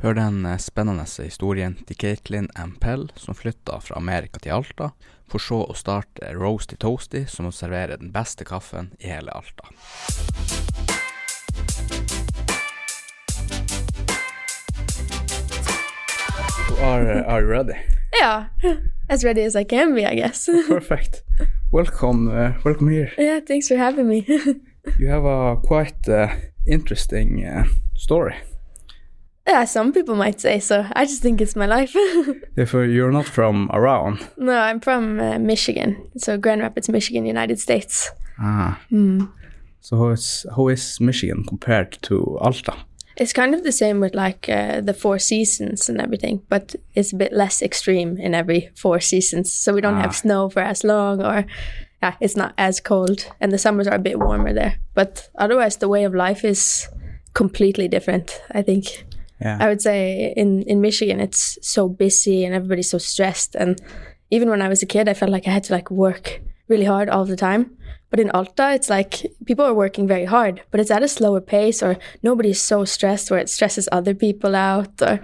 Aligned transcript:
Hør 0.00 0.14
den 0.14 0.46
eh, 0.46 0.56
spennende 0.56 1.04
historien 1.04 1.74
til 1.84 1.96
Caitlin 1.96 2.46
Ampell 2.56 2.80
Pell, 2.80 3.18
som 3.20 3.36
flytta 3.36 3.76
fra 3.84 3.98
Amerika 3.98 4.40
til 4.40 4.54
Alta, 4.56 4.86
for 5.28 5.44
så 5.44 5.58
å 5.60 5.74
starte 5.76 6.30
Roasty 6.32 6.78
Toasty, 6.80 7.26
som 7.28 7.50
å 7.50 7.52
servere 7.52 7.98
den 8.00 8.08
beste 8.14 8.46
kaffen 8.48 8.94
i 8.98 9.10
hele 9.12 9.28
Alta. 9.36 9.68
Are, 16.80 17.20
are 17.28 17.42
you 17.42 17.50
ready? 17.50 17.76
Yeah, 18.16 18.48
as 19.10 19.22
ready 19.22 19.44
as 19.44 19.54
I 19.54 19.64
can 19.64 19.94
be, 19.94 20.06
I 20.06 20.14
guess. 20.14 20.48
Perfect. 20.68 21.22
Welcome, 21.72 22.30
uh, 22.30 22.54
welcome 22.64 22.88
here. 22.88 23.12
yeah, 23.18 23.40
thanks 23.40 23.68
for 23.68 23.76
having 23.76 24.08
me. 24.08 24.24
You 24.98 25.08
have 25.08 25.26
a 25.26 25.56
quite 25.56 26.08
uh, 26.08 26.34
interesting 26.66 27.44
uh, 27.44 27.64
story. 27.96 28.34
Yeah, 29.50 29.64
some 29.66 29.92
people 29.92 30.14
might 30.14 30.40
say 30.40 30.60
so. 30.60 30.84
I 30.92 31.04
just 31.04 31.22
think 31.22 31.40
it's 31.40 31.56
my 31.56 31.66
life. 31.66 31.94
If 32.56 32.74
uh, 32.74 32.80
you're 32.80 33.12
not 33.12 33.26
from 33.26 33.68
around, 33.72 34.18
no, 34.36 34.52
I'm 34.52 34.80
from 34.80 35.20
uh, 35.20 35.38
Michigan, 35.38 35.96
so 36.16 36.38
Grand 36.38 36.60
Rapids, 36.62 36.88
Michigan, 36.88 37.26
United 37.26 37.58
States. 37.60 38.10
ah, 38.38 38.78
Hmm. 38.90 39.24
so 39.80 39.96
how 39.96 40.10
is 40.12 40.46
how 40.56 40.68
is 40.72 41.00
Michigan 41.00 41.44
compared 41.48 41.90
to 42.02 42.38
Alta? 42.40 42.72
It's 43.16 43.32
kind 43.34 43.54
of 43.54 43.62
the 43.64 43.72
same 43.72 44.00
with 44.00 44.14
like 44.14 44.48
uh, 44.52 44.80
the 44.86 44.94
four 44.94 45.18
seasons 45.18 45.88
and 45.90 46.00
everything, 46.00 46.40
but 46.48 46.74
it's 46.94 47.12
a 47.12 47.16
bit 47.16 47.32
less 47.32 47.62
extreme 47.62 48.16
in 48.26 48.34
every 48.34 48.70
four 48.74 49.00
seasons. 49.00 49.52
So 49.52 49.72
we 49.74 49.80
don't 49.80 49.98
Ah. 49.98 50.02
have 50.02 50.14
snow 50.14 50.48
for 50.50 50.62
as 50.62 50.84
long, 50.84 51.20
or 51.22 51.44
yeah, 52.02 52.14
it's 52.20 52.36
not 52.36 52.52
as 52.56 52.80
cold, 52.80 53.26
and 53.40 53.52
the 53.52 53.58
summers 53.58 53.86
are 53.88 53.96
a 53.96 54.02
bit 54.02 54.18
warmer 54.18 54.54
there. 54.54 54.72
But 54.94 55.28
otherwise, 55.34 55.78
the 55.78 55.88
way 55.88 56.06
of 56.06 56.14
life 56.14 56.48
is 56.48 56.88
completely 57.34 57.88
different. 57.88 58.40
I 58.58 58.62
think. 58.62 59.04
Yeah. 59.40 59.56
I 59.60 59.68
would 59.68 59.80
say 59.80 60.32
in 60.36 60.62
in 60.62 60.80
Michigan 60.80 61.20
it's 61.20 61.58
so 61.62 61.88
busy 61.88 62.44
and 62.44 62.54
everybody's 62.54 62.90
so 62.90 62.98
stressed 62.98 63.54
and 63.54 63.80
even 64.30 64.50
when 64.50 64.62
I 64.62 64.68
was 64.68 64.82
a 64.82 64.86
kid 64.86 65.08
I 65.08 65.14
felt 65.14 65.30
like 65.30 65.48
I 65.48 65.50
had 65.50 65.64
to 65.64 65.72
like 65.72 65.90
work 65.90 66.40
really 66.68 66.84
hard 66.84 67.08
all 67.08 67.24
the 67.24 67.36
time. 67.36 67.76
But 68.10 68.20
in 68.20 68.30
Alta 68.30 68.72
it's 68.74 68.90
like 68.90 69.26
people 69.46 69.64
are 69.64 69.74
working 69.74 70.06
very 70.06 70.24
hard, 70.24 70.62
but 70.70 70.80
it's 70.80 70.90
at 70.90 71.02
a 71.02 71.08
slower 71.08 71.40
pace 71.40 71.82
or 71.82 71.96
nobody's 72.22 72.60
so 72.60 72.84
stressed 72.84 73.30
where 73.30 73.40
it 73.40 73.48
stresses 73.48 73.88
other 73.92 74.14
people 74.14 74.54
out 74.54 75.00
or 75.02 75.20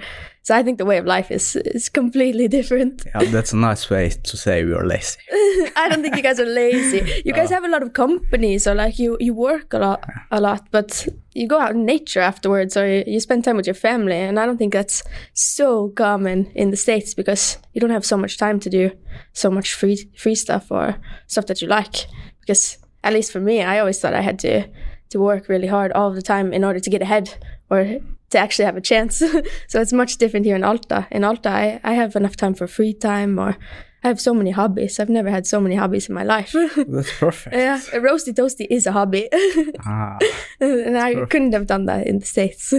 so 0.46 0.54
I 0.54 0.62
think 0.62 0.78
the 0.78 0.84
way 0.84 0.98
of 0.98 1.06
life 1.06 1.32
is 1.32 1.56
is 1.56 1.88
completely 1.88 2.46
different. 2.58 3.02
yeah, 3.04 3.24
that's 3.32 3.52
a 3.52 3.56
nice 3.56 3.90
way 3.90 4.10
to 4.10 4.36
say 4.36 4.64
we 4.64 4.74
are 4.74 4.86
lazy. 4.86 5.18
I 5.76 5.88
don't 5.88 6.02
think 6.02 6.14
you 6.14 6.22
guys 6.22 6.38
are 6.38 6.46
lazy. 6.46 7.22
You 7.24 7.32
guys 7.32 7.50
have 7.50 7.64
a 7.64 7.68
lot 7.68 7.82
of 7.82 7.92
companies, 7.94 8.64
or 8.68 8.74
like 8.76 8.96
you 8.96 9.16
you 9.18 9.34
work 9.34 9.74
a 9.74 9.78
lot, 9.78 10.04
a 10.30 10.40
lot, 10.40 10.68
but 10.70 11.08
you 11.34 11.48
go 11.48 11.58
out 11.58 11.74
in 11.74 11.84
nature 11.84 12.20
afterwards, 12.20 12.76
or 12.76 12.86
you, 12.86 13.02
you 13.08 13.18
spend 13.18 13.42
time 13.42 13.56
with 13.56 13.66
your 13.66 13.74
family. 13.74 14.14
And 14.14 14.38
I 14.38 14.46
don't 14.46 14.56
think 14.56 14.72
that's 14.72 15.02
so 15.34 15.88
common 15.96 16.46
in 16.54 16.70
the 16.70 16.76
states 16.76 17.12
because 17.12 17.58
you 17.72 17.80
don't 17.80 17.90
have 17.90 18.06
so 18.06 18.16
much 18.16 18.38
time 18.38 18.60
to 18.60 18.70
do 18.70 18.90
so 19.32 19.50
much 19.50 19.74
free 19.74 20.08
free 20.16 20.36
stuff 20.36 20.70
or 20.70 20.94
stuff 21.26 21.46
that 21.46 21.60
you 21.60 21.66
like. 21.66 22.06
Because 22.46 22.78
at 23.02 23.12
least 23.12 23.32
for 23.32 23.40
me, 23.40 23.62
I 23.62 23.78
always 23.80 24.00
thought 24.00 24.14
I 24.14 24.20
had 24.22 24.38
to 24.40 24.64
to 25.10 25.20
work 25.20 25.48
really 25.48 25.68
hard 25.68 25.92
all 25.92 26.10
the 26.14 26.22
time 26.22 26.52
in 26.52 26.64
order 26.64 26.80
to 26.80 26.90
get 26.90 27.02
ahead 27.02 27.28
or 27.70 27.84
to 28.30 28.38
actually 28.38 28.64
have 28.66 28.76
a 28.76 28.80
chance. 28.80 29.18
so 29.68 29.80
it's 29.80 29.92
much 29.92 30.16
different 30.18 30.46
here 30.46 30.56
in 30.56 30.64
Alta. 30.64 31.06
In 31.12 31.22
Alta, 31.24 31.48
I, 31.48 31.80
I 31.84 31.94
have 31.94 32.16
enough 32.16 32.34
time 32.36 32.54
for 32.54 32.66
free 32.66 32.92
time 32.92 33.38
or 33.38 33.56
I 34.02 34.08
have 34.08 34.20
so 34.20 34.34
many 34.34 34.50
hobbies. 34.50 34.98
I've 34.98 35.08
never 35.12 35.30
had 35.30 35.46
so 35.46 35.60
many 35.60 35.76
hobbies 35.76 36.08
in 36.08 36.14
my 36.14 36.24
life. 36.24 36.52
That's 36.88 37.12
perfect. 37.20 37.54
yeah, 37.54 37.76
a 37.92 38.00
roasty 38.00 38.32
toasty 38.34 38.66
is 38.68 38.86
a 38.86 38.92
hobby. 38.92 39.28
Ah, 39.86 40.18
and 40.60 40.98
I 40.98 41.14
perfect. 41.14 41.30
couldn't 41.30 41.52
have 41.52 41.66
done 41.66 41.86
that 41.86 42.06
in 42.06 42.18
the 42.18 42.26
States. 42.26 42.74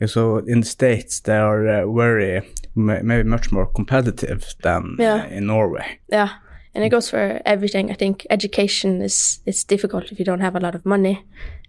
yeah, 0.00 0.06
so 0.08 0.38
in 0.46 0.60
the 0.60 0.66
states 0.66 1.20
they 1.20 1.36
are 1.38 1.66
uh, 1.66 1.90
very 1.92 2.42
maybe 2.74 3.22
much 3.28 3.50
more 3.52 3.66
competitive 3.66 4.54
than 4.62 4.96
Yeah. 4.98 5.24
uh, 5.24 5.36
in 5.36 5.46
Norway. 5.46 6.00
yeah. 6.12 6.28
And 6.76 6.84
it 6.84 6.90
goes 6.90 7.08
for 7.08 7.40
everything. 7.46 7.90
I 7.90 7.94
think 7.94 8.26
education 8.28 9.00
is 9.00 9.40
it's 9.46 9.64
difficult 9.64 10.12
if 10.12 10.18
you 10.18 10.26
don't 10.26 10.42
have 10.42 10.56
a 10.56 10.60
lot 10.60 10.74
of 10.74 10.84
money. 10.84 11.24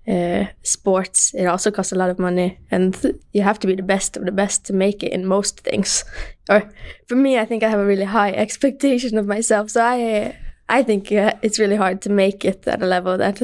Uh, 0.06 0.48
sports, 0.64 1.34
it 1.34 1.46
also 1.46 1.72
costs 1.72 1.94
a 1.94 1.96
lot 1.96 2.10
of 2.10 2.20
money, 2.20 2.60
and 2.72 3.20
you 3.32 3.42
have 3.42 3.60
to 3.60 3.68
be 3.68 3.76
the 3.76 3.84
best 3.84 4.18
of 4.18 4.26
the 4.26 4.32
best 4.32 4.66
to 4.66 4.74
make 4.74 5.04
it 5.04 5.14
in 5.14 5.26
most 5.26 5.62
things. 5.62 6.04
Or 6.50 6.70
for 7.08 7.16
me, 7.16 7.40
I 7.40 7.46
think 7.46 7.64
I 7.64 7.70
have 7.70 7.80
a 7.80 7.86
really 7.86 8.06
high 8.06 8.32
expectation 8.46 9.18
of 9.18 9.28
myself, 9.28 9.70
so 9.70 9.82
I 9.82 10.36
I 10.70 10.84
think 10.84 11.12
uh, 11.12 11.34
it's 11.42 11.60
really 11.60 11.78
hard 11.78 12.02
to 12.02 12.10
make 12.10 12.44
it 12.44 12.68
at 12.68 12.82
a 12.82 12.86
level 12.86 13.18
that 13.18 13.42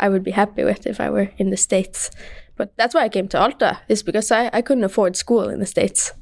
I 0.00 0.08
would 0.08 0.24
be 0.24 0.30
happy 0.30 0.64
with 0.64 0.86
if 0.86 1.00
I 1.00 1.10
were 1.10 1.30
in 1.36 1.50
the 1.50 1.56
states. 1.56 2.10
But 2.56 2.72
that's 2.76 2.94
why 2.94 3.04
I 3.04 3.10
came 3.10 3.28
to 3.28 3.38
Alta, 3.38 3.80
is 3.88 4.02
because 4.02 4.30
I, 4.30 4.50
I 4.52 4.62
couldn't 4.62 4.84
afford 4.84 5.16
school 5.16 5.50
in 5.50 5.60
the 5.60 5.66
states. 5.66 6.12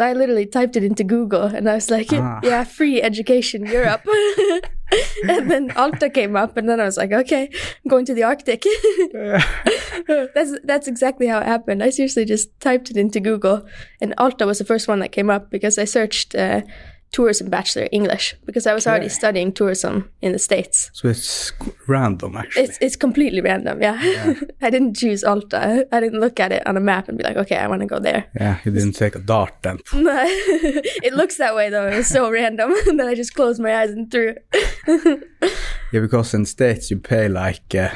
So 0.00 0.06
I 0.06 0.14
literally 0.14 0.46
typed 0.46 0.76
it 0.76 0.82
into 0.82 1.04
Google 1.04 1.42
and 1.42 1.68
I 1.68 1.74
was 1.74 1.90
like, 1.90 2.08
Ah. 2.10 2.40
yeah, 2.42 2.64
free 2.64 3.02
education 3.02 3.66
Europe. 3.66 4.00
and 5.28 5.50
then 5.50 5.70
Alta 5.72 6.08
came 6.08 6.36
up 6.36 6.56
and 6.56 6.66
then 6.66 6.80
I 6.80 6.84
was 6.86 6.96
like, 6.96 7.12
okay, 7.12 7.50
I'm 7.52 7.88
going 7.90 8.06
to 8.06 8.14
the 8.14 8.22
Arctic. 8.22 8.64
that's 10.34 10.52
that's 10.64 10.88
exactly 10.88 11.26
how 11.26 11.40
it 11.40 11.46
happened. 11.46 11.82
I 11.82 11.90
seriously 11.90 12.24
just 12.24 12.48
typed 12.60 12.90
it 12.90 12.96
into 12.96 13.20
Google 13.20 13.66
and 14.00 14.14
Alta 14.16 14.46
was 14.46 14.56
the 14.56 14.64
first 14.64 14.88
one 14.88 15.00
that 15.00 15.12
came 15.12 15.28
up 15.28 15.50
because 15.50 15.76
I 15.76 15.84
searched 15.84 16.34
uh, 16.34 16.62
tourism 17.12 17.50
bachelor 17.50 17.88
English 17.90 18.34
because 18.46 18.66
I 18.66 18.74
was 18.74 18.86
already 18.86 19.08
studying 19.08 19.52
tourism 19.52 20.10
in 20.22 20.32
the 20.32 20.38
States. 20.38 20.90
So 20.92 21.08
it's 21.08 21.52
random 21.88 22.36
actually. 22.36 22.62
It's 22.64 22.78
it's 22.80 22.96
completely 22.96 23.40
random, 23.40 23.82
yeah. 23.82 23.98
I 24.62 24.70
didn't 24.70 24.94
choose 24.96 25.24
Alta. 25.24 25.86
I 25.92 26.00
didn't 26.00 26.20
look 26.20 26.38
at 26.40 26.52
it 26.52 26.66
on 26.66 26.76
a 26.76 26.80
map 26.80 27.08
and 27.08 27.18
be 27.18 27.24
like, 27.24 27.36
okay, 27.36 27.56
I 27.56 27.66
want 27.66 27.80
to 27.80 27.86
go 27.86 27.98
there. 27.98 28.26
yeah, 28.40 28.58
you 28.64 28.72
didn't 28.72 28.92
take 28.92 29.16
a 29.16 29.18
dart 29.18 29.54
then. 29.62 29.78
it 29.92 31.14
looks 31.14 31.36
that 31.38 31.54
way 31.54 31.70
though. 31.70 31.88
It 31.88 31.96
was 31.96 32.06
so 32.08 32.30
random 32.30 32.70
that 32.96 33.08
I 33.08 33.14
just 33.14 33.34
closed 33.34 33.60
my 33.60 33.74
eyes 33.80 33.90
and 33.90 34.10
threw. 34.10 34.34
Yeah, 35.92 36.00
because 36.00 36.34
in 36.34 36.46
states 36.46 36.90
you 36.90 36.98
pay 36.98 37.28
like 37.28 37.74
uh, 37.74 37.90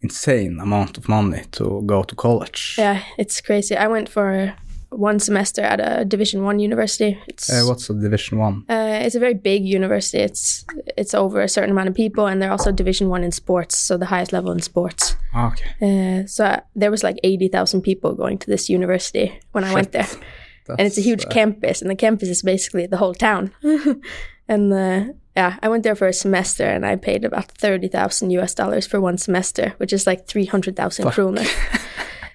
insane 0.00 0.58
amount 0.60 0.98
of 0.98 1.08
money 1.08 1.44
to 1.52 1.82
go 1.86 2.02
to 2.02 2.14
college. 2.16 2.74
yeah, 2.78 3.02
it's 3.16 3.40
crazy. 3.40 3.76
I 3.76 3.86
went 3.86 4.08
for 4.08 4.54
one 4.90 5.18
semester 5.18 5.62
at 5.62 5.80
a 5.80 6.04
Division 6.04 6.44
One 6.44 6.58
university. 6.58 7.18
It's 7.26 7.48
Uh, 7.50 7.62
what's 7.66 7.88
a 7.90 7.94
Division 7.94 8.38
One? 8.38 8.64
uh, 8.68 9.00
it's 9.04 9.14
a 9.14 9.20
very 9.20 9.34
big 9.34 9.64
university. 9.64 10.18
It's 10.18 10.64
it's 10.96 11.14
over 11.14 11.40
a 11.40 11.48
certain 11.48 11.70
amount 11.70 11.88
of 11.88 11.94
people, 11.94 12.26
and 12.26 12.40
they're 12.40 12.50
also 12.50 12.72
Division 12.72 13.08
One 13.08 13.24
in 13.24 13.32
sports, 13.32 13.76
so 13.76 13.96
the 13.96 14.06
highest 14.06 14.32
level 14.32 14.52
in 14.52 14.60
sports. 14.60 15.16
Ah, 15.32 15.52
okay. 15.52 15.70
Uh, 15.80 16.26
so 16.26 16.60
there 16.74 16.90
was 16.90 17.02
like 17.02 17.18
eighty 17.22 17.48
thousand 17.48 17.82
people 17.82 18.14
going 18.14 18.38
to 18.38 18.46
this 18.46 18.68
university 18.68 19.40
when 19.52 19.64
I 19.64 19.72
went 19.74 19.92
there. 19.92 20.08
and 20.68 20.86
it's 20.86 20.98
a 20.98 21.02
huge 21.02 21.24
uh, 21.24 21.30
campus, 21.30 21.82
and 21.82 21.90
the 21.90 21.96
campus 21.96 22.28
is 22.28 22.42
basically 22.42 22.86
the 22.86 22.96
whole 22.96 23.14
town. 23.14 23.52
and 24.48 24.72
uh, 24.72 25.12
yeah, 25.36 25.56
I 25.62 25.68
went 25.68 25.84
there 25.84 25.94
for 25.96 26.08
a 26.08 26.12
semester, 26.12 26.64
and 26.64 26.84
I 26.84 26.96
paid 26.96 27.24
about 27.24 27.50
thirty 27.52 27.88
thousand 27.88 28.30
US 28.30 28.54
dollars 28.54 28.86
for 28.86 29.00
one 29.00 29.18
semester, 29.18 29.74
which 29.78 29.92
is 29.92 30.06
like 30.06 30.26
three 30.26 30.46
hundred 30.46 30.76
thousand 30.76 31.10
kroner. 31.10 31.44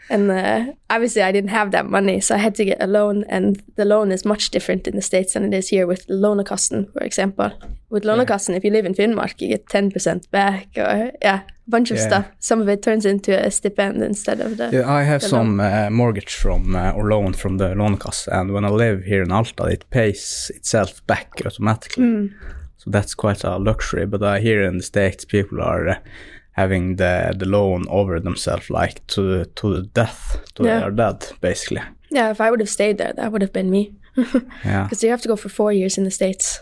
and 0.10 0.32
uh, 0.32 0.74
obviously, 0.90 1.22
I 1.22 1.32
didn't 1.32 1.50
have 1.50 1.72
that 1.72 1.86
money, 1.90 2.22
so 2.22 2.36
I 2.36 2.38
had 2.38 2.56
to 2.56 2.66
get 2.66 2.82
a 2.82 2.88
loan, 2.88 3.24
and 3.30 3.62
the 3.76 3.86
loan 3.86 4.12
is 4.12 4.26
much 4.26 4.50
different 4.52 4.88
in 4.88 4.96
the 4.96 5.02
states 5.02 5.34
than 5.34 5.44
it 5.44 5.58
is 5.58 5.70
here 5.70 5.88
with 5.88 6.08
Lånekassen, 6.08 6.92
for 6.94 7.04
example. 7.04 7.52
With 7.90 8.04
Lånekassen, 8.04 8.56
if 8.56 8.64
you 8.64 8.72
live 8.72 8.86
in 8.86 8.94
Finnmark, 8.96 9.42
you 9.42 9.50
get 9.50 9.68
ten 9.70 9.92
percent 9.92 10.30
back, 10.32 10.68
or 10.78 11.12
yeah, 11.22 11.42
a 11.68 11.70
bunch 11.70 11.92
of 11.92 11.98
Yeah. 11.98 12.08
stuff. 12.08 12.26
Some 12.40 12.62
of 12.62 12.70
it 12.70 12.82
turns 12.82 13.06
into 13.06 13.32
a 13.32 13.50
stipend 13.50 14.02
instead 14.04 14.40
of 14.42 14.58
the. 14.58 14.70
Yeah, 14.72 14.92
I 14.92 15.04
have 15.04 15.22
some 15.22 15.60
uh, 15.60 15.90
mortgage 15.90 16.34
from 16.36 16.76
uh, 16.76 16.92
or 16.92 17.10
loan 17.10 17.34
from 17.34 17.58
the 17.58 17.76
Lånekasse, 17.76 18.28
and 18.32 18.52
when 18.52 18.66
I 18.66 18.70
live 18.70 19.04
here 19.04 19.24
in 19.24 19.32
Alta, 19.32 19.64
it 19.66 19.86
pays 19.90 20.52
itself 20.56 21.06
back 21.08 21.42
automatically. 21.46 22.04
Mm. 22.04 22.34
So 22.78 22.92
that's 22.92 23.16
quite 23.16 23.44
a 23.44 23.58
luxury. 23.58 24.06
But 24.06 24.22
uh, 24.22 24.36
here 24.36 24.62
in 24.62 24.78
the 24.78 24.84
states, 24.84 25.26
people 25.26 25.60
are 25.62 25.88
uh, 25.90 25.96
having 26.56 26.96
the 26.98 27.34
the 27.40 27.46
loan 27.46 27.84
over 27.90 28.20
themselves, 28.20 28.70
like 28.70 29.02
to 29.08 29.46
to 29.56 29.76
the 29.76 29.82
death, 29.94 30.38
to 30.56 30.64
Yeah. 30.64 30.80
they 30.80 30.86
are 30.86 30.92
dead, 30.96 31.32
basically. 31.42 31.82
Yeah, 32.12 32.32
if 32.32 32.40
I 32.40 32.50
would 32.50 32.60
have 32.62 32.70
stayed 32.70 32.98
there, 32.98 33.14
that 33.14 33.32
would 33.32 33.42
have 33.42 33.54
been 33.54 33.70
me. 33.70 33.94
Yeah. 34.66 34.84
Because 34.84 35.04
you 35.04 35.10
have 35.12 35.22
to 35.22 35.28
go 35.30 35.36
for 35.36 35.50
four 35.50 35.74
years 35.74 35.98
in 35.98 36.04
the 36.04 36.12
States. 36.12 36.62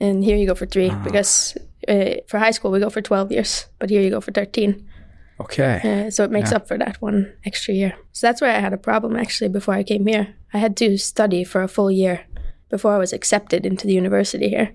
And 0.00 0.24
here 0.24 0.36
you 0.36 0.46
go 0.46 0.54
for 0.54 0.66
three. 0.66 0.90
Ah. 0.90 1.02
Because 1.04 1.56
uh, 1.88 2.20
for 2.26 2.38
high 2.38 2.52
school, 2.52 2.70
we 2.70 2.78
go 2.80 2.90
for 2.90 3.00
12 3.02 3.32
years. 3.32 3.66
But 3.78 3.90
here 3.90 4.02
you 4.02 4.10
go 4.10 4.20
for 4.20 4.32
13. 4.32 4.74
Okay. 5.40 5.80
Uh, 5.84 6.10
so 6.10 6.24
it 6.24 6.30
makes 6.30 6.50
Yeah. 6.50 6.56
up 6.58 6.68
for 6.68 6.78
that 6.78 6.96
one 7.02 7.32
extra 7.44 7.74
year. 7.74 7.92
So 8.12 8.26
that's 8.26 8.40
where 8.40 8.54
I 8.56 8.60
had 8.60 8.72
a 8.72 8.76
problem 8.78 9.16
actually 9.16 9.48
before 9.52 9.74
I 9.78 9.82
came 9.84 10.06
here. 10.06 10.26
I 10.54 10.58
had 10.58 10.76
to 10.76 10.96
study 10.98 11.44
for 11.44 11.62
a 11.62 11.68
full 11.68 11.90
year 11.90 12.20
before 12.70 12.94
I 12.94 12.98
was 12.98 13.12
accepted 13.12 13.64
into 13.66 13.86
the 13.86 13.94
university 13.94 14.48
here. 14.48 14.68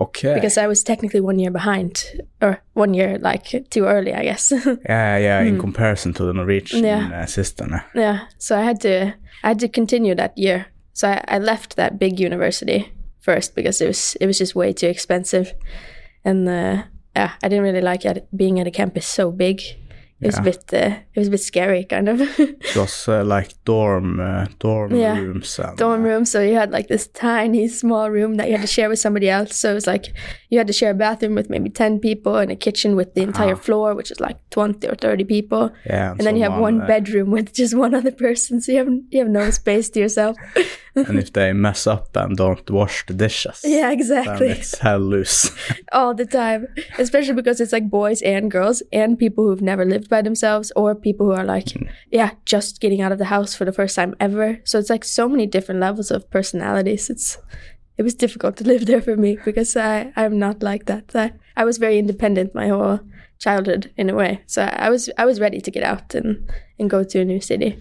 Okay. 0.00 0.34
Because 0.34 0.56
I 0.56 0.66
was 0.66 0.82
technically 0.82 1.20
one 1.20 1.38
year 1.38 1.50
behind. 1.50 2.04
Or 2.40 2.62
one 2.72 2.94
year, 2.94 3.18
like, 3.18 3.68
too 3.68 3.84
early, 3.84 4.14
I 4.14 4.24
guess. 4.24 4.50
yeah, 4.66 5.18
yeah. 5.18 5.40
In 5.42 5.60
comparison 5.60 6.14
to 6.14 6.24
the 6.24 6.32
Norwegian. 6.32 6.84
Yeah. 6.84 7.22
uh, 7.22 7.26
system. 7.26 7.74
Yeah, 7.94 8.26
so 8.38 8.58
I 8.58 8.62
had 8.62 8.80
to 8.80 9.14
I 9.42 9.48
had 9.48 9.58
to 9.60 9.68
continue 9.68 10.14
that 10.14 10.36
year. 10.36 10.66
So 10.92 11.08
I, 11.08 11.24
I 11.28 11.38
left 11.38 11.76
that 11.76 11.98
big 11.98 12.20
university 12.20 12.92
first 13.20 13.54
because 13.54 13.80
it 13.80 13.86
was 13.86 14.16
it 14.20 14.26
was 14.26 14.38
just 14.38 14.54
way 14.54 14.72
too 14.72 14.88
expensive, 14.88 15.54
and 16.24 16.48
uh, 16.48 16.82
yeah, 17.16 17.32
I 17.42 17.48
didn't 17.48 17.64
really 17.64 17.80
like 17.80 18.04
it, 18.04 18.26
being 18.36 18.60
at 18.60 18.66
a 18.66 18.70
campus 18.70 19.06
so 19.06 19.30
big. 19.30 19.62
It 20.22 20.26
was 20.26 20.38
a 20.38 20.42
bit 20.42 20.64
uh, 20.74 20.96
it 21.14 21.18
was 21.18 21.28
a 21.28 21.30
bit 21.30 21.40
scary, 21.40 21.84
kind 21.84 22.08
of. 22.08 22.20
It 22.38 22.76
was 22.76 23.08
uh, 23.08 23.24
like 23.24 23.54
dorm 23.64 24.20
uh, 24.20 24.46
dorm 24.58 24.94
Yeah. 24.94 25.18
rooms 25.18 25.58
and 25.58 25.76
dorm 25.78 26.02
room, 26.02 26.24
so 26.24 26.40
you 26.42 26.54
had 26.54 26.70
like 26.70 26.88
this 26.88 27.08
tiny 27.08 27.68
small 27.68 28.10
room 28.10 28.36
that 28.36 28.46
you 28.48 28.52
had 28.52 28.60
to 28.60 28.66
share 28.74 28.88
with 28.90 28.98
somebody 28.98 29.28
else. 29.30 29.56
So 29.56 29.70
it 29.70 29.74
was 29.74 29.86
like 29.86 30.12
you 30.50 30.58
had 30.58 30.66
to 30.66 30.72
share 30.74 30.90
a 30.90 30.94
bathroom 30.94 31.34
with 31.34 31.48
maybe 31.50 31.70
ten 31.70 31.98
people 32.00 32.36
and 32.36 32.50
a 32.52 32.56
kitchen 32.56 32.96
with 32.96 33.14
the 33.14 33.22
entire 33.22 33.54
Ah. 33.56 33.64
floor, 33.66 33.94
which 33.94 34.10
is 34.10 34.20
like 34.20 34.36
twenty 34.50 34.86
or 34.88 34.94
thirty 34.94 35.24
people. 35.24 35.70
yeah, 35.86 36.10
And 36.12 36.20
then 36.26 36.36
you 36.36 36.42
have 36.50 36.60
one 36.60 36.82
uh, 36.82 36.86
bedroom 36.86 37.30
with 37.30 37.54
just 37.54 37.74
one 37.84 37.94
other 37.94 38.12
person, 38.12 38.60
so 38.60 38.72
you 38.72 38.78
have 38.78 38.92
you 39.12 39.18
have 39.24 39.30
no 39.32 39.50
space 39.50 39.88
to 39.90 40.00
yourself. 40.00 40.36
And 40.94 41.18
if 41.18 41.32
they 41.32 41.52
mess 41.52 41.86
up 41.86 42.14
and 42.16 42.36
don't 42.36 42.68
wash 42.70 43.06
the 43.06 43.14
dishes, 43.14 43.60
yeah, 43.64 43.90
exactly. 43.90 44.48
it's 44.48 44.78
hell 44.78 44.98
loose. 44.98 45.50
All 45.92 46.14
the 46.14 46.26
time, 46.26 46.66
especially 46.98 47.34
because 47.34 47.60
it's 47.60 47.72
like 47.72 47.88
boys 47.88 48.22
and 48.22 48.50
girls 48.50 48.82
and 48.92 49.18
people 49.18 49.46
who've 49.46 49.62
never 49.62 49.84
lived 49.84 50.08
by 50.08 50.22
themselves 50.22 50.72
or 50.76 50.94
people 50.94 51.26
who 51.26 51.32
are 51.32 51.44
like, 51.44 51.66
mm. 51.66 51.88
yeah, 52.10 52.32
just 52.44 52.80
getting 52.80 53.00
out 53.00 53.12
of 53.12 53.18
the 53.18 53.26
house 53.26 53.54
for 53.54 53.64
the 53.64 53.72
first 53.72 53.96
time 53.96 54.14
ever. 54.20 54.60
So 54.64 54.78
it's 54.78 54.90
like 54.90 55.04
so 55.04 55.28
many 55.28 55.46
different 55.46 55.80
levels 55.80 56.10
of 56.10 56.30
personalities. 56.30 57.10
It's 57.10 57.38
it 57.96 58.02
was 58.02 58.14
difficult 58.14 58.56
to 58.56 58.64
live 58.64 58.86
there 58.86 59.02
for 59.02 59.16
me 59.16 59.38
because 59.44 59.76
I 59.76 60.12
I'm 60.16 60.38
not 60.38 60.62
like 60.62 60.86
that. 60.86 61.14
I, 61.14 61.32
I 61.56 61.64
was 61.64 61.78
very 61.78 61.98
independent 61.98 62.54
my 62.54 62.68
whole 62.68 63.00
childhood 63.38 63.92
in 63.96 64.08
a 64.08 64.14
way. 64.14 64.42
So 64.46 64.62
I 64.62 64.90
was 64.90 65.10
I 65.18 65.24
was 65.26 65.40
ready 65.40 65.60
to 65.60 65.70
get 65.70 65.82
out 65.82 66.14
and 66.14 66.48
and 66.78 66.88
go 66.88 67.04
to 67.04 67.20
a 67.20 67.24
new 67.24 67.40
city. 67.40 67.78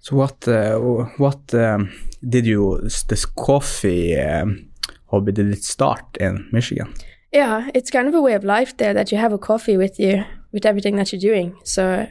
So 0.00 0.16
what 0.16 0.46
uh, 0.48 0.78
what 1.18 1.54
um, 1.54 1.92
did 2.26 2.46
you 2.46 2.80
this 3.08 3.26
coffee 3.26 4.18
um, 4.18 4.68
hobby 5.06 5.32
did 5.32 5.52
it 5.52 5.64
start 5.64 6.16
in 6.20 6.48
Michigan? 6.52 6.94
Yeah, 7.32 7.70
it's 7.74 7.90
kind 7.90 8.08
of 8.08 8.14
a 8.14 8.22
way 8.22 8.34
of 8.34 8.44
life 8.44 8.76
there 8.76 8.94
that 8.94 9.12
you 9.12 9.18
have 9.18 9.32
a 9.32 9.38
coffee 9.38 9.76
with 9.76 9.98
you 10.00 10.24
with 10.52 10.64
everything 10.64 10.96
that 10.96 11.12
you're 11.12 11.20
doing. 11.20 11.54
So 11.64 12.08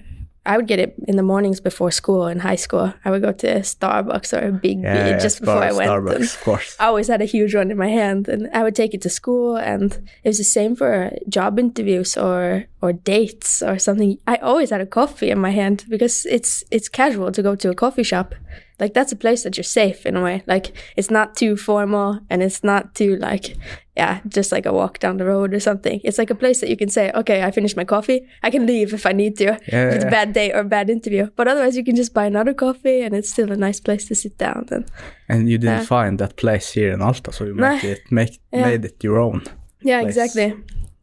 I 0.47 0.55
would 0.55 0.65
get 0.65 0.79
it 0.79 0.95
in 1.07 1.17
the 1.17 1.23
mornings 1.23 1.59
before 1.59 1.91
school 1.91 2.25
in 2.27 2.39
high 2.39 2.55
school. 2.55 2.93
I 3.03 3.11
would 3.11 3.21
go 3.21 3.33
to 3.33 3.47
Starbucks 3.59 4.31
or 4.31 4.47
a 4.47 4.51
Biggby 4.51 5.21
just 5.21 5.41
before 5.41 5.61
I 5.61 5.73
went. 5.73 5.91
Starbucks, 5.91 6.15
and 6.15 6.23
of 6.23 6.41
course. 6.41 6.75
I 6.79 6.85
always 6.85 7.09
had 7.09 7.21
a 7.21 7.25
huge 7.25 7.53
one 7.53 7.69
in 7.69 7.77
my 7.77 7.89
hand, 7.89 8.29
and 8.29 8.49
I 8.53 8.63
would 8.63 8.73
take 8.73 8.93
it 8.93 9.01
to 9.01 9.09
school. 9.09 9.57
And 9.57 9.91
it 10.23 10.29
was 10.29 10.37
the 10.37 10.45
same 10.45 10.75
for 10.75 11.11
job 11.27 11.59
interviews 11.59 12.15
or 12.15 12.63
or 12.81 12.93
dates 12.93 13.61
or 13.61 13.77
something. 13.77 14.17
I 14.25 14.37
always 14.37 14.69
had 14.69 14.79
a 14.79 14.85
coffee 14.85 15.29
in 15.29 15.39
my 15.39 15.51
hand 15.51 15.85
because 15.89 16.25
it's 16.25 16.63
it's 16.71 16.87
casual 16.87 17.31
to 17.33 17.43
go 17.43 17.55
to 17.55 17.69
a 17.69 17.75
coffee 17.75 18.03
shop. 18.03 18.33
Like 18.79 18.93
that's 18.93 19.11
a 19.11 19.15
place 19.15 19.43
that 19.43 19.57
you're 19.57 19.63
safe 19.63 20.05
in 20.05 20.15
a 20.15 20.23
way. 20.23 20.43
Like 20.45 20.71
it's 20.95 21.09
not 21.09 21.35
too 21.35 21.55
formal 21.57 22.19
and 22.29 22.43
it's 22.43 22.63
not 22.63 22.93
too 22.95 23.15
like 23.17 23.55
yeah, 23.95 24.19
just 24.27 24.51
like 24.51 24.67
a 24.67 24.71
walk 24.71 24.99
down 24.99 25.17
the 25.17 25.25
road 25.25 25.53
or 25.55 25.59
something. 25.59 25.99
It's 26.03 26.19
like 26.19 26.29
a 26.29 26.35
place 26.35 26.59
that 26.61 26.69
you 26.69 26.77
can 26.77 26.87
say, 26.89 27.11
okay, 27.15 27.41
I 27.43 27.49
finished 27.49 27.75
my 27.75 27.83
coffee. 27.85 28.27
I 28.43 28.51
can 28.51 28.67
leave 28.67 28.93
if 28.93 29.07
I 29.07 29.11
need 29.11 29.35
to. 29.37 29.53
If 29.65 29.93
it's 29.95 30.03
a 30.05 30.09
bad 30.11 30.33
day 30.33 30.51
or 30.53 30.59
a 30.59 30.63
bad 30.63 30.89
interview. 30.91 31.29
But 31.35 31.47
otherwise, 31.47 31.75
you 31.75 31.83
can 31.83 31.95
just 31.95 32.13
buy 32.13 32.27
another 32.27 32.53
coffee 32.53 33.01
and 33.01 33.15
it's 33.15 33.31
still 33.31 33.51
a 33.51 33.55
nice 33.57 33.79
place 33.79 34.07
to 34.09 34.15
sit 34.15 34.37
down. 34.37 34.67
And 34.71 34.85
And 35.29 35.49
you 35.49 35.57
didn't 35.57 35.77
Yeah. 35.79 35.85
find 35.85 36.19
that 36.19 36.35
place 36.35 36.73
here 36.79 36.93
in 36.93 37.01
Alta, 37.01 37.31
so 37.31 37.45
you 37.45 37.55
Nah. 37.55 37.79
it 37.83 38.01
make 38.11 38.39
Yeah. 38.53 38.65
made 38.69 38.85
it 38.85 39.03
your 39.03 39.17
own. 39.17 39.41
yeah, 39.81 40.01
place. 40.03 40.15
exactly. 40.17 40.53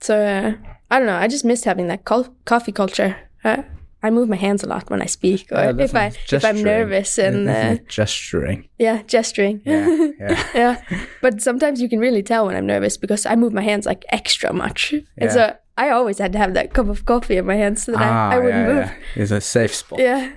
So 0.01 0.15
uh, 0.15 0.53
I 0.91 0.99
don't 0.99 1.07
know. 1.09 1.17
I 1.25 1.27
just 1.27 1.45
missed 1.45 1.65
having 1.65 1.89
that 1.89 2.05
co- 2.05 2.33
coffee 2.45 2.73
culture. 2.73 3.17
Uh, 3.45 3.63
I 4.07 4.11
move 4.11 4.29
my 4.29 4.37
hands 4.47 4.63
a 4.65 4.67
lot 4.67 4.91
when 4.91 5.03
I 5.03 5.07
speak, 5.07 5.41
or 5.53 5.57
Yeah, 5.57 5.85
if 5.85 5.95
I 5.95 6.09
nice. 6.09 6.33
if 6.33 6.45
I'm 6.45 6.63
nervous 6.63 7.19
and 7.19 7.49
uh, 7.49 7.77
gesturing. 7.89 8.69
yeah, 8.79 9.03
gesturing. 9.07 9.61
Yeah, 9.65 9.89
yeah. 10.21 10.45
yeah. 10.55 10.77
But 11.23 11.41
sometimes 11.43 11.81
you 11.81 11.89
can 11.89 12.01
really 12.01 12.23
tell 12.23 12.47
when 12.47 12.57
I'm 12.57 12.67
nervous 12.67 12.97
because 13.01 13.27
I 13.33 13.37
move 13.37 13.53
my 13.53 13.63
hands 13.71 13.87
like 13.87 14.05
extra 14.13 14.53
much, 14.53 14.93
yeah. 14.93 15.03
and 15.23 15.33
so 15.33 15.43
I 15.77 15.91
always 15.91 16.19
had 16.19 16.33
to 16.33 16.39
have 16.39 16.55
that 16.55 16.73
cup 16.75 16.89
of 16.89 17.05
coffee 17.05 17.37
in 17.39 17.47
my 17.47 17.57
hands 17.57 17.85
so 17.85 17.93
that 17.93 18.03
I, 18.03 18.37
I 18.37 18.39
wouldn't 18.39 18.55
Ah, 18.55 18.69
yeah, 18.69 18.75
move. 18.75 18.87
yeah. 19.17 19.23
It's 19.23 19.33
a 19.33 19.41
safe 19.41 19.75
spot. 19.75 19.99
Yeah. 19.99 20.29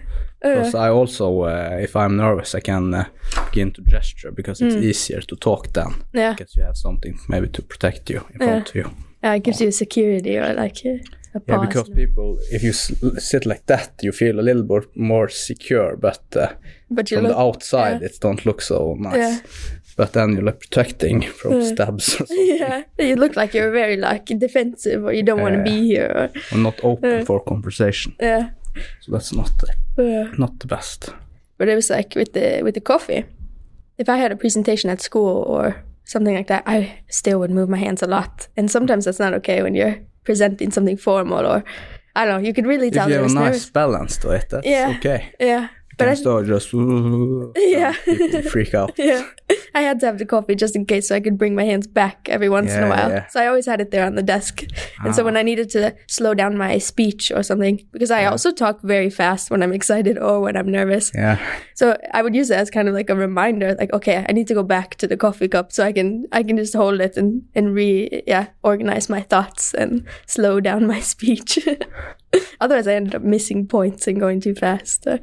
Uh, 0.46 0.50
Because 0.54 0.76
I 0.76 0.90
also, 0.90 1.26
uh, 1.44 1.84
if 1.84 1.96
I'm 1.96 2.16
nervous, 2.16 2.56
I 2.56 2.60
can 2.62 2.94
uh, 2.94 3.04
begin 3.52 3.72
to 3.74 3.82
gesture 3.92 4.32
because 4.32 4.66
it's 4.66 4.76
Mm. 4.76 4.84
easier 4.90 5.22
to 5.22 5.36
talk 5.36 5.74
then. 5.74 5.94
yeah. 6.14 6.34
Because 6.34 6.56
you 6.58 6.66
have 6.66 6.78
something 6.78 7.20
maybe 7.28 7.48
to 7.50 7.62
protect 7.62 8.10
you 8.10 8.22
in 8.34 8.38
front 8.40 8.70
of 8.70 8.76
you. 8.76 8.90
Yeah, 9.24 9.36
it 9.38 9.44
gives 9.44 9.60
you 9.62 9.72
security 9.72 10.38
or 10.38 10.54
like 10.54 10.78
uh. 10.86 10.98
Yeah, 11.48 11.58
because 11.60 11.90
people, 11.90 12.38
if 12.52 12.64
you 12.64 12.70
s- 12.70 12.94
sit 13.18 13.46
like 13.46 13.66
that, 13.66 13.94
you 14.02 14.12
feel 14.12 14.40
a 14.40 14.42
little 14.42 14.64
bit 14.64 14.96
more 14.96 15.30
secure, 15.30 15.96
but 15.98 16.24
uh, 16.36 16.54
but 16.90 17.12
you 17.12 17.18
from 17.18 17.26
look, 17.28 17.36
the 17.36 17.42
outside, 17.42 18.02
yeah. 18.02 18.08
it 18.08 18.20
don't 18.22 18.46
look 18.46 18.62
so 18.62 18.96
nice. 19.00 19.16
Yeah. 19.16 19.40
But 19.98 20.14
then 20.14 20.34
you 20.36 20.42
look 20.42 20.60
protecting 20.60 21.22
from 21.40 21.64
stabs 21.64 22.10
or, 22.16 22.18
something, 22.28 22.58
yeah, 22.60 22.84
you 23.00 23.16
look 23.16 23.36
like 23.36 23.54
you're 23.54 23.72
very 23.72 23.98
like 23.98 24.26
defensive 24.26 25.04
or 25.04 25.12
you 25.14 25.24
don't 25.24 25.42
want 25.42 25.56
to 25.56 25.64
be 25.64 25.88
here. 25.88 26.12
Or, 26.16 26.58
or 26.58 26.62
not 26.62 26.80
open 26.84 27.26
for 27.26 27.40
conversation. 27.44 28.16
yeah. 28.20 28.50
So 29.02 29.12
that's 29.12 29.34
not 29.34 29.52
the, 29.96 30.32
not 30.38 30.60
the 30.60 30.68
best. 30.68 31.10
But 31.58 31.68
it 31.68 31.76
was 31.76 31.90
like 31.90 32.14
with 32.16 32.34
the 32.34 32.62
with 32.64 32.76
the 32.76 32.82
coffee. 32.82 33.26
If 33.98 34.08
I 34.10 34.18
had 34.18 34.32
a 34.32 34.36
presentation 34.36 34.92
at 34.92 35.02
school 35.02 35.44
or 35.48 35.84
something 36.04 36.36
like 36.36 36.48
that, 36.48 36.64
I 36.68 37.00
still 37.10 37.40
would 37.40 37.52
move 37.52 37.70
my 37.70 37.78
hands 37.80 38.04
a 38.04 38.08
lot. 38.08 38.48
And 38.56 38.70
sometimes 38.70 39.06
that's 39.06 39.20
not 39.20 39.34
okay 39.34 39.64
when 39.64 39.74
you're 39.74 39.98
presenting 40.28 40.70
something 40.76 40.98
formal 41.08 41.44
or 41.54 41.64
I 42.18 42.26
don't 42.26 42.34
know. 42.42 42.48
You 42.48 42.54
could 42.54 42.68
really 42.74 42.90
tell. 42.92 43.08
If 43.08 43.14
you 43.14 43.22
have 43.22 43.30
I 43.30 43.32
a 43.32 43.34
nice 43.46 43.54
nervous. 43.54 43.70
balance 43.82 44.14
to 44.22 44.28
it, 44.38 44.46
that's 44.52 44.66
Yeah. 44.76 44.94
okay. 44.98 45.20
Yeah, 45.40 45.64
But 45.98 45.98
but 45.98 46.08
I, 46.08 46.14
can 46.14 46.22
start 46.24 46.46
just 46.54 46.68
Yeah. 47.76 47.94
freak 48.54 48.74
out. 48.82 48.92
yeah, 48.98 49.22
I 49.78 49.82
had 49.82 50.00
to 50.02 50.06
have 50.08 50.18
the 50.18 50.26
coffee 50.26 50.56
just 50.64 50.76
in 50.76 50.86
case, 50.86 51.08
so 51.08 51.16
I 51.16 51.20
could 51.26 51.38
bring 51.38 51.54
my 51.56 51.66
hands 51.72 51.88
back 51.88 52.28
every 52.36 52.50
once 52.50 52.72
in 52.78 52.84
a 52.84 52.90
while. 52.90 53.10
yeah. 53.10 53.28
So 53.28 53.40
I 53.44 53.48
always 53.48 53.66
had 53.72 53.80
it 53.82 53.92
there 53.92 54.06
on 54.06 54.16
the 54.16 54.24
desk. 54.24 54.64
And 55.04 55.14
so 55.16 55.22
Ah. 55.22 55.26
when 55.26 55.38
I 55.38 55.44
needed 55.44 55.70
to 55.78 55.82
slow 56.08 56.34
down 56.34 56.58
my 56.58 56.78
speech 56.80 57.32
or 57.36 57.44
something, 57.44 57.76
because 57.94 58.12
I 58.20 58.26
also 58.26 58.52
talk 58.52 58.82
very 58.96 59.10
fast 59.10 59.52
when 59.52 59.62
I'm 59.64 59.74
excited 59.74 60.18
or 60.18 60.42
when 60.42 60.56
I'm 60.58 60.70
nervous. 60.72 61.12
Yeah, 61.16 61.38
So 61.76 61.86
I 62.18 62.22
would 62.24 62.36
use 62.36 62.50
it 62.52 62.58
as 62.58 62.70
kind 62.70 62.88
of 62.90 62.94
like 62.96 63.10
a 63.10 63.16
reminder, 63.16 63.76
like, 63.80 63.94
okay, 63.94 64.26
I 64.28 64.32
need 64.34 64.48
to 64.48 64.54
go 64.54 64.64
back 64.64 64.96
to 65.02 65.08
the 65.08 65.18
coffee 65.18 65.48
cup 65.48 65.72
so 65.72 65.84
I 65.84 65.92
can 65.94 66.26
I 66.32 66.42
can 66.44 66.58
just 66.58 66.74
hold 66.76 67.00
it 67.02 67.18
and 67.18 67.44
and 67.56 67.66
re 67.76 68.22
yeah 68.28 68.46
organize 68.64 69.10
my 69.10 69.22
thoughts 69.22 69.74
and 69.74 70.04
slow 70.26 70.60
down 70.60 70.88
my 70.88 71.00
speech. 71.14 71.60
Otherwise, 72.62 72.88
I 72.88 72.94
ended 72.96 73.16
up 73.16 73.22
missing 73.22 73.68
points 73.68 74.08
and 74.08 74.20
going 74.20 74.40
too 74.42 74.56
fast. 74.56 75.04
So, 75.04 75.20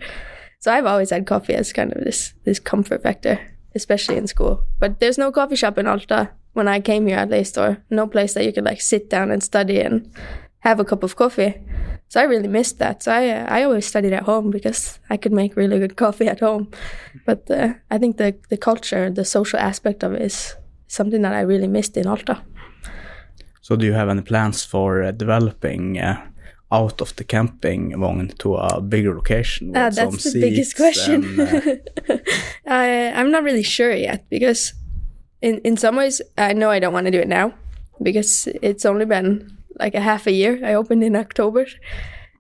so 0.61 0.73
I've 0.73 0.87
always 0.87 1.11
had 1.11 1.27
coffee 1.27 1.55
as 1.55 1.73
kind 1.73 1.93
of 1.93 2.05
this 2.05 2.35
this 2.45 2.61
comfort 2.61 3.03
factor, 3.03 3.39
especially 3.75 4.17
in 4.17 4.27
school. 4.27 4.65
But 4.79 5.01
there's 5.01 5.19
no 5.19 5.33
coffee 5.33 5.57
shop 5.57 5.79
in 5.79 5.87
Alta 5.87 6.31
when 6.53 6.69
I 6.69 6.81
came 6.81 7.07
here 7.07 7.19
at 7.19 7.31
least, 7.31 7.59
or 7.59 7.83
no 7.91 8.07
place 8.07 8.35
that 8.35 8.45
you 8.45 8.53
could 8.53 8.65
like 8.65 8.81
sit 8.81 9.11
down 9.11 9.31
and 9.31 9.43
study 9.43 9.81
and 9.81 10.11
have 10.61 10.81
a 10.81 10.85
cup 10.85 11.03
of 11.03 11.17
coffee. 11.17 11.55
So 12.09 12.21
I 12.21 12.25
really 12.25 12.49
missed 12.49 12.79
that. 12.79 13.03
So 13.03 13.13
I 13.13 13.29
uh, 13.29 13.47
I 13.49 13.65
always 13.65 13.87
studied 13.87 14.13
at 14.13 14.23
home 14.23 14.51
because 14.51 15.01
I 15.11 15.17
could 15.17 15.33
make 15.33 15.57
really 15.57 15.79
good 15.79 15.97
coffee 16.05 16.29
at 16.29 16.41
home. 16.41 16.69
But 17.27 17.51
uh, 17.51 17.75
I 17.91 17.99
think 17.99 18.17
the 18.17 18.35
the 18.49 18.57
culture, 18.57 19.11
the 19.11 19.25
social 19.25 19.59
aspect 19.59 20.05
of 20.05 20.13
it 20.13 20.23
is 20.23 20.57
something 20.87 21.23
that 21.23 21.35
I 21.35 21.41
really 21.41 21.69
missed 21.69 21.97
in 21.97 22.07
Alta. 22.07 22.43
So 23.61 23.77
do 23.77 23.87
you 23.87 23.95
have 23.95 24.11
any 24.11 24.23
plans 24.23 24.65
for 24.65 25.03
uh, 25.03 25.11
developing 25.11 25.99
uh, 25.99 26.21
out 26.79 27.01
of 27.01 27.11
the 27.17 27.25
camping 27.25 27.93
vagn 28.01 28.29
to 28.39 28.57
a 28.57 28.81
bigger 28.81 29.15
location 29.15 29.69
with 29.69 29.77
Uh, 29.77 29.91
that's 29.91 30.33
the 30.33 30.41
biggest 30.41 30.77
question. 30.77 31.25
and, 31.25 31.41
uh, 31.41 32.17
I 32.67 33.13
I'm 33.19 33.31
not 33.31 33.45
really 33.45 33.63
sure 33.65 33.95
yet 34.09 34.21
because 34.31 34.75
in 35.41 35.61
in 35.65 35.77
some 35.77 35.97
ways 35.97 36.23
I 36.39 36.53
know 36.55 36.71
I 36.77 36.81
don't 36.81 36.95
want 36.95 37.07
to 37.07 37.17
do 37.17 37.23
it 37.23 37.29
now 37.29 37.53
because 38.03 38.49
it's 38.63 38.85
only 38.85 39.07
been 39.07 39.29
like 39.81 39.99
a 39.99 40.01
half 40.01 40.27
a 40.27 40.33
year. 40.33 40.59
I 40.71 40.75
opened 40.75 41.05
in 41.05 41.17
October. 41.17 41.67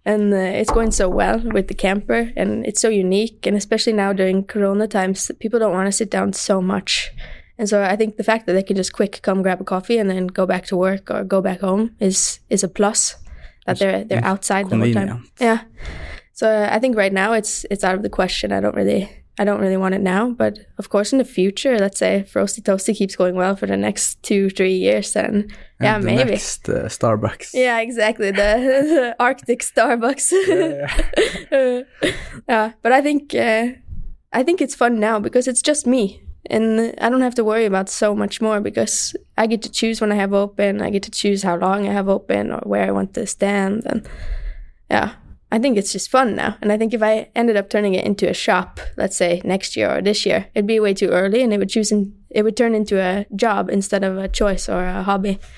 And 0.07 0.35
uh, 0.35 0.61
it's 0.61 0.71
going 0.71 0.91
so 0.93 1.09
well 1.09 1.41
with 1.55 1.67
the 1.69 1.75
camper, 1.75 2.31
and 2.37 2.67
it's 2.67 2.81
so 2.81 2.91
unique. 2.91 3.47
And 3.47 3.57
especially 3.57 3.95
now 3.95 4.13
during 4.13 4.45
Corona 4.45 4.87
times, 4.87 5.31
people 5.41 5.59
don't 5.59 5.73
want 5.73 5.87
to 5.89 5.97
sit 5.97 6.11
down 6.11 6.33
so 6.35 6.61
much. 6.61 7.11
And 7.59 7.69
so 7.69 7.83
I 7.83 7.97
think 7.97 8.17
the 8.17 8.25
fact 8.25 8.45
that 8.47 8.53
they 8.53 8.63
can 8.63 8.77
just 8.77 8.93
quick 8.93 9.23
come 9.23 9.43
grab 9.43 9.61
a 9.61 9.65
coffee 9.65 9.99
and 10.01 10.11
then 10.11 10.27
go 10.27 10.45
back 10.47 10.67
to 10.67 10.77
work 10.77 11.11
or 11.11 11.25
go 11.25 11.41
back 11.41 11.61
home 11.61 11.91
is 12.01 12.41
is 12.51 12.63
a 12.65 12.69
plus. 12.69 13.17
That 13.65 13.79
they're 13.79 14.05
they're 14.05 14.25
outside 14.25 14.69
the 14.69 14.77
whole 14.77 14.93
time. 14.93 15.29
Yeah. 15.41 15.63
So 16.33 16.49
uh, 16.49 16.69
I 16.71 16.79
think 16.79 16.97
right 16.97 17.13
now 17.13 17.33
it's 17.33 17.65
it's 17.71 17.85
out 17.85 17.95
of 17.95 18.03
the 18.03 18.11
question. 18.11 18.53
I 18.53 18.61
don't 18.61 18.75
really 18.75 19.09
I 19.39 19.45
don't 19.45 19.61
really 19.61 19.77
want 19.77 19.95
it 19.95 20.01
now, 20.01 20.31
but 20.31 20.59
of 20.79 20.91
course 20.91 21.13
in 21.13 21.19
the 21.19 21.25
future, 21.25 21.79
let's 21.79 21.99
say 21.99 22.19
if 22.21 22.35
Roasty 22.35 22.61
Toasty 22.63 22.95
keeps 22.95 23.17
going 23.17 23.35
well 23.35 23.57
for 23.57 23.67
the 23.67 23.77
next 23.77 24.23
two 24.23 24.51
three 24.51 24.75
years, 24.77 25.13
then 25.13 25.51
yeah 25.81 25.99
the 25.99 26.05
maybe. 26.05 26.31
next 26.31 26.69
uh, 26.69 26.89
Starbucks. 26.89 27.51
Yeah, 27.55 27.81
exactly. 27.81 28.31
The, 28.31 28.35
the 28.37 29.17
Arctic 29.21 29.61
Starbucks. 29.61 30.33
Yeah. 30.49 31.03
Uh, 31.53 31.83
yeah, 32.49 32.73
but 32.83 32.91
I 32.91 33.01
think 33.01 33.33
uh, 33.35 33.69
I 34.33 34.43
think 34.43 34.61
it's 34.61 34.75
fun 34.75 34.99
now 34.99 35.21
because 35.21 35.47
it's 35.47 35.63
just 35.63 35.87
me, 35.87 36.24
and 36.51 36.95
I 37.01 37.09
don't 37.09 37.21
have 37.23 37.35
to 37.37 37.45
worry 37.45 37.65
about 37.65 37.89
so 37.89 38.15
much 38.15 38.41
more 38.41 38.61
because 38.61 39.15
I 39.37 39.47
get 39.47 39.63
to 39.63 39.71
choose 39.71 40.01
when 40.01 40.13
I 40.13 40.17
have 40.17 40.33
open. 40.33 40.81
I 40.83 40.91
get 40.91 41.03
to 41.05 41.11
choose 41.11 41.43
how 41.43 41.57
long 41.57 41.89
I 41.89 41.93
have 41.93 42.09
open 42.09 42.51
or 42.53 42.61
where 42.65 42.87
I 42.87 42.91
want 42.91 43.15
to 43.15 43.27
stand, 43.27 43.83
and 43.87 44.07
yeah, 44.91 45.13
I 45.53 45.59
think 45.59 45.77
it's 45.79 45.93
just 45.93 46.11
fun 46.11 46.35
now. 46.37 46.57
And 46.61 46.71
I 46.73 46.79
think 46.79 46.93
if 46.95 47.03
I 47.03 47.29
ended 47.35 47.57
up 47.57 47.71
turning 47.71 47.95
it 47.95 48.05
into 48.05 48.29
a 48.29 48.35
shop, 48.35 48.81
let's 48.97 49.17
say 49.17 49.41
next 49.45 49.77
year 49.77 49.97
or 49.97 50.03
this 50.03 50.27
year, 50.27 50.47
it'd 50.55 50.67
be 50.67 50.81
way 50.81 50.95
too 50.95 51.11
early, 51.11 51.43
and 51.43 51.53
it 51.53 51.59
would 51.59 51.71
choose 51.71 51.93
in, 51.93 52.13
it 52.31 52.43
would 52.43 52.57
turn 52.57 52.75
into 52.75 53.01
a 53.01 53.27
job 53.37 53.71
instead 53.71 54.05
of 54.05 54.19
a 54.19 54.29
choice 54.29 54.69
or 54.69 54.85
a 54.85 55.03
hobby. 55.03 55.39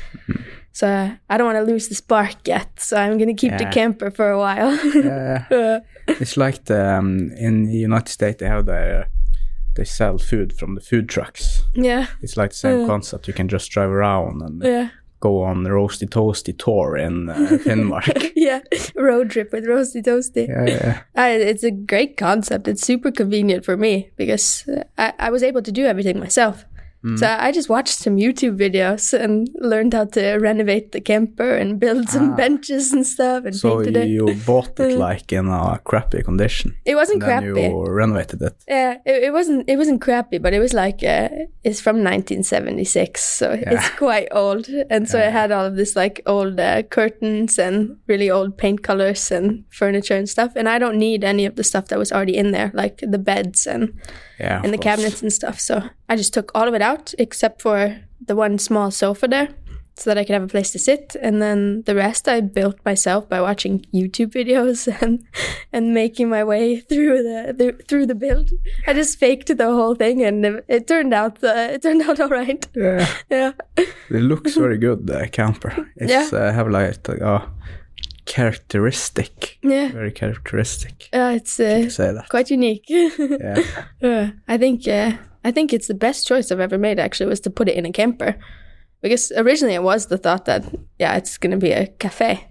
So 0.77 0.87
I 1.31 1.39
don't 1.39 1.47
want 1.47 1.57
to 1.57 1.73
lose 1.73 1.89
the 1.89 1.95
spark 1.95 2.47
yet. 2.47 2.69
So 2.79 2.99
I'm 2.99 3.17
gonna 3.17 3.33
keep 3.33 3.53
the 3.57 3.65
camper 3.73 4.11
for 4.11 4.31
a 4.31 4.39
while. 4.39 4.79
Yeah. 4.95 5.45
Uh, 5.51 5.81
It's 6.21 6.37
like 6.37 6.65
the 6.67 6.99
um, 6.99 7.31
in 7.39 7.65
the 7.65 7.79
United 7.79 8.11
States 8.11 8.37
they 8.41 8.47
have 8.47 8.67
the 8.67 9.07
they 9.77 9.85
sell 9.85 10.19
food 10.19 10.53
from 10.53 10.75
the 10.75 10.81
food 10.81 11.09
trucks. 11.09 11.63
yeah, 11.75 12.07
It's 12.21 12.37
like 12.37 12.51
the 12.51 12.57
same 12.57 12.81
Yeah. 12.81 12.87
concept. 12.87 13.29
You 13.29 13.35
can 13.35 13.49
just 13.49 13.71
drive 13.71 13.91
around 13.91 14.43
and 14.43 14.63
yeah, 14.63 14.89
go 15.21 15.43
on 15.43 15.63
the 15.65 15.71
roasty 15.71 16.09
toasty 16.09 16.57
tour 16.57 16.97
in 16.97 17.29
uh, 17.31 17.35
Finnmark. 17.65 18.33
yeah. 18.37 18.61
Road 18.95 19.31
trip 19.31 19.53
with 19.53 19.65
Roasty 19.67 20.03
Toasty. 20.05 20.49
yeah, 20.49 20.67
yeah, 20.67 21.01
I, 21.15 21.31
it's 21.31 21.65
a 21.65 21.71
great 21.71 22.17
concept. 22.17 22.69
It's 22.69 22.83
super 22.87 23.11
convenient 23.11 23.65
for 23.65 23.77
me 23.77 24.11
because 24.17 24.69
I, 24.99 25.13
I 25.19 25.31
was 25.31 25.43
able 25.43 25.63
to 25.63 25.73
do 25.73 25.85
everything 25.87 26.19
myself. 26.19 26.65
Mm. 27.07 27.19
So 27.21 27.27
I 27.47 27.53
just 27.53 27.69
watched 27.69 27.99
some 28.05 28.17
YouTube 28.17 28.57
videos 28.59 29.13
and 29.25 29.49
learned 29.61 29.95
how 29.95 30.07
to 30.17 30.23
renovate 30.49 30.91
the 30.93 31.01
camper 31.01 31.55
and 31.61 31.79
build 31.79 32.09
some 32.09 32.33
Ah. 32.33 32.37
benches 32.37 32.93
and 32.93 33.07
stuff 33.07 33.45
and 33.47 33.55
So 33.55 33.69
painted 33.77 33.97
it. 33.97 34.09
you 34.09 34.25
bought 34.47 34.81
it 34.81 34.97
Mm. 34.97 34.99
like 35.11 35.33
in 35.33 35.47
a 35.49 35.79
crappy 35.85 36.23
condition. 36.23 36.75
It 36.85 36.97
wasn't 36.97 37.23
crappy. 37.23 37.63
you 37.69 37.85
renovated 38.03 38.43
it. 38.43 38.55
Yeah, 38.69 38.93
it, 39.07 39.25
it 39.29 39.33
wasn't. 39.33 39.69
It 39.73 39.77
wasn't 39.77 40.01
crappy, 40.01 40.39
but 40.39 40.53
it 40.53 40.59
was 40.67 40.73
like 40.75 41.01
uh, 41.05 41.29
it's 41.65 41.81
from 41.81 41.97
1976, 42.03 43.23
so 43.25 43.53
it's 43.53 43.89
quite 43.91 44.29
old. 44.33 44.69
And 44.91 45.09
so 45.09 45.19
it 45.19 45.33
had 45.33 45.53
all 45.53 45.65
of 45.67 45.77
this 45.77 45.97
like 45.97 46.21
old 46.27 46.59
uh, 46.61 46.83
curtains 46.85 47.59
and 47.59 47.97
really 48.07 48.31
old 48.31 48.57
paint 48.59 48.83
colors 48.83 49.31
and 49.31 49.65
furniture 49.71 50.17
and 50.17 50.29
stuff. 50.29 50.53
And 50.57 50.69
I 50.69 50.79
don't 50.79 50.99
need 50.99 51.25
any 51.25 51.47
of 51.47 51.57
the 51.57 51.65
stuff 51.65 51.87
that 51.89 51.99
was 51.99 52.13
already 52.13 52.37
in 52.37 52.53
there, 52.53 52.71
like 52.75 52.99
the 53.03 53.19
beds 53.19 53.67
and 53.67 53.93
Yeah, 54.39 54.61
and 54.63 54.73
the 54.73 54.79
course. 54.79 54.85
cabinets 54.97 55.23
and 55.23 55.33
stuff. 55.33 55.59
So 55.61 55.83
I 56.09 56.17
just 56.17 56.35
took 56.35 56.51
all 56.55 56.69
of 56.69 56.75
it 56.75 56.83
out 56.83 57.15
except 57.19 57.63
for 57.63 57.97
the 58.27 58.37
one 58.37 58.59
small 58.59 58.91
sofa 58.91 59.29
there 59.29 59.49
so 59.99 60.11
that 60.11 60.19
I 60.19 60.25
could 60.25 60.35
have 60.35 60.43
a 60.43 60.47
place 60.49 60.73
to 60.73 60.79
sit. 60.79 61.17
And 61.23 61.41
then 61.41 61.83
the 61.87 61.95
rest 61.95 62.29
I 62.29 62.41
built 62.43 62.77
myself 62.85 63.29
by 63.31 63.41
watching 63.41 63.87
YouTube 63.95 64.33
videos 64.33 64.87
and 65.03 65.25
and 65.73 65.95
making 65.95 66.29
my 66.29 66.45
way 66.45 66.81
through 66.81 67.23
the, 67.23 67.55
the 67.57 67.85
through 67.89 68.07
the 68.07 68.15
build. 68.15 68.51
I 68.87 68.93
just 68.93 69.19
faked 69.19 69.57
the 69.57 69.65
whole 69.73 69.95
thing 69.95 70.23
and 70.23 70.45
it, 70.45 70.65
it 70.69 70.87
turned 70.87 71.15
out 71.15 71.43
uh, 71.43 71.69
it 71.75 71.83
turned 71.83 72.03
out 72.09 72.21
all 72.21 72.29
right. 72.29 72.67
Yeah, 72.75 73.07
Yeah. 73.31 73.53
it 74.11 74.23
looks 74.23 74.55
very 74.55 74.79
good. 74.79 75.07
The 75.07 75.29
camper. 75.29 75.73
It's 75.97 76.13
Yeah. 76.13 76.29
uh, 76.39 76.53
have 76.53 76.69
like 76.69 77.09
a 77.09 77.49
characteristic, 78.27 79.59
Yeah. 79.63 79.93
very 79.93 80.11
characteristic. 80.13 81.09
Uh, 81.13 81.33
it's 81.37 81.59
uh, 81.61 81.89
Say 81.89 82.13
that. 82.13 82.29
quite 82.29 82.51
unique. 82.51 82.85
Yeah. 82.89 83.63
Uh, 84.03 84.29
I 84.49 84.59
think 84.59 84.87
uh, 84.89 85.13
I 85.45 85.53
think 85.53 85.73
it's 85.73 85.89
the 85.89 85.95
best 85.95 86.27
choice 86.27 86.51
I've 86.53 86.61
ever 86.65 86.79
made. 86.79 86.99
Actually, 86.99 87.29
was 87.31 87.41
to 87.41 87.51
put 87.51 87.69
it 87.69 87.77
in 87.77 87.87
a 87.87 87.93
camper, 87.93 88.35
because 89.03 89.33
originally 89.37 89.75
it 89.75 89.83
was 89.83 90.07
the 90.07 90.19
thought 90.19 90.45
that 90.45 90.65
yeah, 90.99 91.17
it's 91.17 91.39
going 91.39 91.53
to 91.61 91.67
be 91.67 91.73
a 91.73 91.87
cafe, 91.99 92.47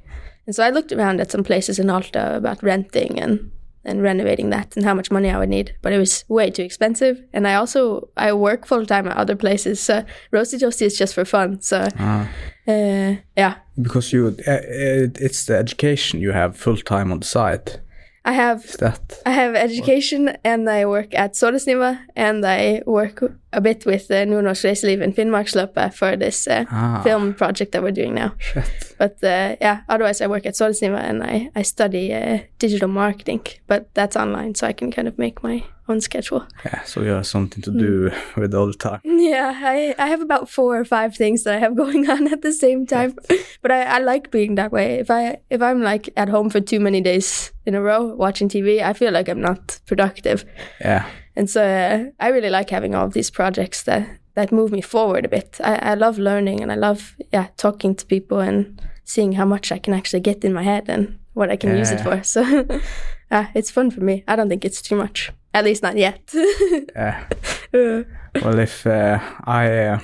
and 0.48 0.56
so 0.56 0.64
I 0.64 0.70
looked 0.72 0.92
around 0.92 1.20
at 1.22 1.32
some 1.32 1.44
places 1.44 1.80
in 1.80 1.90
Alta 1.90 2.36
about 2.38 2.64
renting 2.64 3.20
and 3.20 3.52
and 3.88 4.02
renovating 4.02 4.50
that 4.50 4.76
and 4.76 4.86
how 4.86 4.96
much 4.96 5.12
money 5.12 5.30
I 5.30 5.38
would 5.38 5.50
need, 5.50 5.76
but 5.84 5.94
it 5.94 6.00
was 6.00 6.26
way 6.28 6.50
too 6.50 6.64
expensive. 6.64 7.22
And 7.34 7.48
I 7.48 7.54
also 7.56 8.10
I 8.18 8.34
work 8.34 8.66
full 8.66 8.86
time 8.86 9.08
at 9.08 9.18
other 9.18 9.36
places, 9.36 9.80
so 9.80 10.04
roasty 10.32 10.60
toasty 10.60 10.86
is 10.86 10.98
just 10.98 11.14
for 11.14 11.26
fun. 11.26 11.62
So 11.62 11.88
Ah. 12.00 12.28
Uh, 12.68 13.16
yeah, 13.38 13.56
Because 13.80 14.12
you, 14.12 14.36
uh, 14.48 15.12
it's 15.20 15.46
the 15.46 15.56
education 15.56 16.20
you 16.20 16.32
have 16.32 16.58
full 16.58 16.78
time 16.78 17.12
on 17.12 17.20
the 17.20 17.26
side. 17.26 17.80
I 18.26 18.32
have 18.32 18.66
Is 18.66 18.78
that? 18.78 19.22
I 19.26 19.30
have 19.32 19.54
education 19.56 20.36
and 20.44 20.68
I 20.68 20.86
work 20.86 21.14
at 21.14 21.34
Sorrisniva 21.34 22.00
and 22.16 22.44
I 22.44 22.82
work 22.88 23.22
a 23.58 23.62
bit 23.62 23.86
with 23.86 24.12
uh, 24.12 24.26
Nordnorsk 24.26 24.64
Reiseliv 24.66 25.02
and 25.04 25.16
Finnmarksløpet 25.16 25.94
for 25.94 26.16
this 26.18 26.48
uh, 26.48 26.66
Ah. 26.72 27.02
film 27.04 27.34
project 27.34 27.72
that 27.72 27.82
we're 27.84 27.96
doing 27.96 28.14
now. 28.16 28.30
Shit. 28.40 28.96
But 28.98 29.24
uh, 29.24 29.56
yeah, 29.62 29.78
otherwise 29.90 30.22
I 30.24 30.28
work 30.28 30.46
at 30.46 30.56
Sorrisniva 30.56 31.00
and 31.10 31.24
I, 31.24 31.50
I 31.56 31.64
study 31.64 32.14
uh, 32.14 32.40
digital 32.60 32.88
marketing, 32.90 33.42
but 33.68 33.82
that's 33.94 34.16
online 34.16 34.56
so 34.56 34.68
I 34.68 34.74
can 34.74 34.92
kind 34.92 35.08
of 35.08 35.18
make 35.18 35.44
my 35.44 35.64
own 35.88 36.02
schedule. 36.02 36.42
Yeah, 36.66 36.82
so 36.84 37.02
you 37.02 37.12
have 37.12 37.26
something 37.28 37.62
to 37.64 37.72
do 37.72 38.10
Hmm. 38.10 38.42
with 38.42 38.54
all 38.56 38.68
the 38.68 38.74
time. 38.90 39.00
Yeah, 39.04 39.54
I, 39.56 39.94
I 40.00 40.08
have 40.08 40.22
about 40.24 40.50
four 40.50 40.80
or 40.80 40.86
five 40.86 41.16
things 41.16 41.44
that 41.44 41.54
I 41.56 41.60
have 41.60 41.76
going 41.84 42.10
on 42.10 42.28
at 42.34 42.42
the 42.42 42.52
same 42.54 42.86
time, 42.86 43.14
but 43.62 43.72
I, 43.72 43.84
I 43.84 44.00
like 44.00 44.32
being 44.32 44.56
that 44.56 44.72
way. 44.72 45.00
If 45.00 45.10
I 45.12 45.38
if 45.50 45.62
I'm 45.62 45.82
like 45.84 46.10
at 46.18 46.30
home 46.30 46.50
for 46.50 46.60
too 46.62 46.80
many 46.80 47.02
days 47.02 47.54
in 47.66 47.76
a 47.76 47.82
row 47.82 48.16
watching 48.18 48.50
TV, 48.50 48.82
I 48.82 48.94
feel 48.94 49.12
like 49.14 49.30
I'm 49.32 49.42
not 49.42 49.80
productive. 49.86 50.44
Yeah. 50.82 51.06
And 51.36 51.50
so 51.50 51.62
uh, 51.62 52.12
I 52.20 52.30
really 52.30 52.50
like 52.50 52.70
having 52.70 52.96
all 52.96 53.06
of 53.06 53.14
these 53.14 53.32
projects 53.32 53.84
that 53.84 54.08
that 54.36 54.52
move 54.52 54.72
me 54.72 54.82
forward 54.82 55.26
a 55.26 55.30
bit. 55.30 55.58
I, 55.64 55.92
I 55.92 55.94
love 55.96 56.20
learning 56.20 56.62
and 56.62 56.72
I 56.72 56.76
love 56.76 57.16
yeah 57.34 57.48
talking 57.58 57.96
to 57.96 58.06
people 58.06 58.40
and 58.40 58.82
seeing 59.04 59.34
how 59.34 59.46
much 59.46 59.72
I 59.72 59.80
can 59.80 59.94
actually 59.94 60.22
get 60.22 60.44
in 60.44 60.54
my 60.54 60.64
head 60.64 60.90
and 60.90 61.20
what 61.34 61.50
I 61.52 61.58
can 61.58 61.78
use 61.78 61.92
it 61.92 62.02
for. 62.02 62.22
So 62.24 62.42
uh, 63.32 63.46
it's 63.54 63.72
fun 63.72 63.92
for 63.92 64.02
me. 64.02 64.24
I 64.28 64.36
don't 64.36 64.50
think 64.50 64.66
it's 64.66 64.82
too 64.82 64.96
much, 64.96 65.32
at 65.54 65.64
least 65.66 65.84
not 65.84 65.98
yet. 65.98 66.34
Yeah. 66.96 67.28
Uh, 67.74 68.04
Well, 68.42 68.60
if 68.60 68.86
uh, 68.86 69.20
I 69.46 69.88
uh, 69.88 70.00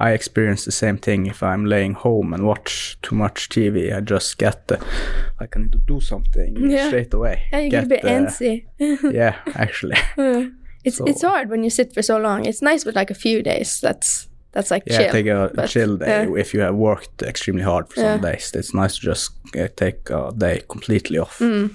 I 0.00 0.12
experience 0.12 0.64
the 0.64 0.72
same 0.72 0.96
thing 0.98 1.26
if 1.26 1.42
I'm 1.42 1.64
laying 1.66 1.94
home 1.94 2.32
and 2.34 2.46
watch 2.46 2.96
too 3.02 3.16
much 3.16 3.48
TV, 3.48 3.92
I 3.96 4.00
just 4.00 4.38
get 4.38 4.68
the 4.68 4.78
like 5.40 5.56
I 5.56 5.60
need 5.60 5.72
to 5.72 5.78
do 5.86 6.00
something 6.00 6.70
Yeah. 6.70 6.86
straight 6.88 7.14
away. 7.14 7.42
yeah, 7.52 7.60
you 7.60 7.70
get, 7.70 7.84
a 7.84 7.86
bit 7.86 8.02
the- 8.02 8.08
antsy. 8.08 8.64
Yeah, 9.14 9.34
actually. 9.54 9.96
It's 10.84 10.96
So- 10.96 11.04
it's 11.06 11.22
hard 11.22 11.50
when 11.50 11.64
you 11.64 11.70
sit 11.70 11.92
for 11.92 12.02
so 12.02 12.18
long. 12.18 12.46
It's 12.46 12.62
nice 12.62 12.84
with 12.86 12.94
like 12.96 13.10
a 13.10 13.14
few 13.14 13.42
days. 13.42 13.80
That's 13.80 14.28
that's 14.52 14.70
like 14.70 14.84
Yeah, 14.86 14.98
chill. 14.98 15.12
take 15.12 15.26
a 15.26 15.50
but, 15.54 15.68
chill 15.68 15.96
day 15.98 16.06
yeah. 16.06 16.40
if 16.40 16.54
you 16.54 16.60
have 16.62 16.74
worked 16.76 17.22
extremely 17.22 17.62
hard 17.64 17.88
for 17.88 18.00
some 18.00 18.20
days. 18.20 18.52
It's 18.54 18.72
nice 18.74 18.94
to 18.98 19.00
just 19.10 19.30
uh, 19.56 19.68
take 19.76 20.08
a 20.10 20.32
day 20.38 20.62
completely 20.68 21.18
off. 21.18 21.38
Mm. 21.40 21.70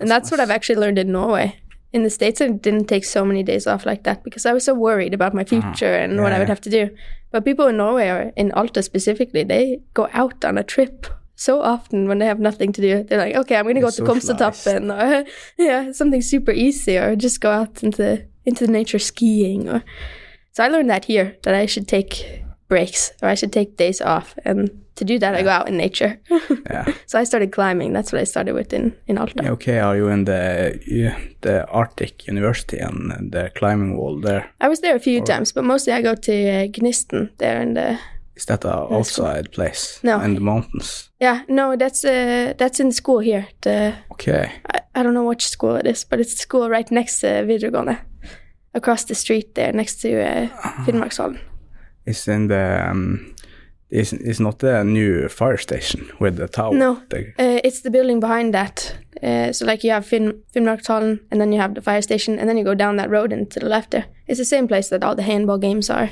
and 0.00 0.08
that's 0.10 0.30
what 0.30 0.38
nice. 0.38 0.48
I've 0.48 0.54
actually 0.56 0.80
learned 0.80 0.98
in 0.98 1.10
Norway. 1.12 1.56
In 1.92 2.02
the 2.04 2.10
States, 2.10 2.40
I 2.40 2.48
didn't 2.48 2.86
take 2.86 3.04
so 3.04 3.24
many 3.24 3.42
days 3.42 3.66
off 3.66 3.84
like 3.84 4.04
that 4.04 4.22
because 4.22 4.46
I 4.46 4.52
was 4.52 4.64
so 4.64 4.74
worried 4.74 5.12
about 5.12 5.34
my 5.34 5.42
uh-huh. 5.42 5.60
future 5.60 5.92
and 5.92 6.22
what 6.22 6.32
I 6.32 6.38
would 6.38 6.48
have 6.48 6.60
to 6.62 6.70
do. 6.70 6.90
But 7.32 7.44
people 7.44 7.66
in 7.66 7.76
Norway, 7.76 8.08
or 8.08 8.32
in 8.36 8.52
Alta 8.52 8.82
specifically, 8.82 9.44
they 9.44 9.80
go 9.94 10.08
out 10.12 10.44
on 10.44 10.58
a 10.58 10.64
trip 10.64 11.06
so 11.40 11.62
often 11.62 12.06
when 12.06 12.18
they 12.18 12.26
have 12.26 12.38
nothing 12.38 12.70
to 12.72 12.80
do. 12.80 13.02
They're 13.02 13.18
like, 13.18 13.34
okay, 13.34 13.56
I'm 13.56 13.64
going 13.64 13.76
to 13.76 13.80
go 13.80 13.90
to 13.90 14.02
Komsatoppen 14.02 14.92
or 14.92 15.24
yeah, 15.58 15.90
something 15.92 16.22
super 16.22 16.52
easy, 16.52 16.98
or 16.98 17.16
just 17.16 17.40
go 17.40 17.50
out 17.50 17.82
into 17.82 18.26
into 18.44 18.66
the 18.66 18.72
nature 18.72 18.98
skiing. 18.98 19.68
Or 19.68 19.82
so 20.52 20.64
I 20.64 20.68
learned 20.68 20.90
that 20.90 21.06
here 21.06 21.36
that 21.44 21.54
I 21.54 21.66
should 21.66 21.88
take 21.88 22.44
breaks 22.68 23.12
or 23.22 23.28
I 23.28 23.34
should 23.34 23.52
take 23.52 23.76
days 23.76 24.00
off, 24.00 24.34
and 24.44 24.70
to 25.00 25.04
do 25.04 25.18
that, 25.18 25.34
I 25.34 25.42
go 25.42 25.50
out 25.50 25.68
in 25.68 25.76
nature. 25.76 26.18
Yeah. 26.70 26.84
so 27.06 27.18
I 27.20 27.24
started 27.24 27.50
climbing. 27.52 27.92
That's 27.94 28.12
what 28.12 28.22
I 28.22 28.24
started 28.26 28.54
with 28.54 28.72
in 28.72 28.92
in 29.06 29.18
Alta. 29.18 29.42
Yeah, 29.42 29.52
Okay, 29.52 29.78
are 29.80 29.96
you 29.96 30.08
in 30.12 30.24
the 30.24 30.78
the 31.40 31.64
Arctic 31.68 32.28
University 32.28 32.78
and 32.78 33.32
the 33.32 33.50
climbing 33.58 33.96
wall 33.96 34.20
there? 34.20 34.42
I 34.60 34.68
was 34.68 34.80
there 34.80 34.94
a 34.96 35.00
few 35.00 35.20
times, 35.24 35.52
but 35.52 35.64
mostly 35.64 35.92
I 35.92 36.02
go 36.02 36.14
to 36.14 36.32
uh, 36.32 36.66
Gnisten 36.78 37.28
there 37.38 37.62
in 37.62 37.74
the 37.74 37.98
Is 38.36 38.46
that 38.46 38.64
a 38.64 38.94
outside 38.94 39.50
place? 39.52 40.00
No. 40.02 40.20
In 40.24 40.34
the 40.34 40.40
mountains? 40.40 41.10
yeah 41.20 41.40
no 41.48 41.76
that's 41.76 42.04
uh 42.04 42.54
that's 42.58 42.80
in 42.80 42.92
school 42.92 43.20
here. 43.22 43.44
The 43.60 43.92
Okay. 44.12 44.50
I, 44.74 44.80
I 45.00 45.02
don't 45.02 45.14
know 45.14 45.28
which 45.28 45.46
school 45.48 45.76
it 45.76 45.86
is, 45.86 46.04
but 46.10 46.20
it's 46.20 46.36
school 46.42 46.70
right 46.70 46.90
next 46.90 47.20
to 47.20 47.26
Videregående, 47.26 47.96
across 48.74 49.04
the 49.04 49.14
street 49.14 49.54
there 49.54 49.72
next 49.72 50.00
to 50.02 50.08
uh, 50.08 50.48
Finnmarkshallen. 50.86 51.38
It's 52.06 52.28
in 52.28 52.48
the 52.48 52.90
um, 52.90 53.34
is 53.90 54.12
is 54.12 54.38
not 54.40 54.58
the 54.58 54.84
new 54.84 55.28
fire 55.28 55.56
station 55.58 56.00
with 56.20 56.36
the 56.36 56.46
tower. 56.48 56.74
No. 56.74 56.92
Uh, 57.12 57.60
it's 57.64 57.80
the 57.82 57.90
building 57.90 58.20
behind 58.20 58.52
that. 58.54 58.96
Uh, 59.22 59.52
so 59.52 59.66
like 59.66 59.84
you 59.84 59.92
have 59.92 60.06
Finn 60.06 60.42
Finnmarkshallen, 60.54 61.18
and 61.30 61.40
then 61.40 61.52
you 61.52 61.60
have 61.60 61.74
the 61.74 61.82
fire 61.82 62.02
station, 62.02 62.38
and 62.38 62.48
then 62.48 62.56
you 62.56 62.64
go 62.64 62.74
down 62.74 62.96
that 62.96 63.10
road 63.10 63.32
and 63.32 63.50
to 63.50 63.60
the 63.60 63.68
left 63.68 63.90
there. 63.90 64.04
It's 64.26 64.38
the 64.38 64.44
same 64.44 64.66
place 64.68 64.88
that 64.90 65.02
all 65.04 65.14
the 65.16 65.22
handball 65.22 65.58
games 65.58 65.90
are. 65.90 66.08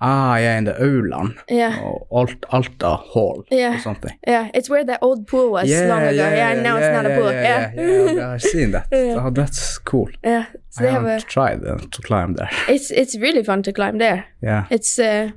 ah, 0.00 0.36
yeah, 0.38 0.58
in 0.58 0.64
the 0.64 0.72
Aulan. 0.74 1.34
Yeah. 1.48 1.80
Or 1.82 2.06
Alt, 2.10 2.44
Alta 2.52 2.96
Hall 2.96 3.44
Yeah. 3.50 3.76
or 3.76 3.80
something. 3.80 4.18
Yeah, 4.28 4.50
it's 4.54 4.68
where 4.68 4.84
the 4.84 4.98
old 5.00 5.26
pool 5.26 5.50
was 5.52 5.68
yeah, 5.70 5.88
long 5.88 6.02
ago. 6.02 6.28
Yeah, 6.36 6.52
and 6.52 6.62
now 6.62 6.76
it's 6.76 6.92
not 6.92 7.06
a 7.06 7.14
pool. 7.16 7.32
Yeah, 7.32 7.72
yeah, 7.74 8.12
yeah, 8.12 8.34
I've 8.34 8.42
seen 8.42 8.72
that. 8.72 8.86
Yeah. 8.92 9.24
Oh, 9.26 9.30
that's 9.30 9.78
cool. 9.84 10.08
Yeah, 10.24 10.44
so 10.70 10.80
I 10.80 10.82
they 10.86 10.92
have 10.92 11.02
haven't 11.02 11.22
a. 11.24 11.26
tried 11.26 11.64
uh, 11.64 11.78
to 11.90 12.02
climb 12.02 12.34
there. 12.34 12.50
It's 12.68 12.90
it's 12.90 13.16
really 13.16 13.42
fun 13.44 13.62
to 13.62 13.72
climb 13.72 13.98
there. 13.98 14.24
Yeah. 14.42 14.66
It's 14.70 14.98
uh, 14.98 15.30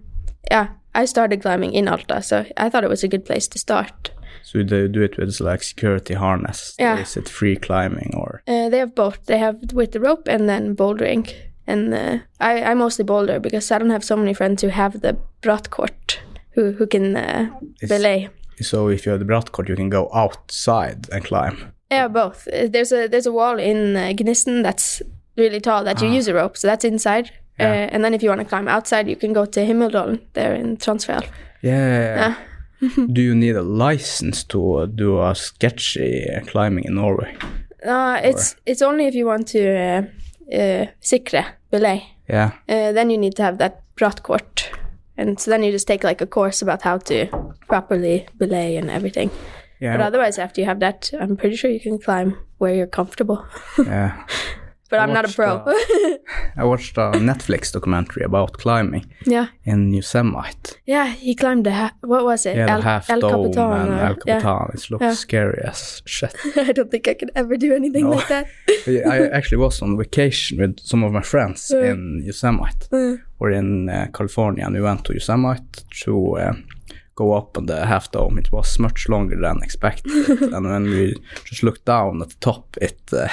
yeah. 0.51 0.67
I 0.95 1.05
started 1.05 1.41
climbing 1.41 1.73
in 1.73 1.87
Alta, 1.87 2.21
so 2.21 2.45
I 2.57 2.69
thought 2.69 2.83
it 2.83 2.89
was 2.89 3.03
a 3.03 3.07
good 3.07 3.25
place 3.25 3.47
to 3.49 3.59
start. 3.59 4.11
So 4.43 4.63
they 4.63 4.87
do 4.87 5.01
it 5.01 5.17
with 5.17 5.39
like 5.39 5.63
security 5.63 6.15
harness. 6.15 6.75
Yeah. 6.79 6.97
Is 6.99 7.17
it 7.17 7.29
free 7.29 7.55
climbing 7.55 8.13
or? 8.15 8.41
Uh, 8.47 8.69
they 8.69 8.79
have 8.79 8.95
both. 8.95 9.25
They 9.25 9.37
have 9.37 9.73
with 9.73 9.91
the 9.91 9.99
rope 9.99 10.27
and 10.27 10.49
then 10.49 10.75
bouldering. 10.75 11.31
And 11.67 11.93
uh, 11.93 12.17
I 12.39 12.71
I 12.71 12.73
mostly 12.73 13.05
boulder 13.05 13.39
because 13.39 13.71
I 13.71 13.77
don't 13.77 13.91
have 13.91 14.03
so 14.03 14.15
many 14.15 14.33
friends 14.33 14.63
who 14.63 14.69
have 14.69 15.01
the 15.01 15.17
brattkort 15.41 16.17
who 16.55 16.71
who 16.71 16.87
can 16.87 17.15
uh, 17.15 17.49
belay. 17.87 18.29
So 18.61 18.89
if 18.89 19.05
you 19.05 19.11
have 19.11 19.19
the 19.19 19.25
Brattkort, 19.33 19.69
you 19.69 19.75
can 19.75 19.89
go 19.89 20.09
outside 20.13 21.07
and 21.11 21.23
climb. 21.23 21.73
Yeah, 21.91 22.07
both. 22.07 22.47
Uh, 22.47 22.67
There's 22.67 22.91
a 22.91 23.07
there's 23.07 23.25
a 23.25 23.31
wall 23.31 23.59
in 23.59 23.95
uh, 23.95 24.11
Gnisten 24.13 24.63
that's 24.63 25.01
really 25.37 25.59
tall 25.59 25.83
that 25.83 26.01
you 26.01 26.09
use 26.09 26.27
a 26.27 26.33
rope, 26.33 26.57
so 26.57 26.67
that's 26.67 26.83
inside. 26.85 27.31
Ah. 27.59 27.63
Yeah. 27.63 27.71
Uh, 27.71 27.89
and 27.93 28.03
then 28.03 28.13
if 28.13 28.23
you 28.23 28.29
want 28.29 28.41
to 28.41 28.47
climb 28.47 28.67
outside, 28.67 29.07
you 29.07 29.15
can 29.15 29.33
go 29.33 29.45
to 29.45 29.59
Himmeldalen 29.59 30.19
there 30.33 30.55
in 30.55 30.77
Transfjell. 30.77 31.23
Yeah. 31.61 32.15
Yeah. 32.15 32.35
do 33.13 33.21
you 33.21 33.35
need 33.35 33.55
a 33.55 33.61
license 33.61 34.43
to 34.45 34.87
do 34.87 35.21
a 35.21 35.35
sketchy 35.35 36.25
climbing 36.47 36.85
in 36.85 36.95
Norway? 36.95 37.35
Uh, 37.85 38.19
it's 38.23 38.55
it's 38.65 38.81
only 38.81 39.05
if 39.05 39.15
you 39.15 39.25
want 39.25 39.47
to 39.47 39.59
uh, 39.59 40.01
uh, 40.53 40.85
sikre 41.01 41.45
belay. 41.71 42.03
Yeah. 42.29 42.51
Uh, 42.67 42.91
then 42.91 43.09
you 43.09 43.17
need 43.17 43.35
to 43.35 43.43
have 43.43 43.57
that 43.57 43.83
brattkort, 43.95 44.69
and 45.17 45.39
so 45.39 45.51
then 45.51 45.63
you 45.63 45.71
just 45.71 45.87
take 45.87 46.03
like 46.03 46.21
a 46.21 46.25
course 46.25 46.61
about 46.61 46.81
how 46.81 46.97
to 46.97 47.27
properly 47.67 48.27
belay 48.37 48.77
and 48.77 48.89
everything. 48.89 49.31
Yeah. 49.79 49.97
But 49.97 50.05
otherwise, 50.05 50.37
after 50.37 50.61
you 50.61 50.67
have 50.67 50.79
that, 50.79 51.11
I'm 51.19 51.37
pretty 51.37 51.55
sure 51.55 51.71
you 51.71 51.79
can 51.79 51.99
climb 51.99 52.37
where 52.57 52.75
you're 52.75 52.87
comfortable. 52.87 53.45
yeah. 53.77 54.25
But 54.89 54.99
I 54.99 55.03
I'm 55.03 55.13
not 55.13 55.29
a 55.29 55.33
pro. 55.33 55.57
uh, 55.57 55.73
I 56.57 56.63
watched 56.63 56.97
a 56.97 57.11
Netflix 57.13 57.71
documentary 57.71 58.23
about 58.23 58.53
climbing 58.53 59.05
yeah, 59.25 59.47
in 59.63 59.93
Yosemite. 59.93 60.75
yeah. 60.85 61.07
He 61.07 61.35
climbed 61.35 61.65
the 61.65 61.71
ha- 61.73 61.93
what 62.01 62.23
was 62.25 62.45
it? 62.45 62.55
Yeah, 62.57 62.65
the 62.65 62.71
El, 62.71 62.81
half 62.81 63.09
El 63.09 63.19
dome 63.19 63.43
Capitan. 63.53 63.71
and 63.81 63.91
or- 63.91 64.03
El 64.05 64.15
Capitan. 64.15 64.69
It 64.73 64.91
looks 64.91 65.01
Yeah. 65.03 65.13
scary 65.13 65.61
as 65.63 66.01
shit. 66.05 66.35
I 66.57 66.71
don't 66.71 66.89
think 66.91 67.07
I 67.07 67.13
could 67.13 67.31
ever 67.35 67.57
do 67.57 67.73
anything 67.75 68.05
No. 68.09 68.15
like 68.15 68.27
that. 68.27 68.47
I 68.87 69.27
actually 69.37 69.57
was 69.57 69.81
on 69.81 69.97
vacation 69.97 70.57
with 70.57 70.79
some 70.79 71.03
of 71.03 71.11
my 71.11 71.21
friends 71.23 71.71
Yeah. 71.73 71.91
in 71.91 72.23
Yosemite. 72.25 72.87
Mm. 72.91 73.21
We're 73.39 73.51
in 73.51 73.89
uh, 73.89 74.07
California 74.13 74.65
and 74.65 74.75
we 74.75 74.81
went 74.81 75.05
to 75.05 75.13
Yosemite 75.13 75.83
to 76.03 76.37
uh, 76.37 76.53
go 77.15 77.33
up 77.33 77.57
on 77.57 77.65
the 77.65 77.85
half 77.85 78.11
dome. 78.11 78.37
It 78.39 78.51
was 78.51 78.79
much 78.79 79.07
longer 79.09 79.35
than 79.39 79.61
expected. 79.63 80.11
and 80.53 80.65
when 80.65 80.83
we 80.83 81.15
just 81.45 81.63
looked 81.63 81.85
down 81.85 82.21
at 82.21 82.29
the 82.29 82.35
top, 82.39 82.77
it 82.81 82.99
uh, 83.13 83.27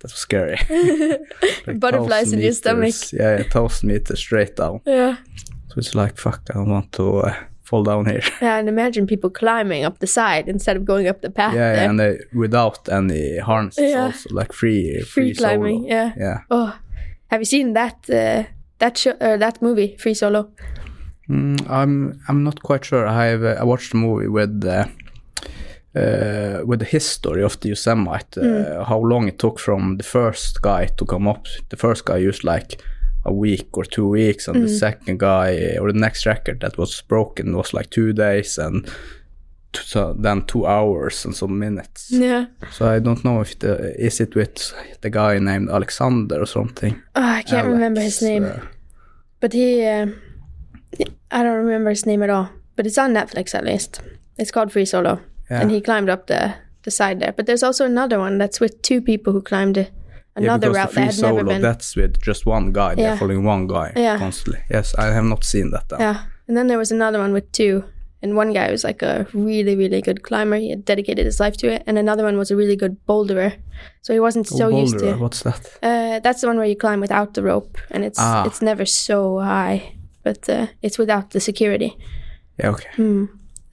that 0.00 0.10
was 0.12 0.14
scary. 0.20 0.58
Like 1.66 1.80
Butterflies 1.80 2.32
in 2.32 2.40
your 2.40 2.52
stomach. 2.52 2.94
Yeah, 3.12 3.40
a 3.40 3.44
thousand 3.44 3.88
meters 3.88 4.18
straight 4.20 4.56
down. 4.56 4.80
Yeah. 4.86 5.16
So 5.68 5.74
it's 5.78 5.94
like, 5.94 6.16
fuck, 6.16 6.40
I 6.50 6.54
don't 6.54 6.70
want 6.70 6.92
to 6.92 7.18
uh, 7.18 7.34
fall 7.62 7.82
down 7.82 8.06
here. 8.06 8.22
Yeah, 8.42 8.58
and 8.58 8.68
imagine 8.68 9.06
people 9.06 9.30
climbing 9.30 9.84
up 9.86 9.98
the 9.98 10.06
side 10.06 10.48
instead 10.48 10.76
of 10.76 10.84
going 10.84 11.08
up 11.08 11.20
the 11.22 11.30
path. 11.30 11.54
yeah, 11.54 11.74
yeah, 11.74 11.90
and 11.90 11.98
they, 11.98 12.18
without 12.34 12.88
any 12.88 13.38
harnesses 13.38 13.90
Yeah. 13.90 14.04
also, 14.06 14.28
like 14.34 14.52
free, 14.52 15.00
free, 15.00 15.32
free, 15.32 15.34
climbing. 15.34 15.78
solo. 15.82 15.88
Yeah. 15.88 16.12
Yeah. 16.16 16.38
Oh, 16.50 16.78
have 17.30 17.40
you 17.40 17.44
seen 17.46 17.72
that 17.74 17.96
uh, 18.10 18.44
that 18.78 18.96
show 18.98 19.14
or 19.20 19.38
that 19.38 19.60
movie, 19.62 19.96
Free 19.98 20.14
Solo? 20.14 20.50
Mm, 21.28 21.68
I'm 21.68 22.20
I'm 22.28 22.44
not 22.44 22.62
quite 22.62 22.84
sure. 22.84 23.04
I 23.06 23.26
have 23.26 23.42
uh, 23.42 23.56
I 23.60 23.64
watched 23.64 23.94
a 23.94 23.96
movie 23.96 24.28
with 24.28 24.60
uh, 25.96 26.66
with 26.66 26.80
the 26.80 26.84
history 26.84 27.42
of 27.42 27.58
the 27.60 27.68
Yosemite, 27.68 28.40
uh, 28.40 28.84
how 28.84 28.98
long 28.98 29.28
it 29.28 29.38
took 29.38 29.58
from 29.58 29.96
the 29.96 30.04
first 30.04 30.62
guy 30.62 30.86
to 30.86 31.04
come 31.04 31.28
up. 31.28 31.46
The 31.68 31.76
first 31.76 32.04
guy 32.04 32.18
used 32.18 32.44
like 32.44 32.82
a 33.24 33.32
week 33.32 33.76
or 33.76 33.84
two 33.84 34.08
weeks, 34.08 34.48
and 34.48 34.62
the 34.62 34.68
second 34.68 35.18
guy 35.18 35.76
or 35.80 35.92
the 35.92 35.98
next 35.98 36.26
record 36.26 36.60
that 36.60 36.78
was 36.78 37.02
broken 37.02 37.56
was 37.56 37.74
like 37.74 37.90
two 37.90 38.12
days 38.12 38.58
and 38.58 38.88
so 39.74 40.14
then 40.14 40.42
two 40.42 40.66
hours 40.66 41.24
and 41.24 41.34
some 41.34 41.58
minutes. 41.58 42.10
Yeah. 42.10 42.46
So 42.70 42.88
I 42.88 42.98
don't 42.98 43.24
know 43.24 43.40
if 43.40 43.58
the 43.58 43.94
is 43.98 44.20
it 44.20 44.34
with 44.34 44.72
the 45.00 45.10
guy 45.10 45.38
named 45.38 45.70
Alexander 45.70 46.40
or 46.40 46.46
something. 46.46 47.02
Oh, 47.14 47.22
I 47.22 47.42
can't 47.42 47.66
remember 47.66 48.00
his 48.00 48.22
name, 48.22 48.44
uh, 48.44 48.60
but 49.40 49.52
he. 49.52 49.84
Uh, 49.84 50.06
I 51.30 51.42
don't 51.42 51.64
remember 51.64 51.90
his 51.90 52.06
name 52.06 52.22
at 52.22 52.30
all. 52.30 52.48
But 52.76 52.86
it's 52.86 52.98
on 52.98 53.12
Netflix 53.14 53.54
at 53.54 53.64
least. 53.64 54.00
It's 54.38 54.50
called 54.50 54.70
Free 54.72 54.84
Solo, 54.84 55.20
Yeah. 55.50 55.60
and 55.62 55.70
he 55.70 55.80
climbed 55.80 56.08
up 56.10 56.26
the 56.26 56.54
the 56.82 56.90
side 56.90 57.18
there. 57.20 57.32
But 57.32 57.46
there's 57.46 57.62
also 57.62 57.84
another 57.84 58.18
one 58.18 58.38
that's 58.38 58.60
with 58.60 58.80
two 58.82 59.00
people 59.00 59.32
who 59.32 59.42
climbed 59.42 59.76
Yeah, 59.76 59.88
another 60.36 60.68
because 60.70 60.76
route 60.76 60.88
the 60.94 61.00
that 61.00 61.14
had 61.14 61.22
never 61.34 61.44
been. 61.44 61.62
that's 61.62 61.96
with 61.96 62.20
just 62.22 62.46
one 62.46 62.72
guy. 62.72 62.94
They're 62.94 63.12
Yeah. 63.12 63.18
following 63.18 63.44
one 63.44 63.66
guy 63.66 63.92
Yeah. 63.96 64.18
constantly. 64.18 64.62
Yes, 64.70 64.94
I 64.98 65.06
have 65.06 65.24
not 65.24 65.42
seen 65.44 65.70
that. 65.72 65.88
Though. 65.88 65.98
Yeah. 65.98 66.22
And 66.46 66.56
then 66.56 66.66
there 66.68 66.78
was 66.78 66.92
another 66.92 67.18
one 67.18 67.32
with 67.32 67.50
two. 67.52 67.82
And 68.22 68.36
one 68.36 68.52
guy 68.52 68.70
was 68.70 68.82
like 68.84 69.02
a 69.02 69.26
really, 69.34 69.76
really 69.76 70.00
good 70.00 70.22
climber. 70.22 70.56
He 70.56 70.70
had 70.70 70.84
dedicated 70.84 71.26
his 71.26 71.38
life 71.40 71.56
to 71.58 71.66
it. 71.74 71.82
And 71.86 71.98
another 71.98 72.24
one 72.24 72.38
was 72.38 72.50
a 72.50 72.56
really 72.56 72.76
good 72.76 72.96
boulderer. 73.08 73.52
So 74.02 74.12
he 74.12 74.20
wasn't 74.20 74.46
so 74.46 74.68
used 74.68 74.98
to 75.00 75.16
What's 75.16 75.42
that? 75.42 75.60
uh, 75.82 76.20
that's 76.20 76.40
the 76.40 76.46
one 76.46 76.56
where 76.56 76.66
you 76.68 76.76
climb 76.76 77.00
without 77.00 77.34
the 77.34 77.42
rope 77.42 77.76
and 77.90 78.04
it's 78.04 78.18
Ah. 78.20 78.44
it's 78.46 78.62
never 78.62 78.86
so 78.86 79.38
high. 79.40 79.94
But 80.24 80.48
uh, 80.48 80.66
it's 80.82 80.98
without 80.98 81.30
the 81.30 81.40
security. 81.40 81.96
Yeah, 82.58 82.70
okay. 82.70 82.88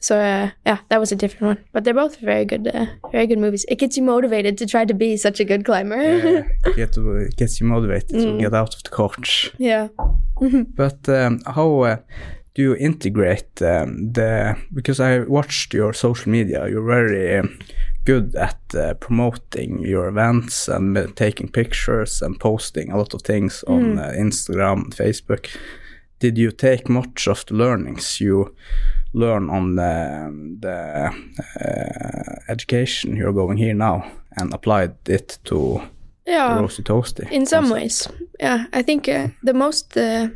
So 0.03 0.17
uh, 0.19 0.49
yeah, 0.65 0.79
that 0.89 0.99
was 0.99 1.11
a 1.13 1.15
different 1.15 1.43
one. 1.57 1.65
But 1.71 1.83
they're 1.83 1.93
both 2.03 2.17
very 2.19 2.45
good 2.45 2.67
uh, 2.67 2.85
very 3.11 3.25
good 3.27 3.39
movies. 3.39 3.65
It 3.69 3.79
gets 3.79 3.95
you 3.97 4.03
motivated 4.03 4.57
to 4.57 4.65
try 4.65 4.83
to 4.85 4.93
be 4.93 5.15
such 5.17 5.39
a 5.39 5.45
good 5.45 5.63
climber. 5.63 5.95
Yeah, 6.01 6.41
get 6.75 6.91
to, 6.93 7.15
it 7.17 7.37
gets 7.37 7.61
you 7.61 7.67
motivated 7.67 8.09
Mm. 8.15 8.23
to 8.23 8.37
get 8.43 8.53
out 8.53 8.75
of 8.75 8.83
the 8.83 8.89
couch. 8.89 9.51
yeah. 9.59 9.87
But 10.75 11.07
um, 11.09 11.39
how 11.55 11.83
uh, 11.83 11.95
do 12.55 12.61
you 12.61 12.75
integrate 12.75 13.61
um, 13.61 14.11
the? 14.13 14.55
Because 14.73 14.99
I 14.99 15.19
watched 15.27 15.73
your 15.73 15.93
social 15.93 16.31
media. 16.31 16.67
You're 16.67 16.85
very 16.95 17.39
um, 17.39 17.59
good 18.05 18.35
at 18.35 18.59
uh, 18.75 18.93
promoting 18.95 19.79
your 19.87 20.07
events 20.09 20.67
and 20.67 20.97
uh, 20.97 21.07
taking 21.15 21.47
pictures 21.51 22.21
and 22.21 22.37
posting 22.39 22.91
a 22.91 22.97
lot 22.97 23.13
of 23.13 23.21
things 23.21 23.63
Mm. 23.67 23.73
on 23.73 23.99
uh, 23.99 24.11
Instagram, 24.17 24.93
Facebook. 24.93 25.47
Did 26.19 26.37
you 26.37 26.51
take 26.51 26.89
much 26.89 27.27
of 27.27 27.45
the 27.45 27.53
learnings 27.55 28.19
you 28.21 28.53
learn 29.13 29.49
on 29.49 29.75
the, 29.75 29.93
the 30.59 31.13
uh, 31.61 32.51
education 32.51 33.15
you're 33.15 33.33
going 33.33 33.57
here 33.57 33.73
now 33.73 34.03
and 34.37 34.53
applied 34.53 34.93
it 35.07 35.37
to 35.43 35.81
Yeah. 36.25 36.57
Roasty 36.59 36.83
Toasty? 36.83 37.29
in 37.31 37.45
some 37.45 37.69
ways 37.69 38.07
yeah 38.39 38.65
i 38.79 38.83
think 38.83 39.07
uh, 39.07 39.27
the 39.43 39.53
most 39.53 39.97
uh, 39.97 40.27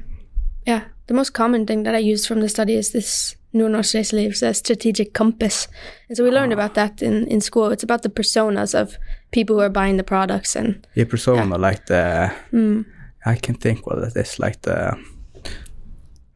yeah 0.68 0.82
the 1.08 1.14
most 1.14 1.34
common 1.34 1.66
thing 1.66 1.84
that 1.84 1.96
i 1.96 2.12
use 2.14 2.28
from 2.28 2.42
the 2.42 2.50
study 2.50 2.74
is 2.76 2.92
this 2.92 3.36
Nordnorsk 3.54 3.96
Reiseliv's 3.96 4.44
uh, 4.44 4.54
strategic 4.54 5.14
compass 5.14 5.68
and 6.10 6.18
so 6.18 6.24
we 6.24 6.30
learned 6.32 6.54
about 6.54 6.74
that 6.74 7.02
in, 7.02 7.28
in 7.28 7.42
school 7.42 7.72
it's 7.72 7.84
about 7.84 8.02
the 8.04 8.10
personas 8.10 8.74
of 8.76 8.98
people 9.32 9.56
who 9.56 9.62
are 9.62 9.70
buying 9.70 9.98
the 9.98 10.04
products 10.04 10.56
and 10.56 10.86
yeah, 10.96 11.06
persona, 11.10 11.58
like 11.58 11.86
the, 11.86 12.32
Mm. 12.54 12.86
I 13.26 13.36
can 13.36 13.56
think 13.56 13.88
what 13.88 13.98
it 14.00 14.16
is, 14.16 14.40
like 14.40 14.62
the, 14.62 14.96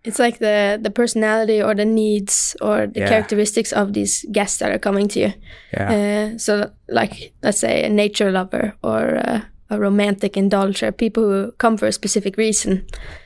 it's 0.04 0.20
like 0.20 0.38
the 0.40 0.80
the 0.84 0.90
personality 0.90 1.62
or 1.64 1.76
the 1.76 1.86
needs 1.86 2.56
or 2.62 2.88
the 2.88 3.00
Yeah. 3.00 3.10
characteristics 3.10 3.72
of 3.74 3.94
these 3.94 4.26
guests 4.32 4.58
that 4.60 4.72
are 4.72 4.80
coming 4.80 5.08
to 5.10 5.20
you 5.20 5.34
yeah, 5.74 5.92
Uh, 5.94 6.38
so, 6.38 6.70
like, 6.90 7.32
let's 7.44 7.60
say 7.60 7.84
a 7.86 7.90
nature 7.90 8.32
lover 8.32 8.74
or 8.84 9.18
uh, 9.30 9.40
a 9.70 9.80
romantic 9.80 10.34
indulger, 10.38 10.92
people 10.92 11.24
who 11.24 11.52
come 11.58 11.78
for 11.78 11.88
a 11.88 11.92
specific 11.92 12.38
reason. 12.38 12.84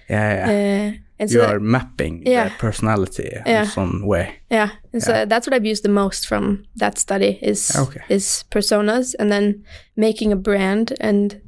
yeah, 0.09 0.33
yeah. 0.35 0.49
Uh, 0.49 0.91
and 1.19 1.29
so, 1.29 1.35
you 1.35 1.41
that- 1.41 1.55
are 1.55 1.59
mapping 1.59 2.23
Yeah. 2.27 2.49
the 2.49 2.55
personality 2.59 3.29
Yeah. 3.45 3.61
in 3.61 3.65
some 3.67 4.05
way. 4.07 4.25
yeah, 4.51 4.69
and 4.93 5.01
so 5.03 5.11
that's 5.25 5.47
what 5.47 5.53
I've 5.55 5.71
used 5.71 5.83
the 5.83 5.89
most 6.03 6.27
from 6.27 6.63
that 6.79 6.97
study 6.99 7.39
is 7.41 7.71
Okay. 7.75 8.01
is 8.09 8.43
personas, 8.51 9.15
and 9.19 9.29
then 9.31 9.63
making 9.95 10.31
a 10.33 10.35
brand 10.35 10.93
and 11.01 11.41